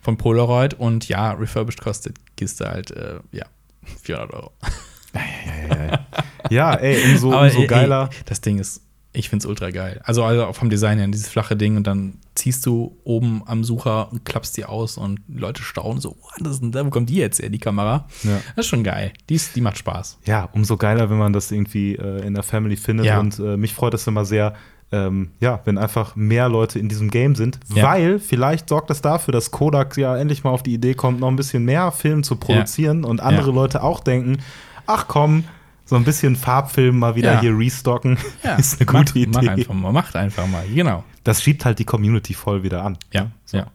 von 0.00 0.16
Polaroid. 0.16 0.74
Und 0.74 1.08
ja, 1.08 1.32
Refurbished 1.32 1.80
kostet 1.80 2.16
Kiste 2.36 2.68
halt, 2.68 2.90
äh, 2.92 3.20
ja, 3.32 3.46
400 4.02 4.34
Euro. 4.34 4.52
Ja, 6.50 6.74
ey, 6.74 7.12
umso, 7.12 7.32
Aber 7.32 7.42
umso 7.42 7.60
ey, 7.60 7.66
geiler. 7.66 8.10
Ey, 8.12 8.18
das 8.26 8.40
Ding 8.40 8.58
ist, 8.58 8.82
ich 9.12 9.28
finde 9.28 9.42
es 9.44 9.46
ultra 9.46 9.70
geil. 9.70 10.00
Also, 10.04 10.24
also 10.24 10.46
auch 10.46 10.56
vom 10.56 10.70
Design 10.70 10.98
her, 10.98 11.06
dieses 11.08 11.28
flache 11.28 11.56
Ding 11.56 11.76
und 11.76 11.86
dann 11.86 12.14
ziehst 12.34 12.64
du 12.64 12.96
oben 13.04 13.42
am 13.46 13.62
Sucher 13.62 14.10
und 14.10 14.24
klappst 14.24 14.56
die 14.56 14.64
aus 14.64 14.96
und 14.96 15.20
Leute 15.28 15.62
staunen 15.62 16.00
so, 16.00 16.16
oh, 16.20 16.28
das 16.40 16.60
ist 16.60 16.62
wo 16.74 16.90
kommt 16.90 17.10
die 17.10 17.16
jetzt 17.16 17.40
her, 17.40 17.50
die 17.50 17.58
Kamera? 17.58 18.06
Ja. 18.22 18.40
Das 18.56 18.64
ist 18.64 18.70
schon 18.70 18.84
geil. 18.84 19.12
Die, 19.28 19.34
ist, 19.34 19.54
die 19.54 19.60
macht 19.60 19.76
Spaß. 19.76 20.18
Ja, 20.24 20.48
umso 20.52 20.78
geiler, 20.78 21.10
wenn 21.10 21.18
man 21.18 21.32
das 21.34 21.50
irgendwie 21.50 21.94
äh, 21.96 22.26
in 22.26 22.32
der 22.34 22.42
Family 22.42 22.76
findet. 22.76 23.06
Ja. 23.06 23.20
Und 23.20 23.38
äh, 23.38 23.56
mich 23.58 23.74
freut 23.74 23.92
es 23.92 24.06
immer 24.06 24.24
sehr, 24.24 24.54
ähm, 24.92 25.30
ja, 25.40 25.60
wenn 25.64 25.76
einfach 25.76 26.16
mehr 26.16 26.48
Leute 26.48 26.78
in 26.78 26.88
diesem 26.88 27.10
Game 27.10 27.34
sind, 27.34 27.60
Ja. 27.74 27.82
weil 27.84 28.18
vielleicht 28.18 28.68
sorgt 28.70 28.88
das 28.88 29.02
dafür, 29.02 29.32
dass 29.32 29.50
Kodak 29.50 29.96
ja 29.98 30.16
endlich 30.16 30.42
mal 30.44 30.50
auf 30.50 30.62
die 30.62 30.72
Idee 30.72 30.94
kommt, 30.94 31.20
noch 31.20 31.28
ein 31.28 31.36
bisschen 31.36 31.64
mehr 31.64 31.92
Film 31.92 32.22
zu 32.22 32.36
produzieren 32.36 33.04
und 33.04 33.20
andere. 33.20 33.50
Leute 33.52 33.82
auch 33.82 34.00
denken, 34.00 34.38
ach 34.86 35.06
komm, 35.06 35.44
so 35.92 35.96
ein 35.98 36.04
bisschen 36.04 36.36
Farbfilm 36.36 36.98
mal 36.98 37.14
wieder 37.16 37.34
Ja. 37.34 37.40
hier 37.42 37.56
restocken, 37.58 38.16
Ja, 38.42 38.54
ist 38.56 38.80
eine 38.80 38.86
gute 38.86 39.18
Idee. 39.18 39.30
Mach 39.34 39.46
einfach 39.46 39.74
mal, 39.74 39.92
macht 39.92 40.16
einfach 40.16 40.46
mal, 40.46 40.64
genau. 40.66 41.04
Das 41.22 41.42
schiebt 41.42 41.66
halt 41.66 41.78
die 41.78 41.84
Community 41.84 42.32
voll 42.32 42.62
wieder 42.62 42.82
an. 42.82 42.96
Ja, 43.12 43.30
So. 43.44 43.58
ja. 43.58 43.66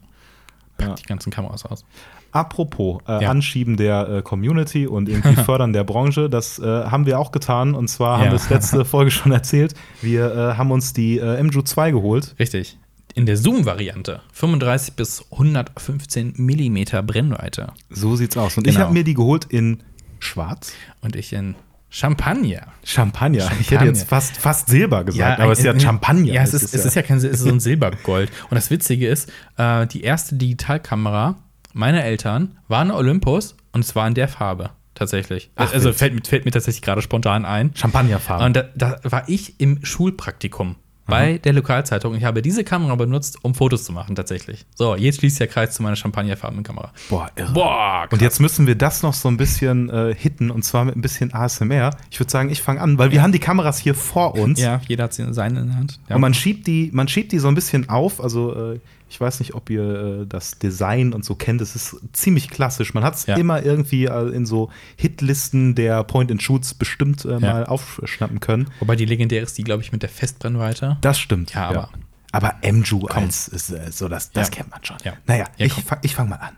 Pack 0.76 0.88
Ja. 0.88 0.94
die 0.96 1.02
ganzen 1.04 1.30
Kameras 1.30 1.64
aus. 1.64 1.84
Apropos 2.32 3.00
äh, 3.06 3.22
Ja. 3.22 3.30
Anschieben 3.30 3.76
der 3.76 4.08
äh, 4.08 4.22
Community 4.22 4.88
und 4.88 5.08
irgendwie 5.08 5.36
Fördern 5.44 5.72
der 5.72 5.84
Branche, 5.84 6.28
das 6.28 6.58
äh, 6.58 6.64
haben 6.64 7.06
wir 7.06 7.20
auch 7.20 7.30
getan. 7.30 7.74
Und 7.74 7.86
zwar 7.88 8.18
haben 8.18 8.24
Ja. 8.26 8.30
wir 8.32 8.36
es 8.36 8.50
letzte 8.50 8.84
Folge 8.94 9.12
schon 9.12 9.30
erzählt. 9.30 9.74
Wir 10.02 10.34
äh, 10.34 10.54
haben 10.56 10.72
uns 10.72 10.92
die 10.92 11.18
äh, 11.18 11.40
MJU 11.42 11.62
2 11.62 11.92
geholt. 11.92 12.34
Richtig. 12.40 12.78
In 13.14 13.26
der 13.26 13.36
Zoom-Variante 13.36 14.20
35 14.32 14.94
bis 14.94 15.24
115 15.30 16.34
Millimeter 16.36 17.02
Brennweite. 17.02 17.68
So 17.90 18.16
sieht's 18.16 18.36
aus. 18.36 18.56
Und 18.58 18.66
ich 18.66 18.74
Genau. 18.74 18.86
habe 18.86 18.94
mir 18.94 19.04
die 19.04 19.14
geholt 19.14 19.44
in 19.46 19.84
Schwarz. 20.18 20.72
Und 21.00 21.14
ich 21.16 21.32
in 21.32 21.54
Champagner. 21.90 22.66
Champagner. 22.84 23.38
Ich 23.38 23.44
hätte 23.44 23.64
Champagner. 23.64 23.86
jetzt 23.86 24.08
fast, 24.08 24.36
fast 24.36 24.68
Silber 24.68 25.04
gesagt, 25.04 25.40
aber 25.40 25.52
es 25.52 25.58
ist 25.60 25.64
ja 25.64 25.78
Champagner. 25.78 26.32
Ja, 26.32 26.42
es 26.42 26.52
ist, 26.54 26.74
es 26.74 26.84
ist 26.84 26.94
ja 26.94 27.02
kein, 27.02 27.16
es 27.16 27.24
ist 27.24 27.40
so 27.40 27.48
ein 27.48 27.60
Silbergold. 27.60 28.30
Und 28.50 28.54
das 28.56 28.70
Witzige 28.70 29.08
ist, 29.08 29.30
äh, 29.56 29.86
die 29.86 30.02
erste 30.02 30.34
Digitalkamera 30.36 31.36
meiner 31.72 32.04
Eltern 32.04 32.58
war 32.68 32.80
eine 32.82 32.94
Olympus 32.94 33.56
und 33.72 33.84
es 33.84 33.94
war 33.96 34.06
in 34.06 34.14
der 34.14 34.28
Farbe. 34.28 34.70
Tatsächlich. 34.94 35.50
Ach, 35.54 35.72
also 35.72 35.92
fällt, 35.92 36.12
mir- 36.14 36.22
fällt 36.28 36.44
mir 36.44 36.50
tatsächlich 36.50 36.82
gerade 36.82 37.02
spontan 37.02 37.44
ein. 37.44 37.70
Champagnerfarben. 37.74 38.46
Und 38.46 38.56
da, 38.56 38.64
da 38.74 38.96
war 39.04 39.28
ich 39.28 39.60
im 39.60 39.84
Schulpraktikum 39.84 40.74
bei 41.08 41.38
der 41.38 41.52
Lokalzeitung. 41.52 42.14
Ich 42.14 42.24
habe 42.24 42.42
diese 42.42 42.64
Kamera 42.64 42.94
benutzt, 42.94 43.38
um 43.42 43.54
Fotos 43.54 43.84
zu 43.84 43.92
machen, 43.92 44.14
tatsächlich. 44.14 44.66
So, 44.74 44.94
jetzt 44.94 45.18
schließt 45.18 45.40
der 45.40 45.46
Kreis 45.46 45.74
zu 45.74 45.82
meiner 45.82 45.96
champagnerfarbenen 45.96 46.64
Kamera. 46.64 46.92
Boah, 47.08 47.30
irre. 47.34 47.52
Boah, 47.52 48.06
Und 48.10 48.20
jetzt 48.20 48.40
müssen 48.40 48.66
wir 48.66 48.74
das 48.74 49.02
noch 49.02 49.14
so 49.14 49.28
ein 49.28 49.36
bisschen 49.36 49.88
äh, 49.90 50.14
hitten 50.14 50.50
und 50.50 50.64
zwar 50.64 50.84
mit 50.84 50.96
ein 50.96 51.00
bisschen 51.00 51.32
ASMR. 51.32 51.90
Ich 52.10 52.20
würde 52.20 52.30
sagen, 52.30 52.50
ich 52.50 52.62
fange 52.62 52.80
an, 52.80 52.98
weil 52.98 53.10
wir 53.10 53.22
haben 53.22 53.32
die 53.32 53.38
Kameras 53.38 53.78
hier 53.78 53.94
vor 53.94 54.34
uns. 54.34 54.60
Ja, 54.60 54.80
jeder 54.86 55.04
hat 55.04 55.14
seine 55.14 55.60
in 55.60 55.66
der 55.68 55.76
Hand. 55.76 56.00
Ja. 56.08 56.16
Und 56.16 56.20
man 56.20 56.34
schiebt 56.34 56.66
die, 56.66 56.90
man 56.92 57.08
schiebt 57.08 57.32
die 57.32 57.38
so 57.38 57.48
ein 57.48 57.54
bisschen 57.54 57.88
auf. 57.88 58.22
Also 58.22 58.72
äh, 58.74 58.80
ich 59.10 59.20
weiß 59.20 59.40
nicht, 59.40 59.54
ob 59.54 59.70
ihr 59.70 60.22
äh, 60.22 60.26
das 60.26 60.58
Design 60.58 61.12
und 61.14 61.24
so 61.24 61.34
kennt. 61.34 61.60
Es 61.60 61.74
ist 61.74 61.96
ziemlich 62.12 62.50
klassisch. 62.50 62.92
Man 62.94 63.04
hat 63.04 63.14
es 63.14 63.26
Ja. 63.26 63.36
immer 63.36 63.62
irgendwie 63.62 64.04
äh, 64.06 64.28
in 64.34 64.44
so 64.46 64.70
Hitlisten 64.96 65.74
der 65.74 66.04
Point-and-Shoots 66.04 66.74
bestimmt 66.74 67.24
äh, 67.24 67.38
mal 67.40 67.64
aufschnappen 67.66 68.40
können. 68.40 68.70
Wobei 68.80 68.96
die 68.96 69.04
legendär 69.06 69.42
ist, 69.42 69.56
die, 69.58 69.64
glaube 69.64 69.82
ich, 69.82 69.92
mit 69.92 70.02
der 70.02 70.10
Festbrennweite. 70.10 70.98
Das 71.00 71.18
stimmt. 71.18 71.54
Ja, 71.54 71.68
aber- 71.68 71.90
aber 72.32 72.56
MJU 72.62 73.06
als 73.06 73.48
ist, 73.48 73.70
äh, 73.70 73.90
so 73.90 74.08
das, 74.08 74.30
das 74.32 74.48
Ja. 74.48 74.54
kennt 74.56 74.70
man 74.70 74.84
schon. 74.84 74.98
Ja. 75.04 75.14
Naja, 75.26 75.46
Ja, 75.56 75.66
ich, 75.66 75.72
fang, 75.72 75.98
ich 76.02 76.14
fange 76.14 76.28
mal 76.30 76.36
an. 76.36 76.56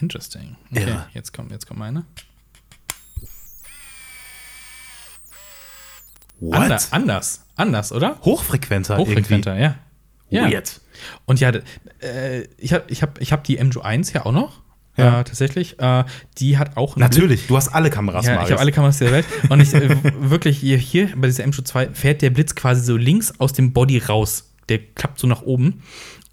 Interesting. 0.00 0.56
Okay, 0.72 0.96
jetzt 1.12 1.32
kommt, 1.32 1.50
jetzt 1.50 1.66
kommt 1.66 1.78
meine. 1.80 2.04
Ander, 6.50 6.78
anders, 6.90 7.44
anders, 7.56 7.92
oder? 7.92 8.18
Hochfrequenter, 8.24 8.96
Hochfrequenter, 8.96 9.58
ja. 9.58 9.76
ja. 10.30 10.50
Weird. 10.50 10.80
Und 11.26 11.40
ja, 11.40 11.50
äh, 12.00 12.42
ich 12.58 12.72
habe 12.72 12.84
ich 12.88 13.02
hab, 13.02 13.20
ich 13.20 13.32
hab 13.32 13.44
die 13.44 13.62
MJU 13.62 13.80
1 13.80 14.12
ja 14.12 14.24
auch 14.26 14.32
noch. 14.32 14.60
Ja. 14.96 15.20
Äh, 15.20 15.24
tatsächlich. 15.24 15.78
Äh, 15.78 16.04
die 16.38 16.58
hat 16.58 16.76
auch 16.76 16.96
Natürlich, 16.96 17.46
du 17.46 17.56
hast 17.56 17.68
alle 17.68 17.90
Kameras, 17.90 18.26
Ja, 18.26 18.32
ich 18.32 18.36
Marius. 18.36 18.50
habe 18.52 18.60
alle 18.60 18.72
Kameras 18.72 18.98
der 18.98 19.12
Welt. 19.12 19.26
Und 19.48 19.60
ich 19.60 19.72
äh, 19.74 19.96
wirklich 20.20 20.58
hier, 20.58 20.76
hier 20.78 21.10
bei 21.16 21.26
dieser 21.26 21.46
MJU 21.46 21.62
2 21.62 21.90
fährt 21.90 22.22
der 22.22 22.30
Blitz 22.30 22.54
quasi 22.54 22.82
so 22.82 22.96
links 22.96 23.32
aus 23.38 23.52
dem 23.52 23.72
Body 23.72 23.98
raus. 23.98 24.50
Der 24.68 24.78
klappt 24.78 25.18
so 25.18 25.26
nach 25.26 25.42
oben. 25.42 25.82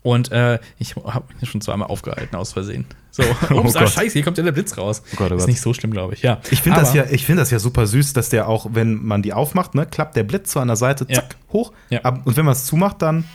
Und 0.07 0.31
äh, 0.31 0.59
ich 0.79 0.95
habe 0.95 1.25
mich 1.41 1.49
schon 1.49 1.59
zweimal 1.59 1.89
aufgehalten 1.89 2.33
aus 2.37 2.53
Versehen. 2.53 2.85
So, 3.11 3.23
Oh 3.49 3.55
ups, 3.55 3.75
ah, 3.75 3.81
Gott. 3.81 3.89
scheiße, 3.89 4.13
hier 4.13 4.23
kommt 4.23 4.37
ja 4.37 4.43
der 4.45 4.53
Blitz 4.53 4.77
raus. 4.77 5.01
Oh 5.11 5.15
Gott, 5.17 5.31
oh 5.31 5.35
ist 5.35 5.41
Gott. 5.41 5.47
nicht 5.49 5.59
so 5.59 5.73
schlimm, 5.73 5.91
glaube 5.91 6.13
ich. 6.13 6.21
Ja. 6.21 6.39
Ich 6.49 6.61
finde 6.61 6.79
das, 6.79 6.93
ja, 6.93 7.03
ich 7.11 7.25
find 7.25 7.37
das 7.39 7.51
ja 7.51 7.59
super 7.59 7.85
süß, 7.85 8.13
dass 8.13 8.29
der 8.29 8.47
auch, 8.47 8.67
wenn 8.71 9.03
man 9.03 9.21
die 9.21 9.33
aufmacht, 9.33 9.75
ne, 9.75 9.85
klappt 9.85 10.15
der 10.15 10.23
Blitz 10.23 10.53
so 10.53 10.61
an 10.61 10.67
der 10.69 10.77
Seite, 10.77 11.05
Ja. 11.09 11.15
zack, 11.15 11.35
hoch. 11.51 11.73
Ja. 11.89 11.99
Ab, 12.03 12.21
und 12.23 12.37
wenn 12.37 12.45
man 12.45 12.53
es 12.53 12.65
zumacht, 12.65 13.01
dann 13.01 13.25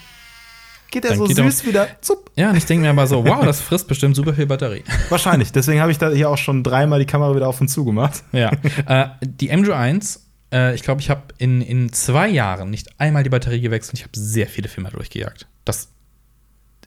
geht 0.90 1.04
er 1.04 1.10
Dann 1.10 1.18
so 1.18 1.24
geht 1.26 1.36
er 1.36 1.44
süß 1.50 1.66
wieder. 1.66 1.88
Zup. 2.00 2.30
Ja, 2.36 2.48
und 2.48 2.56
ich 2.56 2.64
denke 2.64 2.84
mir 2.84 2.90
aber 2.90 3.06
so, 3.06 3.22
wow, 3.22 3.44
das 3.44 3.60
frisst 3.60 3.86
bestimmt 3.86 4.16
super 4.16 4.32
viel 4.32 4.46
Batterie. 4.46 4.82
Wahrscheinlich. 5.10 5.52
Deswegen 5.52 5.80
habe 5.82 5.92
ich 5.92 5.98
da 5.98 6.08
hier 6.10 6.30
auch 6.30 6.38
schon 6.38 6.62
dreimal 6.62 6.98
die 7.00 7.04
Kamera 7.06 7.36
wieder 7.36 7.48
auf 7.48 7.60
und 7.60 7.68
zu 7.68 7.84
gemacht. 7.84 8.22
Ja. 8.32 8.50
äh, 8.86 9.08
die 9.20 9.52
MJ1, 9.52 10.20
äh, 10.52 10.74
ich 10.74 10.82
glaube, 10.82 11.02
ich 11.02 11.10
habe 11.10 11.22
in, 11.36 11.60
in 11.60 11.92
zwei 11.92 12.28
Jahren 12.28 12.70
nicht 12.70 12.98
einmal 12.98 13.24
die 13.24 13.30
Batterie 13.30 13.60
gewechselt 13.60 13.92
und 13.94 13.98
ich 13.98 14.04
habe 14.04 14.18
sehr 14.18 14.46
viele 14.46 14.68
Filme 14.70 14.88
durchgejagt. 14.90 15.46
Das 15.66 15.88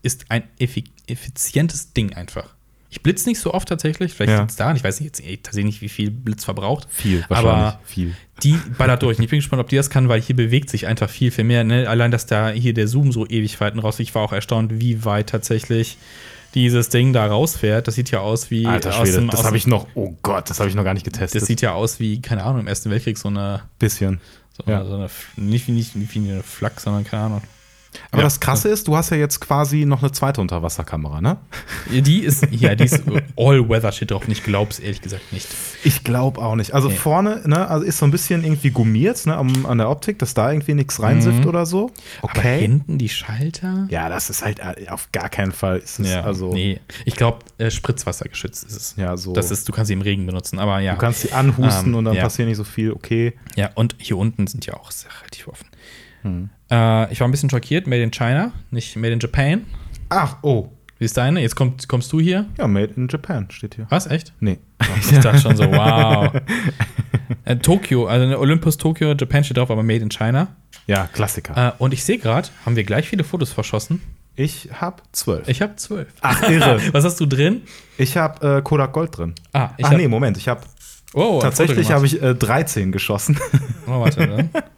ist 0.05 0.25
ein 0.29 0.43
effi 0.59 0.85
effizientes 1.07 1.93
Ding 1.93 2.13
einfach. 2.13 2.53
Ich 2.89 3.01
blitz 3.03 3.25
nicht 3.25 3.39
so 3.39 3.53
oft 3.53 3.67
tatsächlich, 3.67 4.13
vielleicht 4.13 4.31
Ja. 4.31 4.39
liegt 4.39 4.51
es 4.51 4.55
daran, 4.57 4.75
ich 4.77 4.83
weiß 4.83 5.01
nicht, 5.01 5.19
jetzt 5.19 5.43
tatsächlich 5.43 5.65
nicht, 5.65 5.81
wie 5.81 5.89
viel 5.89 6.11
Blitz 6.11 6.45
verbraucht. 6.45 6.87
Viel, 6.89 7.25
Aber 7.27 7.79
viel. 7.83 8.15
die 8.41 8.57
ballert 8.77 9.03
durch. 9.03 9.17
Und 9.17 9.25
ich 9.25 9.29
bin 9.29 9.39
gespannt, 9.39 9.59
ob 9.61 9.67
die 9.69 9.75
das 9.75 9.89
kann, 9.89 10.07
weil 10.07 10.21
hier 10.21 10.35
bewegt 10.35 10.69
sich 10.69 10.87
einfach 10.87 11.09
viel, 11.09 11.29
viel 11.31 11.43
mehr. 11.43 11.63
Ne? 11.65 11.89
Allein, 11.89 12.11
dass 12.11 12.25
da 12.25 12.49
hier 12.51 12.73
der 12.73 12.87
Zoom 12.87 13.11
so 13.11 13.27
ewig 13.27 13.59
weit 13.59 13.75
raus. 13.83 13.99
Ich 13.99 14.15
war 14.15 14.21
auch 14.23 14.31
erstaunt, 14.31 14.79
wie 14.79 15.03
weit 15.03 15.27
tatsächlich 15.29 15.97
dieses 16.53 16.87
Ding 16.87 17.11
da 17.11 17.25
rausfährt. 17.27 17.85
Das 17.87 17.95
sieht 17.95 18.11
ja 18.11 18.19
aus 18.21 18.49
wie 18.49 18.65
Alter 18.65 18.93
Schwede, 18.93 19.11
dem- 19.17 19.29
das 19.29 19.43
habe 19.43 19.57
ich 19.57 19.67
noch, 19.67 19.87
oh 19.95 20.15
Gott, 20.23 20.49
das 20.49 20.59
habe 20.61 20.69
ich 20.69 20.75
noch 20.75 20.85
gar 20.85 20.93
nicht 20.93 21.03
getestet. 21.03 21.41
Das 21.41 21.47
sieht 21.47 21.59
ja 21.61 21.73
aus 21.73 21.99
wie, 21.99 22.21
keine 22.21 22.43
Ahnung, 22.43 22.61
im 22.61 22.67
Ersten 22.67 22.89
Weltkrieg 22.91 23.17
so 23.17 23.27
eine, 23.27 23.63
bisschen. 23.77 24.21
so 24.57 24.63
Ja. 24.71 24.85
so 24.85 24.95
eine 24.95 25.09
nicht, 25.35 25.67
wie, 25.67 25.73
nicht 25.73 25.93
wie 25.95 26.19
eine 26.19 26.43
Flak, 26.43 26.79
sondern 26.79 27.03
keine 27.03 27.23
Ahnung. 27.23 27.41
Aber 28.11 28.21
Ja. 28.21 28.25
das 28.25 28.39
Krasse 28.39 28.69
ist, 28.69 28.87
du 28.87 28.95
hast 28.95 29.09
ja 29.11 29.17
jetzt 29.17 29.39
quasi 29.41 29.85
noch 29.85 30.01
eine 30.01 30.11
zweite 30.11 30.41
Unterwasserkamera, 30.41 31.21
ne? 31.21 31.37
Die 31.89 32.19
ist, 32.19 32.45
ja, 32.51 32.75
die 32.75 32.85
ist 32.85 33.03
All-Weather-Shit 33.37 34.11
drauf 34.11 34.25
und 34.25 34.31
ich 34.31 34.43
glaub's 34.43 34.79
ehrlich 34.79 35.01
gesagt 35.01 35.31
nicht. 35.31 35.47
Ich 35.83 36.03
glaube 36.03 36.41
auch 36.41 36.55
nicht. 36.55 36.73
Also 36.73 36.89
Nee. 36.89 36.95
vorne, 36.95 37.41
ne, 37.45 37.67
also 37.67 37.85
ist 37.85 37.97
so 37.97 38.05
ein 38.05 38.11
bisschen 38.11 38.43
irgendwie 38.43 38.71
gummiert, 38.71 39.25
ne, 39.25 39.35
am, 39.35 39.65
an 39.65 39.77
der 39.77 39.89
Optik, 39.89 40.19
dass 40.19 40.33
da 40.33 40.51
irgendwie 40.51 40.73
nichts 40.73 41.01
reinsifft 41.01 41.41
Mhm. 41.41 41.47
oder 41.47 41.65
so. 41.65 41.91
Aber 42.21 42.41
hinten 42.41 42.97
die 42.97 43.09
Schalter? 43.09 43.87
Ja, 43.89 44.09
das 44.09 44.29
ist 44.29 44.43
halt 44.43 44.59
äh, 44.59 44.87
auf 44.89 45.11
gar 45.11 45.29
keinen 45.29 45.51
Fall. 45.51 45.77
Ist 45.77 45.99
es, 45.99 46.09
Ja, 46.09 46.21
also, 46.23 46.53
nee. 46.53 46.79
Ich 47.05 47.15
glaube, 47.15 47.39
äh, 47.57 47.69
Spritzwasser 47.71 48.27
geschützt 48.29 48.63
ist 48.63 48.75
es. 48.75 48.95
Ja, 48.97 49.15
so. 49.17 49.33
Das 49.33 49.51
ist, 49.51 49.67
du 49.67 49.71
kannst 49.73 49.87
sie 49.87 49.93
im 49.93 50.01
Regen 50.01 50.25
benutzen, 50.25 50.59
aber 50.59 50.79
ja. 50.79 50.93
Du 50.93 50.99
kannst 50.99 51.21
sie 51.21 51.31
anhusten 51.31 51.89
Ähm, 51.93 51.95
und 51.95 52.05
dann 52.05 52.13
ja. 52.15 52.23
passiert 52.23 52.47
nicht 52.47 52.57
so 52.57 52.63
viel. 52.63 52.91
Okay. 52.91 53.33
Ja, 53.55 53.69
und 53.75 53.95
hier 53.99 54.17
unten 54.17 54.47
sind 54.47 54.65
ja 54.65 54.73
auch 54.75 54.91
sehr 54.91 55.11
relativ 55.21 55.47
offen. 55.47 55.67
Hm. 56.23 56.49
Äh, 56.71 57.11
ich 57.11 57.19
war 57.19 57.27
ein 57.27 57.31
bisschen 57.31 57.49
schockiert, 57.49 57.87
Made 57.87 58.01
in 58.03 58.11
China, 58.11 58.51
nicht 58.71 58.95
Made 58.95 59.13
in 59.13 59.19
Japan. 59.19 59.65
Ach, 60.09 60.37
oh. 60.41 60.69
Wie 60.97 61.05
ist 61.05 61.17
deine? 61.17 61.41
Jetzt 61.41 61.55
kommt, 61.55 61.87
kommst 61.89 62.11
du 62.13 62.19
hier. 62.21 62.45
Ja, 62.57 62.67
Made 62.67 62.93
in 62.95 63.07
Japan 63.09 63.47
steht 63.51 63.75
hier. 63.75 63.85
Was, 63.89 64.07
echt? 64.07 64.33
Nee. 64.39 64.59
Ich 64.99 65.19
dachte 65.19 65.39
schon 65.39 65.57
so, 65.57 65.63
wow. 65.69 66.31
äh, 67.45 67.57
Tokio, 67.57 68.07
also 68.07 68.37
Olympus 68.39 68.77
Tokio, 68.77 69.13
Japan 69.13 69.43
steht 69.43 69.57
drauf, 69.57 69.69
aber 69.69 69.83
Made 69.83 69.99
in 69.99 70.09
China. 70.09 70.47
Ja, 70.87 71.09
Klassiker. 71.11 71.75
Äh, 71.79 71.83
und 71.83 71.93
ich 71.93 72.03
sehe 72.03 72.17
gerade, 72.17 72.47
haben 72.65 72.75
wir 72.75 72.83
gleich 72.83 73.09
viele 73.09 73.23
Fotos 73.23 73.51
verschossen. 73.51 74.01
Ich 74.37 74.69
habe 74.73 75.01
zwölf. 75.11 75.47
Ich 75.47 75.61
habe 75.61 75.75
zwölf. 75.75 76.07
Ach, 76.21 76.49
irre. 76.49 76.79
Was 76.93 77.03
hast 77.03 77.19
du 77.19 77.25
drin? 77.25 77.61
Ich 77.97 78.17
habe 78.17 78.57
äh, 78.57 78.61
Kodak 78.61 78.93
Gold 78.93 79.17
drin. 79.17 79.33
Ah, 79.53 79.71
ich 79.77 79.85
Ach 79.85 79.91
hab- 79.91 79.97
nee, 79.97 80.07
Moment. 80.07 80.37
Ich 80.37 80.47
habe 80.47 80.61
Oh, 81.13 81.39
tatsächlich 81.41 81.91
habe 81.91 82.05
ich 82.05 82.21
äh, 82.21 82.35
13 82.35 82.91
geschossen. 82.91 83.39
Oh, 83.87 84.01
warte, 84.01 84.27
ne? 84.27 84.49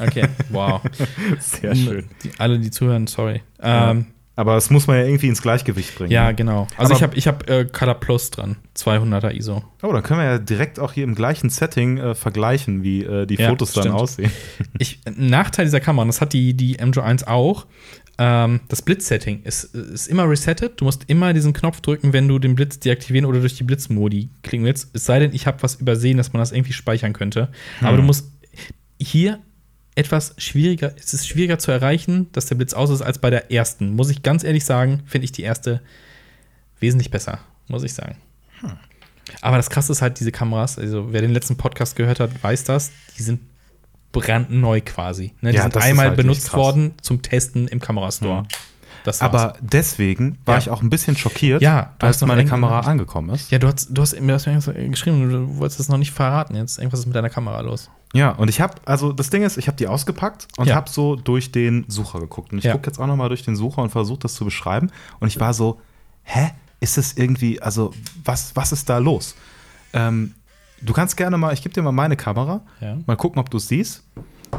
Okay, 0.00 0.26
wow. 0.48 0.80
Sehr 1.40 1.74
schön. 1.74 2.08
Die, 2.24 2.30
alle, 2.38 2.58
die 2.58 2.70
zuhören, 2.70 3.06
sorry. 3.06 3.42
Ähm, 3.62 4.06
Aber 4.36 4.54
das 4.54 4.70
muss 4.70 4.86
man 4.86 4.96
ja 4.96 5.04
irgendwie 5.04 5.26
ins 5.28 5.42
Gleichgewicht 5.42 5.94
bringen. 5.96 6.10
ja, 6.12 6.28
ne? 6.28 6.34
genau. 6.34 6.66
Also 6.76 6.92
Aber- 6.92 6.96
ich 6.96 7.02
habe 7.02 7.16
ich 7.16 7.26
hab, 7.28 7.48
äh, 7.50 7.64
Color 7.66 7.94
Plus 8.00 8.30
dran, 8.30 8.56
200er 8.76 9.32
ISO. 9.32 9.62
Oh, 9.82 9.92
dann 9.92 10.02
können 10.02 10.20
wir 10.20 10.24
ja 10.26 10.38
direkt 10.38 10.78
auch 10.80 10.92
hier 10.92 11.04
im 11.04 11.14
gleichen 11.14 11.50
Setting 11.50 11.98
äh, 11.98 12.14
vergleichen, 12.14 12.82
wie 12.82 13.02
äh, 13.04 13.26
die 13.26 13.34
Ja, 13.36 13.48
Fotos 13.50 13.72
dann 13.72 13.82
stimmt. 13.84 13.96
aussehen. 13.96 14.30
Ich, 14.78 15.00
ein 15.04 15.28
Nachteil 15.28 15.66
dieser 15.66 15.80
Kamera, 15.80 16.02
und 16.02 16.08
das 16.08 16.20
hat 16.20 16.32
die, 16.32 16.54
die 16.54 16.78
MJ1 16.78 17.26
auch, 17.26 17.66
ähm, 18.16 18.60
das 18.68 18.82
Blitzsetting 18.82 19.42
ist, 19.44 19.64
ist 19.74 20.06
immer 20.08 20.28
resettet. 20.28 20.80
Du 20.80 20.84
musst 20.84 21.04
immer 21.08 21.32
diesen 21.32 21.52
Knopf 21.54 21.80
drücken, 21.80 22.12
wenn 22.12 22.28
du 22.28 22.38
den 22.38 22.54
Blitz 22.54 22.78
deaktivieren 22.78 23.24
oder 23.26 23.40
durch 23.40 23.56
die 23.56 23.64
Blitzmodi 23.64 24.28
klicken 24.42 24.64
willst. 24.66 24.90
Es 24.94 25.04
sei 25.06 25.18
denn, 25.18 25.32
ich 25.34 25.46
habe 25.46 25.62
was 25.62 25.76
übersehen, 25.76 26.16
dass 26.18 26.32
man 26.32 26.40
das 26.40 26.52
irgendwie 26.52 26.72
speichern 26.74 27.12
könnte. 27.14 27.48
Aber 27.80 27.96
du 27.96 28.02
musst 28.02 28.30
hier 28.98 29.38
etwas 30.00 30.34
schwieriger, 30.38 30.92
es 30.98 31.14
ist 31.14 31.28
schwieriger 31.28 31.58
zu 31.58 31.70
erreichen, 31.70 32.26
dass 32.32 32.46
der 32.46 32.56
Blitz 32.56 32.72
aus 32.74 32.90
ist, 32.90 33.02
als 33.02 33.18
bei 33.18 33.30
der 33.30 33.52
ersten. 33.52 33.94
Muss 33.94 34.10
ich 34.10 34.22
ganz 34.22 34.42
ehrlich 34.44 34.64
sagen, 34.64 35.02
finde 35.06 35.24
ich 35.26 35.32
die 35.32 35.42
erste 35.42 35.80
wesentlich 36.80 37.10
besser, 37.10 37.38
muss 37.68 37.82
ich 37.84 37.94
sagen. 37.94 38.16
Aber 39.42 39.56
das 39.56 39.70
Krasse 39.70 39.92
ist 39.92 40.02
halt, 40.02 40.18
diese 40.18 40.32
Kameras, 40.32 40.78
also 40.78 41.12
wer 41.12 41.20
den 41.20 41.30
letzten 41.32 41.56
Podcast 41.56 41.94
gehört 41.94 42.18
hat, 42.20 42.30
weiß 42.42 42.64
das, 42.64 42.90
die 43.16 43.22
sind 43.22 43.40
brandneu 44.12 44.80
quasi. 44.84 45.34
Ne? 45.40 45.50
Die 45.52 45.56
Ja, 45.56 45.62
sind 45.62 45.76
einmal 45.76 46.08
halt 46.08 46.16
benutzt 46.16 46.52
worden 46.52 46.94
zum 47.00 47.22
Testen 47.22 47.68
im 47.68 47.78
Kamerastore. 47.80 48.44
War's. 49.04 49.20
Aber 49.22 49.54
deswegen 49.60 50.36
war 50.44 50.56
Ja. 50.56 50.58
ich 50.58 50.68
auch 50.68 50.82
ein 50.82 50.90
bisschen 50.90 51.16
schockiert, 51.16 51.62
Ja, 51.62 51.94
als 52.00 52.20
meine 52.22 52.44
Kamera 52.44 52.80
angekommen 52.80 53.30
ist. 53.30 53.50
ja, 53.50 53.58
du 53.58 53.68
hast, 53.68 53.88
du 53.90 54.02
hast 54.02 54.20
mir 54.20 54.32
das 54.32 54.44
geschrieben, 54.44 55.30
du 55.30 55.56
wolltest 55.58 55.80
das 55.80 55.88
noch 55.88 55.96
nicht 55.96 56.10
verraten. 56.12 56.54
Jetzt 56.56 56.78
irgendwas 56.78 57.00
ist 57.00 57.06
mit 57.06 57.14
deiner 57.14 57.30
Kamera 57.30 57.60
los. 57.60 57.88
Ja, 58.12 58.30
und 58.32 58.48
ich 58.48 58.60
habe, 58.60 58.74
also 58.86 59.12
das 59.12 59.30
Ding 59.30 59.42
ist, 59.42 59.56
ich 59.56 59.68
habe 59.68 59.76
die 59.76 59.86
ausgepackt 59.86 60.48
und 60.56 60.66
Ja. 60.66 60.74
habe 60.74 60.90
so 60.90 61.14
durch 61.16 61.52
den 61.52 61.84
Sucher 61.88 62.18
geguckt. 62.20 62.52
Und 62.52 62.58
ich 62.58 62.64
Ja. 62.64 62.72
gucke 62.72 62.86
jetzt 62.86 62.98
auch 62.98 63.06
noch 63.06 63.16
mal 63.16 63.28
durch 63.28 63.44
den 63.44 63.54
Sucher 63.56 63.82
und 63.82 63.90
versuche 63.90 64.18
das 64.20 64.34
zu 64.34 64.44
beschreiben. 64.44 64.90
Und 65.20 65.28
ich 65.28 65.38
war 65.38 65.54
so, 65.54 65.80
hä? 66.24 66.50
Ist 66.80 66.96
es 66.98 67.16
irgendwie, 67.16 67.60
also 67.60 67.92
was, 68.24 68.56
was 68.56 68.72
ist 68.72 68.88
da 68.88 68.98
los? 68.98 69.34
Ähm, 69.92 70.34
du 70.80 70.92
kannst 70.94 71.16
gerne 71.16 71.36
mal, 71.36 71.52
ich 71.52 71.62
gebe 71.62 71.74
dir 71.74 71.82
mal 71.82 71.92
meine 71.92 72.16
Kamera, 72.16 72.62
Ja. 72.80 72.96
mal 73.06 73.16
gucken, 73.16 73.38
ob 73.38 73.50
du 73.50 73.58
es 73.58 73.68
siehst. 73.68 74.02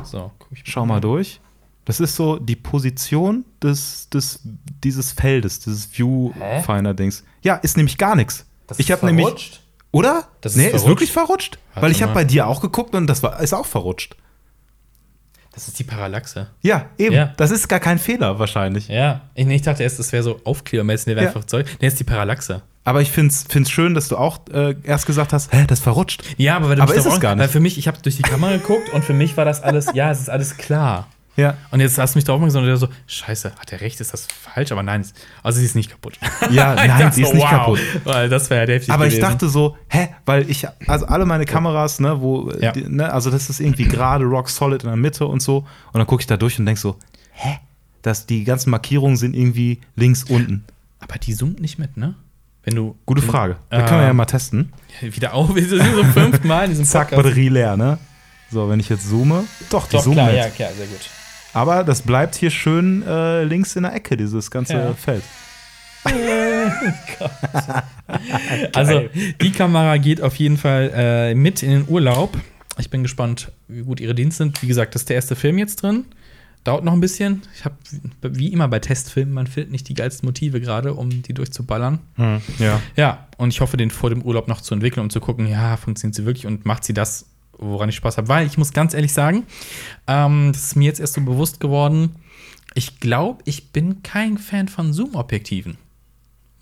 So, 0.03 0.31
guck 0.39 0.51
ich 0.51 0.61
Schau 0.65 0.85
mal 0.85 1.01
durch. 1.01 1.41
Das 1.83 1.99
ist 1.99 2.15
so 2.15 2.37
die 2.37 2.55
Position 2.55 3.43
des, 3.61 4.07
des, 4.11 4.39
dieses 4.83 5.11
Feldes, 5.13 5.59
dieses 5.59 5.87
Viewfinder-Dings. 5.87 7.23
Ja, 7.41 7.55
ist 7.55 7.75
nämlich 7.75 7.97
gar 7.97 8.15
nichts. 8.15 8.45
Ich 8.77 8.91
habe 8.91 9.05
nämlich. 9.05 9.59
Oder? 9.91 10.25
Das 10.41 10.53
ist 10.53 10.57
nee, 10.57 10.69
ist 10.69 10.87
wirklich 10.87 11.11
verrutscht? 11.11 11.57
Warte 11.73 11.85
Weil 11.85 11.91
ich 11.91 12.01
habe 12.01 12.13
bei 12.13 12.23
dir 12.23 12.47
auch 12.47 12.61
geguckt 12.61 12.95
und 12.95 13.07
das 13.07 13.23
war, 13.23 13.39
ist 13.41 13.53
auch 13.53 13.65
verrutscht. 13.65 14.15
Das 15.53 15.67
ist 15.67 15.77
die 15.79 15.83
Parallaxe. 15.83 16.47
Ja, 16.61 16.85
eben. 16.97 17.13
Ja. 17.13 17.33
Das 17.35 17.51
ist 17.51 17.67
gar 17.67 17.81
kein 17.81 17.99
Fehler 17.99 18.39
wahrscheinlich. 18.39 18.87
Ja, 18.87 19.21
ich, 19.35 19.45
nee, 19.45 19.55
ich 19.55 19.61
dachte 19.61 19.83
erst, 19.83 19.99
das 19.99 20.13
wäre 20.13 20.23
so 20.23 20.39
aufklebermäßig, 20.45 21.05
der 21.05 21.15
wäre 21.17 21.25
Ja. 21.25 21.31
einfach 21.31 21.43
Zeug. 21.45 21.65
Nee, 21.81 21.87
das 21.87 21.93
ist 21.93 21.99
die 21.99 22.05
Parallaxe. 22.05 22.61
Aber 22.83 23.01
ich 23.01 23.11
finde 23.11 23.33
es 23.33 23.69
schön, 23.69 23.93
dass 23.93 24.07
du 24.07 24.17
auch 24.17 24.39
äh, 24.51 24.75
erst 24.83 25.05
gesagt 25.05 25.33
hast, 25.33 25.53
hä, 25.53 25.65
das 25.67 25.79
ist 25.79 25.83
verrutscht. 25.83 26.23
Ja, 26.37 26.55
aber, 26.55 26.81
Aber 26.81 26.95
ist 26.95 27.05
es 27.05 27.19
gar 27.19 27.35
nicht. 27.35 27.41
Weil 27.41 27.49
für 27.49 27.59
mich, 27.59 27.77
ich 27.77 27.87
habe 27.87 28.01
durch 28.01 28.15
die 28.15 28.23
Kamera 28.23 28.53
geguckt 28.53 28.91
und 28.93 29.03
für 29.03 29.13
mich 29.13 29.35
war 29.37 29.45
das 29.45 29.61
alles, 29.61 29.87
ja, 29.93 30.09
es 30.09 30.21
ist 30.21 30.29
alles 30.29 30.57
klar. 30.57 31.07
Ja. 31.41 31.57
Und 31.71 31.79
jetzt 31.79 31.97
hast 31.97 32.15
du 32.15 32.17
mich 32.17 32.23
darauf 32.25 32.41
gesagt 32.41 32.61
und 32.61 32.67
der 32.67 32.77
so, 32.77 32.87
scheiße, 33.07 33.53
hat 33.59 33.71
der 33.71 33.81
recht, 33.81 33.99
ist 33.99 34.13
das 34.13 34.27
falsch? 34.27 34.71
Aber 34.71 34.83
nein, 34.83 35.05
also 35.43 35.59
sie 35.59 35.65
ist 35.65 35.75
nicht 35.75 35.89
kaputt. 35.91 36.17
Ja, 36.51 36.73
Ich 36.83 36.87
nein, 36.87 36.99
dachte 36.99 37.15
sie 37.15 37.23
ist 37.23 37.33
nicht 37.33 37.43
wow, 37.43 37.49
kaputt. 37.49 37.79
Weil 38.03 38.29
das 38.29 38.49
wäre 38.49 38.67
ja 38.67 38.73
heftig 38.73 38.93
Aber 38.93 39.05
ich 39.07 39.15
gewesen. 39.15 39.29
dachte 39.31 39.49
so, 39.49 39.77
hä, 39.89 40.09
weil 40.25 40.49
ich, 40.49 40.67
also 40.87 41.05
alle 41.07 41.25
meine 41.25 41.45
Kameras, 41.45 41.99
ne, 41.99 42.21
wo, 42.21 42.49
äh, 42.51 42.63
Ja. 42.65 42.71
die, 42.71 42.83
ne, 42.87 43.11
also 43.11 43.29
das 43.31 43.49
ist 43.49 43.59
irgendwie 43.59 43.85
gerade 43.85 44.25
rock 44.25 44.49
solid 44.49 44.83
in 44.83 44.89
der 44.89 44.97
Mitte 44.97 45.25
und 45.25 45.41
so. 45.41 45.57
Und 45.91 45.97
dann 45.99 46.07
gucke 46.07 46.21
ich 46.21 46.27
da 46.27 46.37
durch 46.37 46.57
und 46.59 46.65
denk 46.65 46.77
so, 46.77 46.97
hä, 47.33 47.57
dass 48.01 48.25
die 48.25 48.43
ganzen 48.43 48.69
Markierungen 48.71 49.17
sind 49.17 49.35
irgendwie 49.35 49.79
links 49.95 50.23
unten. 50.23 50.63
Aber 50.99 51.17
die 51.17 51.35
zoomt 51.35 51.59
nicht 51.59 51.79
mit, 51.79 51.97
ne? 51.97 52.15
Wenn 52.63 52.75
du. 52.75 52.95
Gute 53.07 53.23
Frage. 53.23 53.55
Da 53.71 53.79
Ähm, 53.79 53.85
können 53.87 53.99
wir 54.01 54.07
ja 54.07 54.13
mal 54.13 54.25
testen. 54.25 54.71
Wieder 55.01 55.33
auf, 55.33 55.55
wir 55.55 55.67
sind 55.67 55.81
so 55.95 56.03
fünfmal 56.03 56.65
in 56.65 56.69
diesem 56.71 56.85
Zack, 56.85 57.09
Podcast. 57.09 57.23
Batterie 57.23 57.49
leer, 57.49 57.75
ne? 57.75 57.97
So, 58.51 58.69
wenn 58.69 58.79
ich 58.79 58.89
jetzt 58.89 59.09
zoome, 59.09 59.45
doch, 59.69 59.87
die 59.87 59.95
Doch, 59.95 60.03
zoomen 60.03 60.17
klar, 60.17 60.27
mit. 60.27 60.35
ja, 60.37 60.49
klar, 60.49 60.69
sehr 60.77 60.85
gut. 60.85 60.99
Aber 61.53 61.83
das 61.83 62.01
bleibt 62.01 62.35
hier 62.35 62.49
schön 62.49 63.03
äh, 63.05 63.43
links 63.43 63.75
in 63.75 63.83
der 63.83 63.93
Ecke, 63.93 64.15
dieses 64.17 64.49
ganze 64.51 64.73
Ja. 64.73 64.93
Feld. 64.93 65.23
Also, 68.73 69.03
die 69.41 69.51
Kamera 69.51 69.97
geht 69.97 70.21
auf 70.21 70.35
jeden 70.35 70.57
Fall 70.57 70.91
äh, 70.93 71.35
mit 71.35 71.63
in 71.63 71.69
den 71.71 71.85
Urlaub. 71.87 72.37
Ich 72.77 72.89
bin 72.89 73.03
gespannt, 73.03 73.51
wie 73.67 73.81
gut 73.81 73.99
ihre 73.99 74.15
Dienste 74.15 74.43
sind. 74.43 74.61
Wie 74.61 74.67
gesagt, 74.67 74.95
das 74.95 75.03
ist 75.03 75.09
der 75.09 75.15
erste 75.15 75.35
Film 75.35 75.57
jetzt 75.57 75.81
drin. 75.83 76.05
Dauert 76.63 76.83
noch 76.83 76.93
ein 76.93 76.99
bisschen. 76.99 77.41
Ich 77.55 77.65
habe, 77.65 77.75
wie 78.21 78.49
immer 78.53 78.67
bei 78.67 78.79
Testfilmen, 78.79 79.33
man 79.33 79.47
findet 79.47 79.71
nicht 79.71 79.87
die 79.89 79.93
geilsten 79.93 80.27
Motive 80.27 80.61
gerade, 80.61 80.93
um 80.93 81.09
die 81.09 81.33
durchzuballern. 81.33 81.99
Ja. 82.59 82.81
Ja, 82.95 83.27
und 83.37 83.49
ich 83.49 83.61
hoffe, 83.61 83.77
den 83.77 83.89
vor 83.89 84.09
dem 84.09 84.21
Urlaub 84.21 84.47
noch 84.47 84.61
zu 84.61 84.73
entwickeln, 84.75 85.01
um 85.03 85.09
zu 85.09 85.19
gucken, 85.19 85.47
ja, 85.47 85.77
funktioniert 85.77 86.15
sie 86.15 86.25
wirklich 86.25 86.45
und 86.45 86.65
macht 86.65 86.83
sie 86.83 86.93
das, 86.93 87.25
woran 87.61 87.87
ich 87.87 87.95
Spaß 87.95 88.17
habe. 88.17 88.27
Weil 88.27 88.45
ich 88.47 88.57
muss 88.57 88.73
ganz 88.73 88.93
ehrlich 88.93 89.13
sagen, 89.13 89.43
ähm, 90.07 90.51
das 90.51 90.63
ist 90.63 90.75
mir 90.75 90.85
jetzt 90.85 90.99
erst 90.99 91.13
so 91.13 91.21
bewusst 91.21 91.59
geworden, 91.61 92.15
ich 92.73 92.99
glaube, 92.99 93.41
ich 93.45 93.71
bin 93.71 94.03
kein 94.03 94.37
Fan 94.37 94.67
von 94.67 94.91
Zoom-Objektiven. 94.93 95.77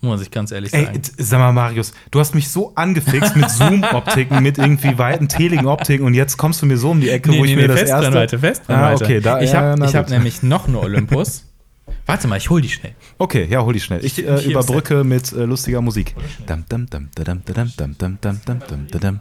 Muss 0.02 0.22
ich 0.22 0.30
ganz 0.30 0.50
ehrlich 0.50 0.72
Ey, 0.72 0.86
sagen. 0.86 1.02
t- 1.02 1.12
sag 1.18 1.38
mal, 1.40 1.52
Marius, 1.52 1.92
du 2.10 2.20
hast 2.20 2.34
mich 2.34 2.48
so 2.48 2.72
angefixt 2.74 3.36
mit 3.36 3.50
Zoom-Optiken, 3.50 4.42
mit 4.42 4.56
irgendwie 4.56 4.96
weiten, 4.96 5.28
teligen 5.28 5.66
Optiken 5.66 6.06
und 6.06 6.14
jetzt 6.14 6.38
kommst 6.38 6.62
du 6.62 6.66
mir 6.66 6.78
so 6.78 6.90
um 6.92 7.00
die 7.02 7.10
Ecke, 7.10 7.30
wo 7.32 7.44
ich 7.44 7.54
mir 7.54 7.68
das 7.68 7.80
Festbrennweite, 7.80 8.18
erste. 8.18 8.38
Festbrennweite. 8.38 9.04
Ah, 9.04 9.06
okay, 9.06 9.20
da, 9.20 9.40
ich 9.42 9.52
ja, 9.52 9.60
habe 9.60 9.84
ich 9.84 9.94
hab 9.94 10.08
nämlich 10.08 10.42
noch 10.42 10.68
eine 10.68 10.80
Olympus. 10.80 11.44
Warte 12.06 12.28
mal, 12.28 12.38
ich 12.38 12.48
hol 12.48 12.60
die 12.62 12.70
schnell. 12.70 12.94
Okay, 13.18 13.46
ja, 13.48 13.62
hol 13.62 13.74
die 13.74 13.80
schnell. 13.80 14.02
Ich 14.04 14.18
äh, 14.26 14.42
überbrücke 14.50 15.04
mit 15.04 15.32
äh, 15.32 15.44
lustiger 15.44 15.82
Musik. 15.82 16.14
Dam, 16.46 16.64
dam, 16.68 16.88
dam, 16.88 17.10
dam, 17.14 17.24
dam, 17.24 17.42
dam, 17.44 17.72
dam, 17.76 17.94
dam. 17.98 18.18
Dam, 18.20 18.40
dam, 18.44 18.60
dam, 18.66 18.86
dadam. 18.90 19.20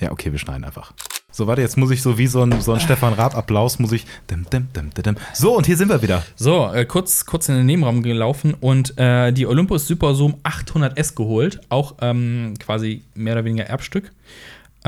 Ja, 0.00 0.12
okay, 0.12 0.32
wir 0.32 0.38
schneiden 0.38 0.64
einfach. 0.64 0.92
So, 1.30 1.46
warte, 1.46 1.60
jetzt 1.62 1.76
muss 1.76 1.90
ich 1.90 2.02
so 2.02 2.18
wie 2.18 2.26
so 2.26 2.42
ein, 2.42 2.60
so 2.60 2.72
ein 2.72 2.80
Stefan 2.80 3.12
Raab-Applaus, 3.12 3.78
muss 3.78 3.92
ich. 3.92 4.06
So, 5.34 5.56
und 5.56 5.66
hier 5.66 5.76
sind 5.76 5.88
wir 5.88 6.02
wieder. 6.02 6.24
So, 6.36 6.72
äh, 6.72 6.84
kurz, 6.84 7.26
kurz 7.26 7.48
in 7.48 7.54
den 7.54 7.66
Nebenraum 7.66 8.02
gelaufen 8.02 8.54
und 8.58 8.98
äh, 8.98 9.32
die 9.32 9.46
Olympus 9.46 9.86
Super 9.86 10.14
Zoom 10.14 10.36
800S 10.42 11.14
geholt. 11.14 11.60
Auch 11.68 11.96
ähm, 12.00 12.54
quasi 12.58 13.02
mehr 13.14 13.34
oder 13.34 13.44
weniger 13.44 13.64
Erbstück. 13.64 14.10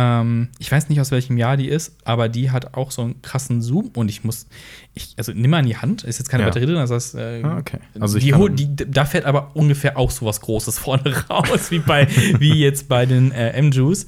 Ähm, 0.00 0.48
ich 0.58 0.72
weiß 0.72 0.88
nicht, 0.88 1.00
aus 1.00 1.10
welchem 1.10 1.36
Jahr 1.36 1.56
die 1.56 1.68
ist, 1.68 1.96
aber 2.04 2.28
die 2.28 2.50
hat 2.50 2.74
auch 2.74 2.90
so 2.90 3.02
einen 3.02 3.20
krassen 3.22 3.60
Zoom 3.60 3.90
und 3.94 4.08
ich 4.08 4.24
muss, 4.24 4.46
ich, 4.94 5.14
also 5.18 5.32
nimm 5.34 5.50
mal 5.50 5.60
in 5.60 5.66
die 5.66 5.76
Hand, 5.76 6.04
ist 6.04 6.18
jetzt 6.18 6.28
keine 6.28 6.44
Ja. 6.44 6.48
Batterie 6.48 6.66
drin, 6.66 6.76
das 6.76 6.90
heißt, 6.90 7.14
äh, 7.16 7.42
Ah, 7.42 7.58
okay. 7.58 7.78
Also 7.98 8.18
die, 8.18 8.32
die, 8.54 8.90
da 8.90 9.04
fährt 9.04 9.26
aber 9.26 9.54
ungefähr 9.54 9.98
auch 9.98 10.10
sowas 10.10 10.40
Großes 10.40 10.78
vorne 10.78 11.14
raus, 11.30 11.70
wie, 11.70 11.80
bei, 11.80 12.08
wie 12.38 12.54
jetzt 12.54 12.88
bei 12.88 13.04
den 13.04 13.32
äh. 13.32 13.52
Wild. 13.60 14.06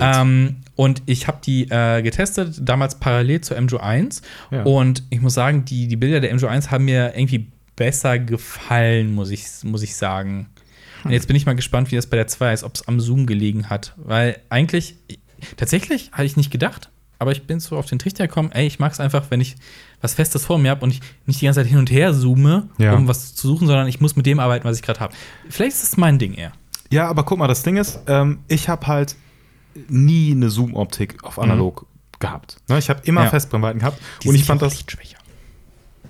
Ähm, 0.00 0.56
und 0.76 1.02
ich 1.06 1.28
habe 1.28 1.38
die 1.44 1.68
äh, 1.70 2.02
getestet, 2.02 2.58
damals 2.62 2.98
parallel 2.98 3.42
zur 3.42 3.60
MJU 3.60 3.76
1. 3.76 4.22
Ja. 4.50 4.62
Und 4.62 5.02
ich 5.10 5.20
muss 5.20 5.34
sagen, 5.34 5.64
die, 5.64 5.88
die 5.88 5.96
Bilder 5.96 6.20
der 6.20 6.34
MJU 6.34 6.46
1 6.46 6.70
haben 6.70 6.86
mir 6.86 7.12
irgendwie 7.16 7.48
besser 7.76 8.18
gefallen, 8.18 9.14
muss 9.14 9.30
ich, 9.30 9.44
muss 9.62 9.82
ich 9.82 9.94
sagen. 9.94 10.48
Und 11.04 11.12
jetzt 11.12 11.26
bin 11.26 11.36
ich 11.36 11.44
mal 11.44 11.54
gespannt, 11.54 11.90
wie 11.90 11.96
das 11.96 12.06
bei 12.06 12.16
der 12.16 12.26
2 12.26 12.52
ist, 12.52 12.64
ob 12.64 12.74
es 12.76 12.88
am 12.88 12.98
Zoom 12.98 13.26
gelegen 13.26 13.68
hat. 13.68 13.92
Weil 13.96 14.38
eigentlich, 14.48 14.96
tatsächlich 15.56 16.10
hatte 16.12 16.24
ich 16.24 16.36
nicht 16.36 16.50
gedacht, 16.50 16.90
aber 17.18 17.32
ich 17.32 17.46
bin 17.46 17.60
so 17.60 17.76
auf 17.76 17.86
den 17.86 17.98
Trichter 17.98 18.26
gekommen, 18.26 18.50
ey, 18.52 18.66
ich 18.66 18.78
mag 18.78 18.92
es 18.92 19.00
einfach, 19.00 19.26
wenn 19.30 19.40
ich 19.40 19.56
was 20.00 20.14
Festes 20.14 20.44
vor 20.44 20.58
mir 20.58 20.70
habe 20.70 20.82
und 20.84 20.90
ich 20.92 21.00
nicht 21.26 21.40
die 21.40 21.44
ganze 21.46 21.60
Zeit 21.60 21.68
hin 21.68 21.78
und 21.78 21.90
her 21.90 22.12
zoome, 22.12 22.68
Ja. 22.78 22.94
um 22.94 23.08
was 23.08 23.34
zu 23.34 23.46
suchen, 23.48 23.66
sondern 23.66 23.86
ich 23.88 24.00
muss 24.00 24.16
mit 24.16 24.26
dem 24.26 24.40
arbeiten, 24.40 24.64
was 24.64 24.76
ich 24.76 24.82
gerade 24.82 25.00
habe. 25.00 25.14
Vielleicht 25.48 25.74
ist 25.76 25.82
das 25.82 25.96
mein 25.96 26.18
Ding 26.18 26.34
eher. 26.34 26.52
Ja, 26.90 27.08
aber 27.08 27.24
guck 27.24 27.38
mal, 27.38 27.48
das 27.48 27.62
Ding 27.62 27.76
ist, 27.76 27.98
ähm, 28.06 28.38
ich 28.48 28.68
habe 28.68 28.86
halt 28.86 29.16
nie 29.88 30.32
eine 30.32 30.50
Zoom-Optik 30.50 31.24
auf 31.24 31.38
analog 31.38 31.86
gehabt. 32.20 32.58
Ne, 32.68 32.78
ich 32.78 32.88
habe 32.90 33.00
immer 33.04 33.22
Mhm. 33.22 33.24
Ja. 33.26 33.30
Festbrennweiten 33.30 33.80
gehabt 33.80 34.00
Die 34.22 34.28
und 34.28 34.34
ich 34.34 34.42
sind 34.42 34.46
fand 34.46 34.62
das. 34.62 34.74
lichtschwächer. 34.74 35.18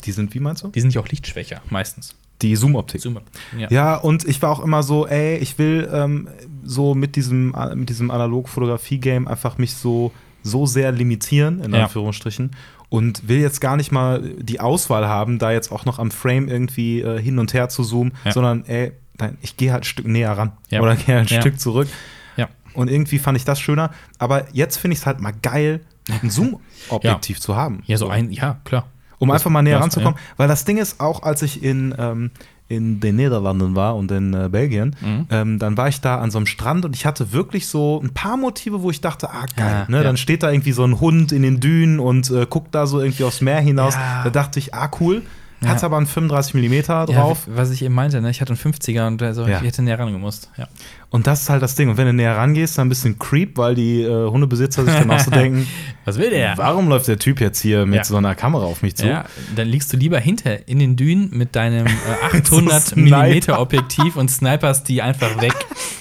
Die 0.05 0.13
sind, 0.13 0.35
wie 0.35 0.41
meinst 0.41 0.63
du? 0.65 0.69
Die 0.69 0.81
sind 0.81 0.93
ja 0.93 1.01
auch 1.01 1.09
lichtschwächer, 1.09 1.63
meistens. 1.71 2.15
Die 2.43 2.57
Zoom-Optik. 2.57 3.01
Zoom. 3.01 3.21
Ja. 3.57 3.69
Ja, 3.71 3.97
und 3.97 4.27
ich 4.27 4.43
war 4.43 4.51
auch 4.51 4.61
immer 4.61 4.83
so, 4.83 5.07
ey, 5.07 5.37
ich 5.39 5.57
will 5.59 5.89
ähm, 5.93 6.29
so 6.65 6.95
mit 6.95 7.17
diesem, 7.17 7.55
mit 7.75 7.89
diesem 7.89 8.11
Analog-Fotografie-Game 8.11 9.29
einfach 9.29 9.59
mich 9.59 9.75
so, 9.75 10.13
so 10.43 10.67
sehr 10.67 10.93
limitieren, 10.93 11.61
in 11.63 11.73
Ja. 11.75 11.85
Anführungsstrichen. 11.85 12.51
Und 12.89 13.29
will 13.29 13.39
jetzt 13.41 13.61
gar 13.61 13.77
nicht 13.77 13.91
mal 13.93 14.21
die 14.39 14.61
Auswahl 14.61 15.09
haben, 15.09 15.39
da 15.39 15.51
jetzt 15.53 15.73
auch 15.73 15.85
noch 15.85 15.99
am 15.99 16.11
Frame 16.11 16.49
irgendwie 16.49 17.01
äh, 17.01 17.21
hin 17.21 17.39
und 17.39 17.53
her 17.55 17.69
zu 17.69 17.83
zoomen, 17.83 18.13
Ja. 18.25 18.33
sondern 18.33 18.65
ey, 18.67 18.93
nein, 19.19 19.37
ich 19.41 19.57
gehe 19.57 19.73
halt 19.73 19.83
ein 19.83 19.87
Stück 19.87 20.07
näher 20.07 20.33
ran 20.37 20.53
Ja. 20.71 20.81
oder 20.81 20.95
gehe 20.97 21.17
ein 21.19 21.27
Ja. 21.27 21.41
Stück 21.41 21.59
zurück. 21.59 21.89
Ja. 22.37 22.49
Und 22.75 22.91
irgendwie 22.91 23.19
fand 23.19 23.37
ich 23.37 23.45
das 23.45 23.61
schöner. 23.61 23.91
Aber 24.19 24.47
jetzt 24.53 24.77
finde 24.77 24.93
ich 24.95 25.01
es 25.01 25.07
halt 25.07 25.21
mal 25.21 25.33
geil, 25.43 25.81
ein 26.23 26.31
Zoom-Objektiv 26.31 27.41
zu 27.41 27.57
haben. 27.57 27.83
Ja, 27.87 27.97
so 27.97 28.09
ein, 28.09 28.31
ja, 28.31 28.59
klar. 28.65 28.87
Um 29.19 29.31
einfach 29.31 29.51
mal 29.51 29.63
näher 29.63 29.81
ranzukommen. 29.81 30.19
Weil 30.37 30.49
das 30.49 30.65
Ding 30.67 30.77
ist 30.77 31.01
auch, 31.01 31.23
als 31.23 31.41
ich 31.43 31.63
in, 31.63 31.95
ähm, 31.99 32.31
in 32.69 32.99
den 33.01 33.17
Niederlanden 33.17 33.75
war 33.75 33.95
und 33.97 34.11
in 34.11 34.33
äh, 34.33 34.49
Belgien, 34.51 34.97
Mhm. 35.03 35.27
ähm, 35.31 35.59
dann 35.59 35.77
war 35.77 35.89
ich 35.89 36.01
da 36.01 36.19
an 36.19 36.31
so 36.31 36.39
einem 36.39 36.47
Strand 36.47 36.85
und 36.87 36.97
ich 36.97 37.05
hatte 37.05 37.33
wirklich 37.33 37.67
so 37.67 38.01
ein 38.03 38.15
paar 38.15 38.37
Motive, 38.39 38.83
wo 38.83 38.91
ich 38.91 39.01
dachte, 39.03 39.31
ah 39.31 39.45
geil, 39.55 39.85
Ja, 39.87 39.87
ne? 39.91 39.97
ja. 39.99 40.03
Dann 40.03 40.17
steht 40.17 40.43
da 40.43 40.51
irgendwie 40.51 40.73
so 40.73 40.83
ein 40.85 40.99
Hund 40.99 41.31
in 41.31 41.43
den 41.43 41.61
Dünen 41.61 42.01
und 42.01 42.31
äh, 42.31 42.47
guckt 42.49 42.75
da 42.75 42.87
so 42.87 43.01
irgendwie 43.01 43.25
aufs 43.25 43.43
Meer 43.43 43.61
hinaus. 43.61 43.95
Ja. 43.95 44.23
Da 44.25 44.31
dachte 44.31 44.59
ich, 44.59 44.73
ah 44.75 44.91
cool. 45.01 45.23
Ja. 45.61 45.71
Hat 45.71 45.83
aber 45.85 45.97
einen 45.97 46.07
35 46.07 46.55
mm 46.55 46.81
drauf. 46.83 47.47
Ja, 47.47 47.57
was 47.57 47.71
ich 47.71 47.83
eben 47.83 47.95
meinte, 47.95 48.21
ne? 48.21 48.29
ich 48.29 48.41
hatte 48.43 48.53
einen 48.53 48.59
50er 48.75 49.07
und 49.07 49.23
also 49.23 49.47
Ja. 49.47 49.59
ich 49.61 49.65
hätte 49.67 49.83
näher 49.83 49.99
rangemusst. 49.99 50.51
Ja. 50.59 50.69
Und 51.09 51.27
das 51.27 51.43
ist 51.43 51.49
halt 51.51 51.63
das 51.63 51.75
Ding. 51.75 51.89
Und 51.89 51.97
wenn 51.97 52.07
du 52.07 52.13
näher 52.13 52.37
rangehst, 52.37 52.77
dann 52.77 52.87
ein 52.87 52.89
bisschen 52.91 53.19
creep, 53.19 53.57
weil 53.57 53.75
die 53.75 54.03
äh, 54.03 54.29
Hundebesitzer 54.31 54.85
sich 54.85 54.93
dann 54.95 55.11
auch 55.11 55.21
so 55.21 55.31
denken, 55.31 55.67
Was 56.05 56.19
will 56.19 56.31
der? 56.31 56.59
warum 56.59 56.89
läuft 56.89 57.09
der 57.09 57.19
Typ 57.19 57.41
jetzt 57.41 57.61
hier 57.61 57.87
mit 57.87 58.05
so 58.05 58.17
einer 58.17 58.35
Kamera 58.35 58.65
auf 58.65 58.83
mich 58.83 58.97
zu? 58.97 59.07
Ja, 59.07 59.25
dann 59.57 59.69
liegst 59.69 59.91
du 59.93 59.97
lieber 59.97 60.19
hinter 60.19 60.69
in 60.69 60.79
den 60.81 60.97
Dünen 60.97 61.31
mit 61.33 61.57
deinem 61.57 61.87
äh, 61.87 61.91
800 62.37 62.83
So 62.83 62.97
mm 62.97 63.51
Objektiv 63.57 64.17
und 64.17 64.31
sniperst 64.31 64.89
die 64.89 65.01
einfach 65.03 65.41
weg. 65.41 65.55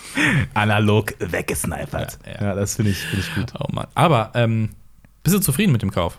Analog 0.54 1.14
weggesnipert. 1.20 2.20
Ja. 2.40 2.54
das 2.56 2.76
finde 2.76 2.92
ich, 2.92 2.98
find 3.00 3.24
ich 3.24 3.34
gut. 3.36 3.54
Oh 3.60 3.68
Mann. 3.72 3.88
Aber 3.96 4.32
ähm, 4.36 4.70
bist 5.24 5.36
du 5.36 5.40
zufrieden 5.40 5.72
mit 5.72 5.82
dem 5.82 5.92
Kauf? 5.92 6.18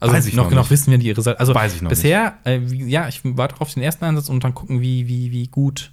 Also 0.00 0.14
Weiß 0.14 0.26
ich 0.26 0.34
noch, 0.34 0.50
noch 0.50 0.58
nicht. 0.58 0.70
wissen 0.70 0.90
wir 0.90 0.98
die 0.98 1.10
Resultate. 1.10 1.40
Also 1.40 1.54
Weiß 1.54 1.74
ich 1.74 1.82
noch 1.82 1.88
bisher, 1.88 2.38
äh, 2.44 2.60
wie, 2.62 2.84
ja, 2.86 3.08
ich 3.08 3.20
warte 3.24 3.60
auf 3.60 3.72
den 3.72 3.82
ersten 3.82 4.04
Einsatz 4.04 4.28
und 4.28 4.44
dann 4.44 4.54
gucken, 4.54 4.80
wie, 4.80 5.08
wie, 5.08 5.32
wie 5.32 5.46
gut 5.48 5.92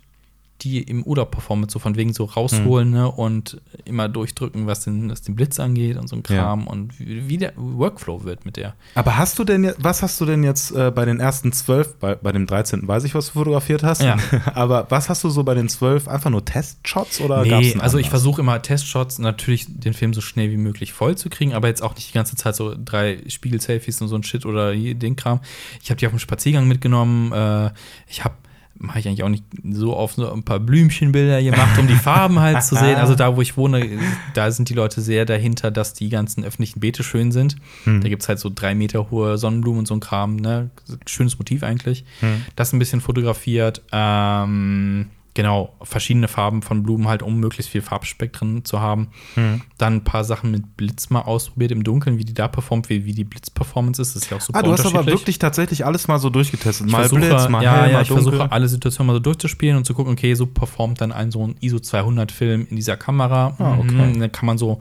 die 0.64 0.82
im 0.82 1.03
Urlaub 1.03 1.32
performen, 1.32 1.68
so 1.70 1.80
von 1.80 1.95
wegen 1.95 2.14
so 2.14 2.26
rausholen 2.26 2.88
Hm. 2.88 2.93
ne, 2.93 3.11
und 3.11 3.61
immer 3.86 4.07
durchdrücken, 4.09 4.66
was 4.68 4.84
den, 4.86 5.09
was 5.09 5.22
den 5.22 5.36
Blitz 5.36 5.59
angeht 5.59 5.97
und 5.97 6.07
so 6.07 6.16
ein 6.16 6.24
Kram 6.24 6.68
und 6.68 6.99
wie, 6.99 7.28
wie 7.28 7.38
der 7.38 7.53
Workflow 7.55 8.24
wird 8.24 8.45
mit 8.45 8.57
der. 8.57 8.74
Aber 8.95 9.18
hast 9.18 9.38
du 9.39 9.43
denn, 9.43 9.72
was 9.78 10.01
hast 10.01 10.20
du 10.22 10.26
denn 10.26 10.43
jetzt 10.43 10.72
äh, 10.72 10.91
bei 10.91 11.05
den 11.05 11.20
ersten 11.20 11.51
zwölf, 11.51 11.95
bei, 11.99 12.16
bei 12.16 12.32
dem 12.32 12.47
13. 12.47 12.88
weiß 12.88 13.03
ich, 13.03 13.14
was 13.16 13.28
du 13.28 13.34
fotografiert 13.34 13.84
hast, 13.84 14.01
Ja. 14.01 14.18
aber 14.53 14.88
was 14.89 15.09
hast 15.09 15.24
du 15.24 15.30
so 15.30 15.43
bei 15.43 15.53
den 15.53 15.70
zwölf, 15.70 16.07
einfach 16.07 16.30
nur 16.30 16.45
Testshots 16.45 17.20
oder 17.22 17.45
gab's 17.45 17.66
Nee, 17.66 17.72
einen 17.74 17.82
also 17.82 17.97
ich 17.97 18.05
anders? 18.07 18.22
versuche 18.22 18.41
immer 18.41 18.61
Testshots 18.61 19.20
natürlich 19.20 19.66
den 19.70 19.93
Film 19.93 20.14
so 20.14 20.22
schnell 20.22 20.49
wie 20.51 20.57
möglich 20.57 20.93
voll 20.93 21.16
zu 21.18 21.30
kriegen, 21.30 21.53
aber 21.53 21.68
jetzt 21.68 21.82
auch 21.84 21.95
nicht 21.95 22.09
die 22.09 22.14
ganze 22.14 22.36
Zeit 22.36 22.55
so 22.55 22.74
drei 22.78 23.20
Spiegel-Selfies 23.28 24.01
und 24.01 24.07
so 24.07 24.16
ein 24.16 24.24
Shit 24.24 24.45
oder 24.45 24.74
den 24.74 25.16
Kram. 25.16 25.39
Ich 25.82 25.89
habe 25.89 25.99
die 25.99 26.05
auf 26.05 26.14
dem 26.14 26.20
Spaziergang 26.20 26.68
mitgenommen. 26.68 27.32
Äh, 27.32 27.72
ich 28.07 28.24
habe 28.24 28.36
mache 28.84 28.99
ich 28.99 29.07
eigentlich 29.07 29.23
auch 29.23 29.29
nicht 29.29 29.45
so 29.71 29.95
oft 29.95 30.17
so 30.17 30.29
ein 30.31 30.43
paar 30.43 30.59
Blümchenbilder 30.59 31.41
gemacht, 31.41 31.79
um 31.79 31.88
die 31.88 31.95
Farben 31.95 32.39
halt 32.39 32.63
zu 32.63 32.75
sehen. 32.75 32.97
Also 32.97 33.15
da, 33.15 33.38
wo 33.38 33.41
ich 33.41 33.55
wohne, 33.55 33.97
da 34.34 34.51
sind 34.51 34.67
die 34.67 34.73
Leute 34.73 34.99
sehr 34.99 35.25
dahinter, 35.25 35.71
dass 35.71 35.93
die 35.93 36.09
ganzen 36.09 36.43
öffentlichen 36.43 36.81
Beete 36.81 37.01
schön 37.01 37.31
sind. 37.31 37.55
Hm. 37.86 38.01
Da 38.01 38.09
gibt 38.09 38.23
es 38.23 38.29
halt 38.29 38.39
so 38.39 38.51
drei 38.53 38.75
Meter 38.75 39.09
hohe 39.09 39.38
Sonnenblumen 39.38 39.79
und 39.79 39.88
so 39.88 39.93
ein 39.93 40.01
Kram. 40.01 40.36
Ne? 40.36 40.69
Schönes 41.05 41.39
Motiv 41.39 41.63
eigentlich. 41.63 42.03
Hm. 42.19 42.43
Das 42.57 42.73
ein 42.73 42.79
bisschen 42.79 42.99
fotografiert. 42.99 43.81
Ähm, 43.93 45.07
genau, 45.36 45.73
verschiedene 45.81 46.27
Farben 46.27 46.61
von 46.61 46.84
Blumen 46.84 47.07
halt, 47.07 47.23
um 47.23 47.39
möglichst 47.39 47.71
viel 47.71 47.81
Farbspektren 47.81 48.65
zu 48.65 48.79
haben. 48.81 49.07
Hm. 49.36 49.61
Dann 49.77 49.95
ein 49.95 50.03
paar 50.03 50.23
Sachen 50.23 50.51
mit 50.51 50.77
Blitz 50.77 51.09
mal 51.09 51.21
ausprobiert 51.21 51.71
im 51.71 51.84
Dunkeln, 51.84 52.17
wie 52.17 52.25
die 52.25 52.34
da 52.34 52.47
performt, 52.47 52.89
wie, 52.89 53.05
wie 53.05 53.13
die 53.13 53.23
Blitzperformance 53.23 54.01
ist. 54.01 54.15
Das 54.15 54.23
ist 54.23 54.29
ja 54.29 54.38
auch 54.38 54.41
super 54.41 54.59
Ah, 54.59 54.61
du 54.61 54.71
hast 54.71 54.86
aber 54.86 55.05
wirklich 55.05 55.39
tatsächlich 55.39 55.86
alles 55.86 56.07
mal 56.07 56.19
so 56.19 56.29
durchgetestet. 56.29 56.88
Mal 56.89 57.07
versuche, 57.09 57.21
Blitz, 57.21 57.49
mal 57.49 57.63
ja, 57.63 57.75
hell, 57.81 57.88
ja, 57.89 57.93
mal 57.97 58.01
ich 58.03 58.07
dunkel. 58.09 58.23
versuche 58.31 58.51
alle 58.51 58.67
Situationen 58.67 59.07
mal 59.07 59.13
so 59.13 59.19
durchzuspielen 59.19 59.77
und 59.77 59.86
zu 59.86 59.93
gucken, 59.93 60.13
okay, 60.13 60.34
so 60.36 60.45
performt 60.45 61.01
dann 61.01 61.11
ein 61.11 61.31
so 61.31 61.45
ein 61.47 61.55
ISO 61.61 61.79
200 61.79 62.31
Film 62.31 62.67
in 62.69 62.75
dieser 62.75 62.97
Kamera. 62.97 63.55
Ah, 63.59 63.77
okay. 63.79 63.91
Mhm, 63.91 64.19
Dann 64.19 64.31
kann 64.31 64.45
man 64.45 64.57
so 64.57 64.79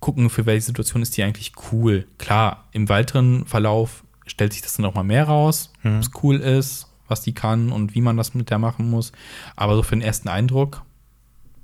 gucken, 0.00 0.30
für 0.30 0.46
welche 0.46 0.66
Situation 0.66 1.02
ist 1.02 1.16
die 1.16 1.22
eigentlich 1.22 1.52
cool. 1.72 2.06
Klar, 2.18 2.64
im 2.72 2.88
weiteren 2.88 3.44
Verlauf 3.46 4.02
stellt 4.26 4.52
sich 4.52 4.62
das 4.62 4.74
dann 4.74 4.86
auch 4.86 4.94
mal 4.94 5.02
mehr 5.02 5.24
raus, 5.24 5.72
Mhm. 5.82 5.96
ob 5.96 6.02
es 6.02 6.10
cool 6.22 6.36
ist, 6.36 6.86
was 7.10 7.22
die 7.22 7.34
kann 7.34 7.70
und 7.72 7.94
wie 7.94 8.00
man 8.00 8.16
das 8.16 8.34
mit 8.34 8.50
der 8.50 8.58
machen 8.58 8.88
muss. 8.90 9.12
Aber 9.56 9.76
so 9.76 9.82
für 9.82 9.96
den 9.96 10.02
ersten 10.02 10.28
Eindruck 10.28 10.82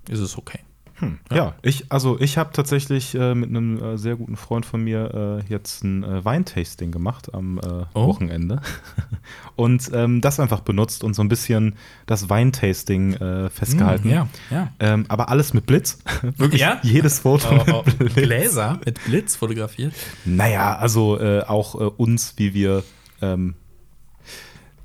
ist 0.08 0.20
es 0.20 0.36
okay. 0.36 0.60
Hm, 0.98 1.18
ja. 1.30 1.54
ich, 1.60 1.92
also 1.92 2.18
ich 2.20 2.38
habe 2.38 2.52
tatsächlich 2.54 3.14
äh, 3.14 3.34
mit 3.34 3.50
einem 3.50 3.82
äh, 3.82 3.98
sehr 3.98 4.16
guten 4.16 4.36
Freund 4.36 4.64
von 4.64 4.82
mir 4.82 5.42
äh, 5.46 5.52
jetzt 5.52 5.84
ein 5.84 6.02
äh, 6.02 6.24
Weintasting 6.24 6.90
gemacht 6.90 7.34
am 7.34 7.58
äh, 7.58 7.84
Oh. 7.92 8.06
Wochenende 8.06 8.62
und 9.56 9.90
ähm, 9.92 10.22
das 10.22 10.40
einfach 10.40 10.60
benutzt 10.60 11.04
und 11.04 11.12
so 11.12 11.20
ein 11.22 11.28
bisschen 11.28 11.74
das 12.06 12.30
Weintasting 12.30 13.12
äh, 13.12 13.50
festgehalten. 13.50 14.08
Mhm, 14.08 14.14
ja, 14.14 14.28
ja. 14.50 14.72
Ähm, 14.80 15.04
aber 15.08 15.28
alles 15.28 15.52
mit 15.52 15.66
Blitz. 15.66 15.98
Wirklich 16.38 16.62
Ja? 16.62 16.80
jedes 16.82 17.18
Foto 17.18 17.48
Oh, 17.50 17.72
oh, 17.72 17.82
mit 17.84 17.98
Blitz. 17.98 18.14
Gläser 18.14 18.80
mit 18.86 19.04
Blitz 19.04 19.36
fotografiert. 19.36 19.92
Naja, 20.24 20.76
also 20.76 21.18
auch 21.46 21.74
uns, 21.74 22.34
wie 22.38 22.54
wir 22.54 22.84
ähm, 23.20 23.54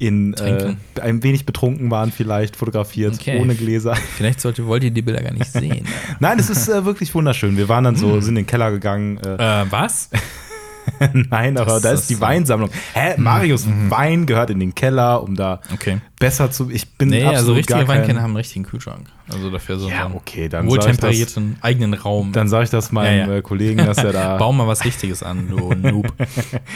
in 0.01 0.33
äh, 0.33 0.73
ein 0.99 1.21
wenig 1.23 1.45
betrunken 1.45 1.91
waren, 1.91 2.11
vielleicht 2.11 2.55
fotografiert, 2.55 3.13
Okay. 3.13 3.39
ohne 3.39 3.53
Gläser. 3.55 3.95
Vielleicht 3.95 4.41
sollte, 4.41 4.65
wollt 4.65 4.83
ihr 4.83 4.89
die 4.91 5.03
Bilder 5.03 5.21
gar 5.21 5.31
nicht 5.33 5.45
sehen. 5.51 5.85
Nein, 6.19 6.39
es 6.39 6.49
ist 6.49 6.67
äh, 6.69 6.83
wirklich 6.85 7.13
wunderschön. 7.13 7.55
Wir 7.55 7.69
waren 7.69 7.83
dann 7.83 7.95
so, 7.95 8.19
sind 8.19 8.29
in 8.29 8.35
den 8.43 8.47
Keller 8.47 8.71
gegangen. 8.71 9.19
Äh, 9.23 9.61
äh, 9.61 9.65
was? 9.69 10.09
Nein, 11.29 11.57
aber 11.57 11.73
Das 11.73 11.81
da 11.83 11.91
ist 11.91 12.09
die 12.09 12.15
so. 12.15 12.21
Weinsammlung. 12.21 12.69
Hä, 12.93 13.13
Marius, 13.17 13.67
Wein 13.89 14.25
gehört 14.25 14.49
in 14.49 14.59
den 14.59 14.73
Keller, 14.73 15.21
um 15.21 15.35
da 15.35 15.61
Okay. 15.73 15.99
Besser 16.21 16.49
zu. 16.51 16.69
Ich 16.69 16.87
bin 16.91 17.09
Nee, 17.09 17.25
also 17.25 17.51
richtige 17.53 17.85
Weinkenner 17.87 18.21
haben 18.21 18.29
einen 18.29 18.37
richtigen 18.37 18.63
Kühlschrank. 18.63 19.07
Also 19.29 19.49
dafür 19.49 19.77
so 19.79 19.89
Ja, 19.89 20.05
einen 20.05 20.15
okay, 20.15 20.47
dann 20.49 20.67
ich 20.67 20.73
das- 20.75 20.85
wohltemperierten 20.85 21.57
eigenen 21.61 21.93
Raum. 21.93 22.31
Dann 22.33 22.47
sage 22.47 22.65
ich 22.65 22.69
das 22.69 22.91
meinem 22.91 23.19
Ja, 23.19 23.27
ja. 23.27 23.37
äh, 23.37 23.41
Kollegen, 23.41 23.77
dass 23.85 23.97
er 23.97 24.11
da. 24.13 24.37
Bau 24.37 24.51
mal 24.53 24.67
was 24.67 24.83
Richtiges 24.85 25.23
an, 25.23 25.47
du 25.49 25.73
Noob. 25.73 26.13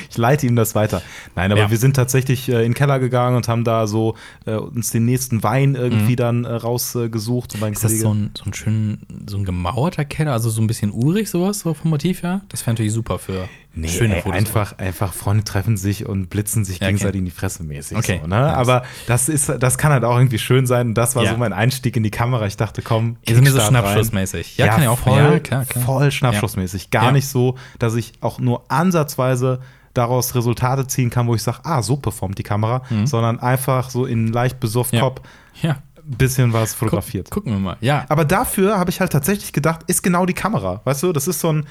Ich 0.10 0.18
leite 0.18 0.48
ihm 0.48 0.56
das 0.56 0.76
weiter. 0.76 1.02
Nein, 1.36 1.52
aber 1.52 1.62
Ja. 1.62 1.70
wir 1.72 1.78
sind 1.78 1.96
tatsächlich 1.96 2.50
äh, 2.50 2.58
in 2.58 2.72
den 2.72 2.74
Keller 2.74 3.00
gegangen 3.00 3.36
und 3.38 3.48
haben 3.48 3.64
da 3.64 3.88
so 3.88 4.16
äh, 4.46 4.56
uns 4.56 4.90
den 4.92 5.06
nächsten 5.06 5.44
Wein 5.44 5.76
irgendwie 5.76 6.16
dann 6.16 6.46
äh, 6.46 6.52
rausgesucht. 6.54 7.60
Mhm. 7.60 7.68
Ist 7.74 7.84
das 7.84 7.92
Kollege. 7.92 8.02
so 8.02 8.14
ein, 8.14 8.32
so 8.38 8.44
ein 8.46 8.54
schön, 8.54 8.98
so 9.28 9.38
ein 9.38 9.46
gemauerter 9.46 10.06
Keller, 10.06 10.32
also 10.34 10.50
so 10.50 10.62
ein 10.62 10.68
bisschen 10.68 10.92
urig, 10.92 11.30
sowas, 11.30 11.60
so 11.60 11.74
vom 11.74 11.90
Motiv 11.92 12.24
her? 12.24 12.42
Das 12.50 12.62
wäre 12.66 12.72
natürlich 12.74 12.94
super 12.94 13.20
für 13.20 13.48
Nee, 13.78 13.90
schöne 13.90 14.16
ey, 14.16 14.22
Fotos. 14.22 14.38
einfach, 14.38 14.78
einfach 14.78 15.12
Freunde 15.14 15.44
treffen 15.44 15.76
sich 15.76 16.06
und 16.06 16.30
blitzen 16.30 16.64
sich 16.64 16.76
Ja, 16.80 16.84
okay. 16.86 16.94
gegenseitig 16.94 17.20
in 17.20 17.26
die 17.26 17.32
Fresse 17.32 17.62
mäßig. 17.66 17.98
Okay. 17.98 18.20
So, 18.22 18.28
ne? 18.28 18.38
Aber 18.56 18.84
das 19.06 19.28
ist, 19.36 19.52
das 19.60 19.78
kann 19.78 19.92
halt 19.92 20.04
auch 20.04 20.18
irgendwie 20.18 20.40
schön 20.40 20.66
sein. 20.66 20.88
Und 20.90 20.94
das 20.96 21.16
war 21.16 21.24
Ja. 21.24 21.32
so 21.32 21.38
mein 21.38 21.54
Einstieg 21.54 21.96
in 21.98 22.04
die 22.04 22.12
Kamera. 22.12 22.46
Ich 22.48 22.58
dachte, 22.58 22.82
komm, 22.82 23.18
Ist 23.26 23.42
mir 23.42 23.52
so 23.52 23.60
schnappschussmäßig. 23.60 24.58
Ja, 24.58 24.68
kann 24.70 24.84
ja 24.84 24.90
auch 24.90 25.00
voll, 25.00 25.18
ja, 25.18 25.40
klar, 25.40 25.66
klar. 25.66 25.84
voll 25.86 26.12
schnappschussmäßig. 26.12 26.90
Gar 26.90 27.06
Ja. 27.06 27.12
nicht 27.12 27.28
so, 27.28 27.56
dass 27.80 27.96
ich 27.96 28.14
auch 28.22 28.40
nur 28.40 28.64
ansatzweise 28.72 29.60
daraus 29.94 30.36
Resultate 30.36 30.88
ziehen 30.88 31.10
kann, 31.10 31.28
wo 31.28 31.36
ich 31.36 31.44
sage, 31.44 31.60
ah, 31.64 31.82
so 31.82 31.96
performt 31.98 32.38
die 32.38 32.44
Kamera, 32.44 32.82
sondern 33.06 33.40
einfach 33.40 33.90
so 33.90 34.06
in 34.06 34.28
leicht 34.34 34.60
besoffen 34.60 34.98
Mhm. 34.98 35.04
Ja. 35.04 35.10
Kopf 35.10 35.22
Ja, 35.62 35.72
ein 35.72 36.18
bisschen 36.18 36.52
was 36.54 36.74
fotografiert. 36.74 37.30
gucken 37.32 37.54
wir 37.54 37.60
mal. 37.60 37.78
Ja, 37.80 38.06
Aber 38.10 38.26
dafür 38.26 38.78
habe 38.78 38.90
ich 38.90 39.00
halt 39.00 39.12
tatsächlich 39.14 39.54
gedacht, 39.54 39.82
ist 39.88 40.02
genau 40.04 40.26
die 40.26 40.34
Kamera. 40.34 40.82
Weißt 40.84 41.02
du, 41.04 41.14
das 41.14 41.28
ist 41.30 41.40
so 41.40 41.52
ein 41.52 41.66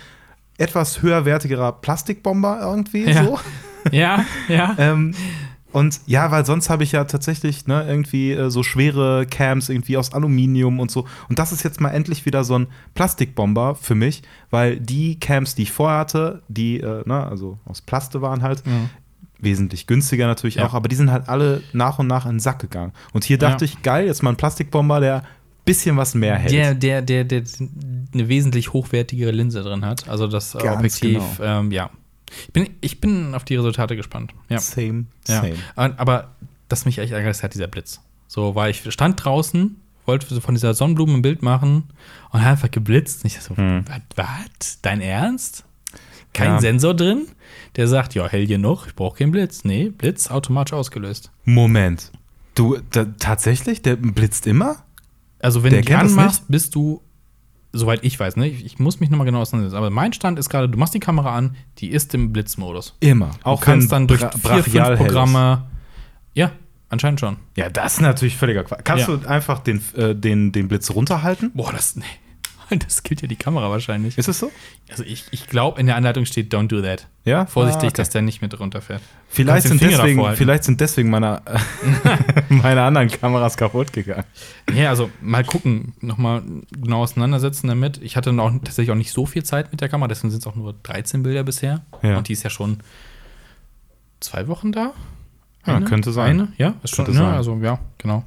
etwas 0.57 1.03
höherwertigerer 1.03 1.73
Plastikbomber 1.73 2.61
irgendwie 2.62 3.11
Ja. 3.11 3.25
so. 3.25 3.39
ja, 3.93 4.25
ja. 4.49 4.75
Ähm, 4.79 5.15
und 5.75 6.01
ja, 6.07 6.31
weil 6.31 6.47
sonst 6.47 6.70
habe 6.70 6.85
ich 6.85 6.93
ja 6.93 7.05
tatsächlich 7.05 7.66
ne, 7.66 7.85
irgendwie 7.87 8.33
äh, 8.33 8.49
so 8.51 8.62
schwere 8.62 9.27
Cams 9.27 9.68
irgendwie 9.68 9.97
aus 9.99 10.12
Aluminium 10.14 10.81
und 10.81 10.91
so. 10.91 11.05
Und 11.29 11.39
das 11.39 11.53
ist 11.53 11.62
jetzt 11.64 11.81
mal 11.81 11.91
endlich 11.91 12.25
wieder 12.25 12.45
so 12.45 12.59
ein 12.59 12.68
Plastikbomber 12.95 13.75
für 13.75 13.95
mich, 13.95 14.22
weil 14.51 14.81
die 14.81 15.18
Cams, 15.20 15.55
die 15.55 15.62
ich 15.64 15.72
vorher 15.72 15.99
hatte, 15.99 16.43
die 16.49 16.81
äh, 16.81 17.03
ne, 17.07 17.27
also 17.27 17.59
aus 17.66 17.83
Plaste 17.83 18.22
waren 18.22 18.43
halt, 18.43 18.62
wesentlich 19.39 19.87
günstiger 19.87 20.27
natürlich 20.27 20.55
Ja. 20.55 20.66
auch, 20.66 20.75
aber 20.75 20.89
die 20.89 20.97
sind 20.97 21.11
halt 21.11 21.29
alle 21.29 21.61
nach 21.75 21.99
und 21.99 22.07
nach 22.07 22.25
in 22.25 22.33
den 22.37 22.41
Sack 22.41 22.61
gegangen. 22.61 22.93
Und 23.12 23.25
hier 23.25 23.37
dachte 23.37 23.64
Ja. 23.66 23.70
ich, 23.70 23.83
geil, 23.83 24.07
jetzt 24.07 24.22
mal 24.22 24.31
ein 24.31 24.37
Plastikbomber, 24.37 25.01
der 25.01 25.22
bisschen 25.66 25.97
was 25.97 26.14
mehr 26.14 26.37
hält. 26.37 26.53
Der, 26.53 26.75
der, 26.75 27.03
der, 27.03 27.25
der 27.25 27.43
eine 28.12 28.29
wesentlich 28.29 28.72
hochwertigere 28.72 29.31
Linse 29.33 29.62
drin 29.62 29.85
hat. 29.85 30.09
Also 30.09 30.27
das 30.27 30.55
äh, 30.55 30.59
Ganz 30.59 30.77
Objektiv, 30.77 31.22
genau. 31.39 31.61
ähm, 31.61 31.72
ja. 31.72 31.91
Ich 32.47 32.53
bin, 32.53 32.70
ich 32.81 33.01
bin 33.01 33.35
auf 33.35 33.45
die 33.45 33.57
Resultate 33.57 33.97
gespannt. 33.97 34.33
Ja. 34.49 34.59
Same, 34.59 35.07
ja. 35.29 35.41
same. 35.43 35.55
Aber- 35.77 35.99
Aber 36.01 36.29
das 36.68 36.85
mich 36.85 36.99
echt 36.99 37.12
ärgert, 37.12 37.31
ist 37.31 37.43
halt 37.43 37.55
dieser 37.55 37.66
Blitz. 37.68 38.01
So, 38.27 38.55
weil 38.55 38.70
ich 38.70 38.91
stand 38.93 39.25
draußen, 39.25 39.77
wollte 40.07 40.27
so 40.35 40.41
von 40.41 40.55
dieser 40.55 40.75
Sonnenblume 40.75 41.14
ein 41.14 41.22
Bild 41.22 41.43
machen 41.43 41.85
und 42.31 42.41
hat 42.43 42.53
einfach 42.53 42.70
geblitzt. 42.70 43.22
Und 43.22 43.29
ich 43.29 43.35
dachte 43.35 43.49
so, 43.49 43.57
Hm. 43.57 43.85
was? 44.16 44.81
Dein 44.83 45.01
Ernst? 45.01 45.64
Kein 46.33 46.53
Ja. 46.55 46.61
Sensor 46.61 46.95
drin? 46.95 47.29
Der 47.77 47.87
sagt, 47.87 48.14
ja, 48.14 48.27
hell 48.29 48.47
genug, 48.47 48.87
ich 48.89 48.95
brauche 48.97 49.18
keinen 49.18 49.31
Blitz. 49.31 49.62
Nee, 49.64 49.91
Blitz 49.91 50.29
automatisch 50.31 50.72
ausgelöst. 50.72 51.31
Moment. 51.45 52.11
Du, 52.57 52.79
da, 52.91 53.05
tatsächlich? 53.18 53.83
Der 53.83 53.97
blitzt 53.97 54.47
immer? 54.47 54.77
Also 55.41 55.62
wenn 55.62 55.70
Der 55.72 55.83
du 55.83 55.89
das 55.93 56.01
anmachst, 56.01 56.45
bist 56.49 56.75
du, 56.75 57.03
soweit 57.75 58.01
ich 58.05 58.18
weiß, 58.18 58.37
ne? 58.37 58.49
Ich, 58.49 58.64
ich 58.64 58.79
muss 58.79 59.01
mich 59.01 59.11
nochmal 59.11 59.27
genau 59.27 59.41
auseinandersetzen, 59.41 59.77
aber 59.79 59.91
mein 59.91 60.12
Stand 60.12 60.39
ist 60.39 60.49
gerade, 60.49 60.68
du 60.68 60.79
machst 60.79 60.95
die 60.95 61.01
Kamera 61.01 61.37
an, 61.37 61.57
die 61.79 61.89
ist 61.91 62.14
im 62.14 62.33
Blitzmodus. 62.33 62.97
Immer. 63.01 63.31
du 63.45 63.57
kannst 63.57 63.93
dann 63.93 64.07
durch 64.07 64.20
bra- 64.20 64.62
vier, 64.62 64.85
fünf. 64.87 64.99
Programme. 64.99 65.64
Ja, 66.35 66.53
anscheinend 66.89 67.20
schon. 67.20 67.37
Ja, 67.57 67.68
das 67.68 67.95
ist 67.95 68.01
natürlich 68.01 68.37
völliger 68.37 68.64
Quatsch. 68.64 68.81
Kannst 68.85 69.09
Ja. 69.09 69.16
du 69.16 69.29
einfach 69.29 69.59
den, 69.61 69.83
äh, 69.97 70.14
den, 70.14 70.53
den 70.53 70.68
Blitz 70.68 70.91
runterhalten? 70.91 71.51
Boah, 71.55 71.72
das, 71.72 71.97
nee. 71.97 72.05
das 72.85 73.03
killt 73.03 73.22
ja 73.22 73.29
die 73.29 73.37
Kamera 73.37 73.70
wahrscheinlich. 73.70 74.16
Ist 74.18 74.29
es 74.29 74.39
so? 74.39 74.51
Also 74.91 75.03
ich, 75.05 75.25
ich 75.31 75.47
glaube, 75.49 75.81
in 75.81 75.87
der 75.87 75.97
Anleitung 75.97 76.25
steht, 76.27 76.53
don't 76.55 76.68
do 76.68 76.81
that. 76.83 77.07
Ja? 77.25 77.47
Vorsichtig, 77.47 77.85
Ah, 77.85 77.87
okay. 77.89 77.97
dass 77.97 78.11
der 78.11 78.22
nicht 78.22 78.43
mit 78.43 78.59
runterfährt. 78.59 79.01
Vielleicht 79.29 79.66
sind, 79.66 79.81
deswegen, 79.81 80.37
vielleicht 80.37 80.64
sind 80.64 80.81
deswegen 80.81 81.11
meine, 81.11 81.43
meine 82.49 82.83
anderen 82.83 83.09
Kameras 83.09 83.57
kaputt 83.57 83.93
gegangen. 83.93 84.25
Ja, 84.75 84.91
also 84.91 85.11
mal 85.20 85.45
gucken, 85.45 85.95
nochmal 86.01 86.43
genau 86.70 87.03
auseinandersetzen 87.03 87.68
damit. 87.68 87.99
Ich 88.03 88.16
hatte 88.16 88.31
auch 88.41 88.51
tatsächlich 88.62 88.91
auch 88.91 88.95
nicht 88.97 89.12
so 89.12 89.27
viel 89.27 89.43
Zeit 89.45 89.72
mit 89.72 89.81
der 89.81 89.89
Kamera, 89.89 90.09
deswegen 90.09 90.31
sind 90.31 90.41
es 90.41 90.47
auch 90.47 90.55
nur 90.57 90.75
13 90.83 91.22
Bilder 91.22 91.43
bisher. 91.45 91.83
Ja. 92.03 92.18
Und 92.18 92.29
die 92.29 92.33
ist 92.35 92.43
ja 92.43 92.51
schon 92.51 92.79
zwei 94.20 94.49
Wochen 94.49 94.72
da. 94.72 94.93
Ja, 95.66 95.81
könnte 95.81 96.12
sein. 96.12 96.31
Eine? 96.41 96.53
Ja, 96.59 96.75
ist 96.83 96.95
schon. 96.95 97.07
Könnte 97.07 97.20
Ja, 97.20 97.27
sein. 97.29 97.37
also 97.37 97.57
ja, 97.62 97.79
genau. 97.99 98.25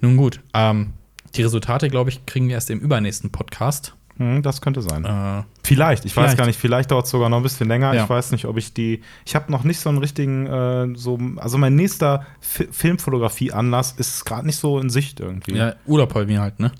Nun 0.00 0.16
gut, 0.16 0.40
ähm, 0.54 0.92
die 1.36 1.42
Resultate, 1.42 1.88
glaube 1.88 2.10
ich, 2.10 2.24
kriegen 2.26 2.48
wir 2.48 2.54
erst 2.54 2.70
im 2.70 2.80
übernächsten 2.80 3.30
Podcast. 3.30 3.94
Hm, 4.16 4.42
das 4.42 4.60
könnte 4.60 4.82
sein. 4.82 5.04
Äh, 5.04 5.44
Vielleicht, 5.62 6.04
ich 6.04 6.16
weiß 6.16 6.22
vielleicht. 6.24 6.38
gar 6.38 6.46
nicht, 6.46 6.58
vielleicht 6.58 6.90
dauert 6.90 7.04
es 7.04 7.10
sogar 7.12 7.28
noch 7.28 7.36
ein 7.36 7.42
bisschen 7.44 7.68
länger. 7.68 7.94
Ja. 7.94 8.02
Ich 8.04 8.10
weiß 8.10 8.32
nicht, 8.32 8.46
ob 8.46 8.56
ich 8.56 8.74
die. 8.74 9.02
Ich 9.24 9.36
habe 9.36 9.52
noch 9.52 9.62
nicht 9.62 9.78
so 9.78 9.88
einen 9.90 9.98
richtigen, 9.98 10.46
äh, 10.46 10.88
so, 10.96 11.18
also 11.36 11.56
mein 11.58 11.76
nächster 11.76 12.26
Fi 12.40 12.66
Filmfotografie-Anlass 12.70 13.92
ist 13.92 14.24
gerade 14.24 14.46
nicht 14.46 14.56
so 14.56 14.80
in 14.80 14.90
Sicht 14.90 15.20
irgendwie. 15.20 15.54
ja, 15.56 15.74
Urlaub 15.86 16.14
bei 16.14 16.24
mir 16.26 16.40
halt, 16.40 16.58
ne? 16.58 16.72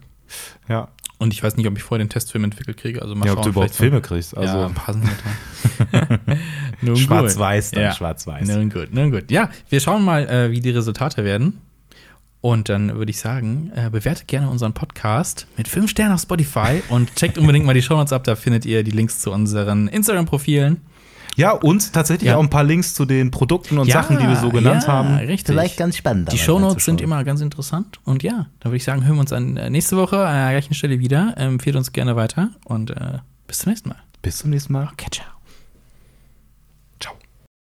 ja. 0.69 0.89
Und 1.21 1.33
ich 1.35 1.43
weiß 1.43 1.57
nicht, 1.57 1.67
ob 1.67 1.77
ich 1.77 1.83
vorher 1.83 2.05
den 2.05 2.11
Testfilm 2.11 2.45
entwickelt 2.45 2.77
kriege. 2.77 3.03
Also 3.03 3.17
mal 3.17 3.27
Ja, 3.27 3.33
schauen, 3.33 3.39
ob 3.39 3.45
du 3.45 3.51
überhaupt 3.51 3.75
Filme 3.75 4.01
kriegst. 4.01 4.31
So, 4.31 4.41
ja, 4.41 4.71
Also. 4.87 4.99
Nun 6.81 6.95
gut. 6.95 6.99
schwarz-weiß 6.99 7.73
dann, 7.73 7.83
Ja. 7.83 7.93
schwarz-weiß. 7.93 8.47
Nun 8.49 8.71
gut, 8.71 8.93
nun 8.95 9.11
gut. 9.11 9.31
Ja, 9.31 9.51
wir 9.69 9.81
schauen 9.81 10.05
mal, 10.05 10.29
äh, 10.29 10.51
wie 10.51 10.61
die 10.61 10.71
Resultate 10.71 11.25
werden. 11.25 11.61
Und 12.41 12.69
dann 12.69 12.95
würde 12.95 13.11
ich 13.11 13.19
sagen, 13.19 13.73
äh, 13.75 13.91
bewertet 13.91 14.29
gerne 14.29 14.49
unseren 14.49 14.73
Podcast 14.73 15.47
mit 15.57 15.67
5 15.67 15.91
Sternen 15.91 16.15
auf 16.15 16.21
Spotify 16.21 16.83
und 16.89 17.15
checkt 17.17 17.37
unbedingt 17.37 17.67
mal 17.67 17.75
die 17.75 17.83
Shownotes 17.83 18.13
ab. 18.13 18.25
Da 18.25 18.37
findet 18.37 18.65
ihr 18.65 18.85
die 18.85 18.93
Links 18.93 19.19
zu 19.19 19.33
unseren 19.33 19.89
Instagram-Profilen. 19.89 20.81
Ja, 21.35 21.53
und 21.53 21.93
tatsächlich 21.93 22.29
Ja. 22.31 22.37
auch 22.37 22.43
ein 22.43 22.51
paar 22.51 22.65
Links 22.65 22.95
zu 22.95 23.05
den 23.05 23.31
Produkten 23.31 23.79
und 23.79 23.91
Sachen, 23.91 24.19
die 24.19 24.27
wir 24.27 24.37
so 24.37 24.51
genannt 24.51 24.85
ja, 24.87 24.93
haben. 24.93 25.15
Richtig. 25.17 25.47
Vielleicht 25.55 25.77
ganz 25.77 25.97
spannend. 25.97 26.33
die 26.33 26.39
Shownotes 26.39 26.85
sind 26.85 27.01
immer 27.01 27.23
ganz 27.25 27.41
interessant. 27.41 28.01
Und 28.05 28.23
ja, 28.25 28.47
da 28.61 28.71
würde 28.71 28.77
ich 28.77 28.85
sagen, 28.85 29.05
hören 29.05 29.17
wir 29.17 29.21
uns 29.21 29.33
an 29.33 29.57
äh, 29.57 29.71
nächste 29.71 29.97
Woche 29.97 30.19
an 30.27 30.35
der 30.35 30.51
gleichen 30.51 30.75
Stelle 30.75 30.99
wieder. 30.99 31.35
Empfehlt 31.37 31.77
uns 31.77 31.93
gerne 31.93 32.17
weiter 32.17 32.51
und 32.65 32.91
äh, 32.91 33.19
bis 33.47 33.61
zum 33.61 33.71
nächsten 33.71 33.89
Mal. 33.91 33.99
Bis 34.23 34.39
zum 34.39 34.51
nächsten 34.51 34.73
Mal. 34.73 34.89
Okay, 34.93 35.07
ciao. 35.13 35.38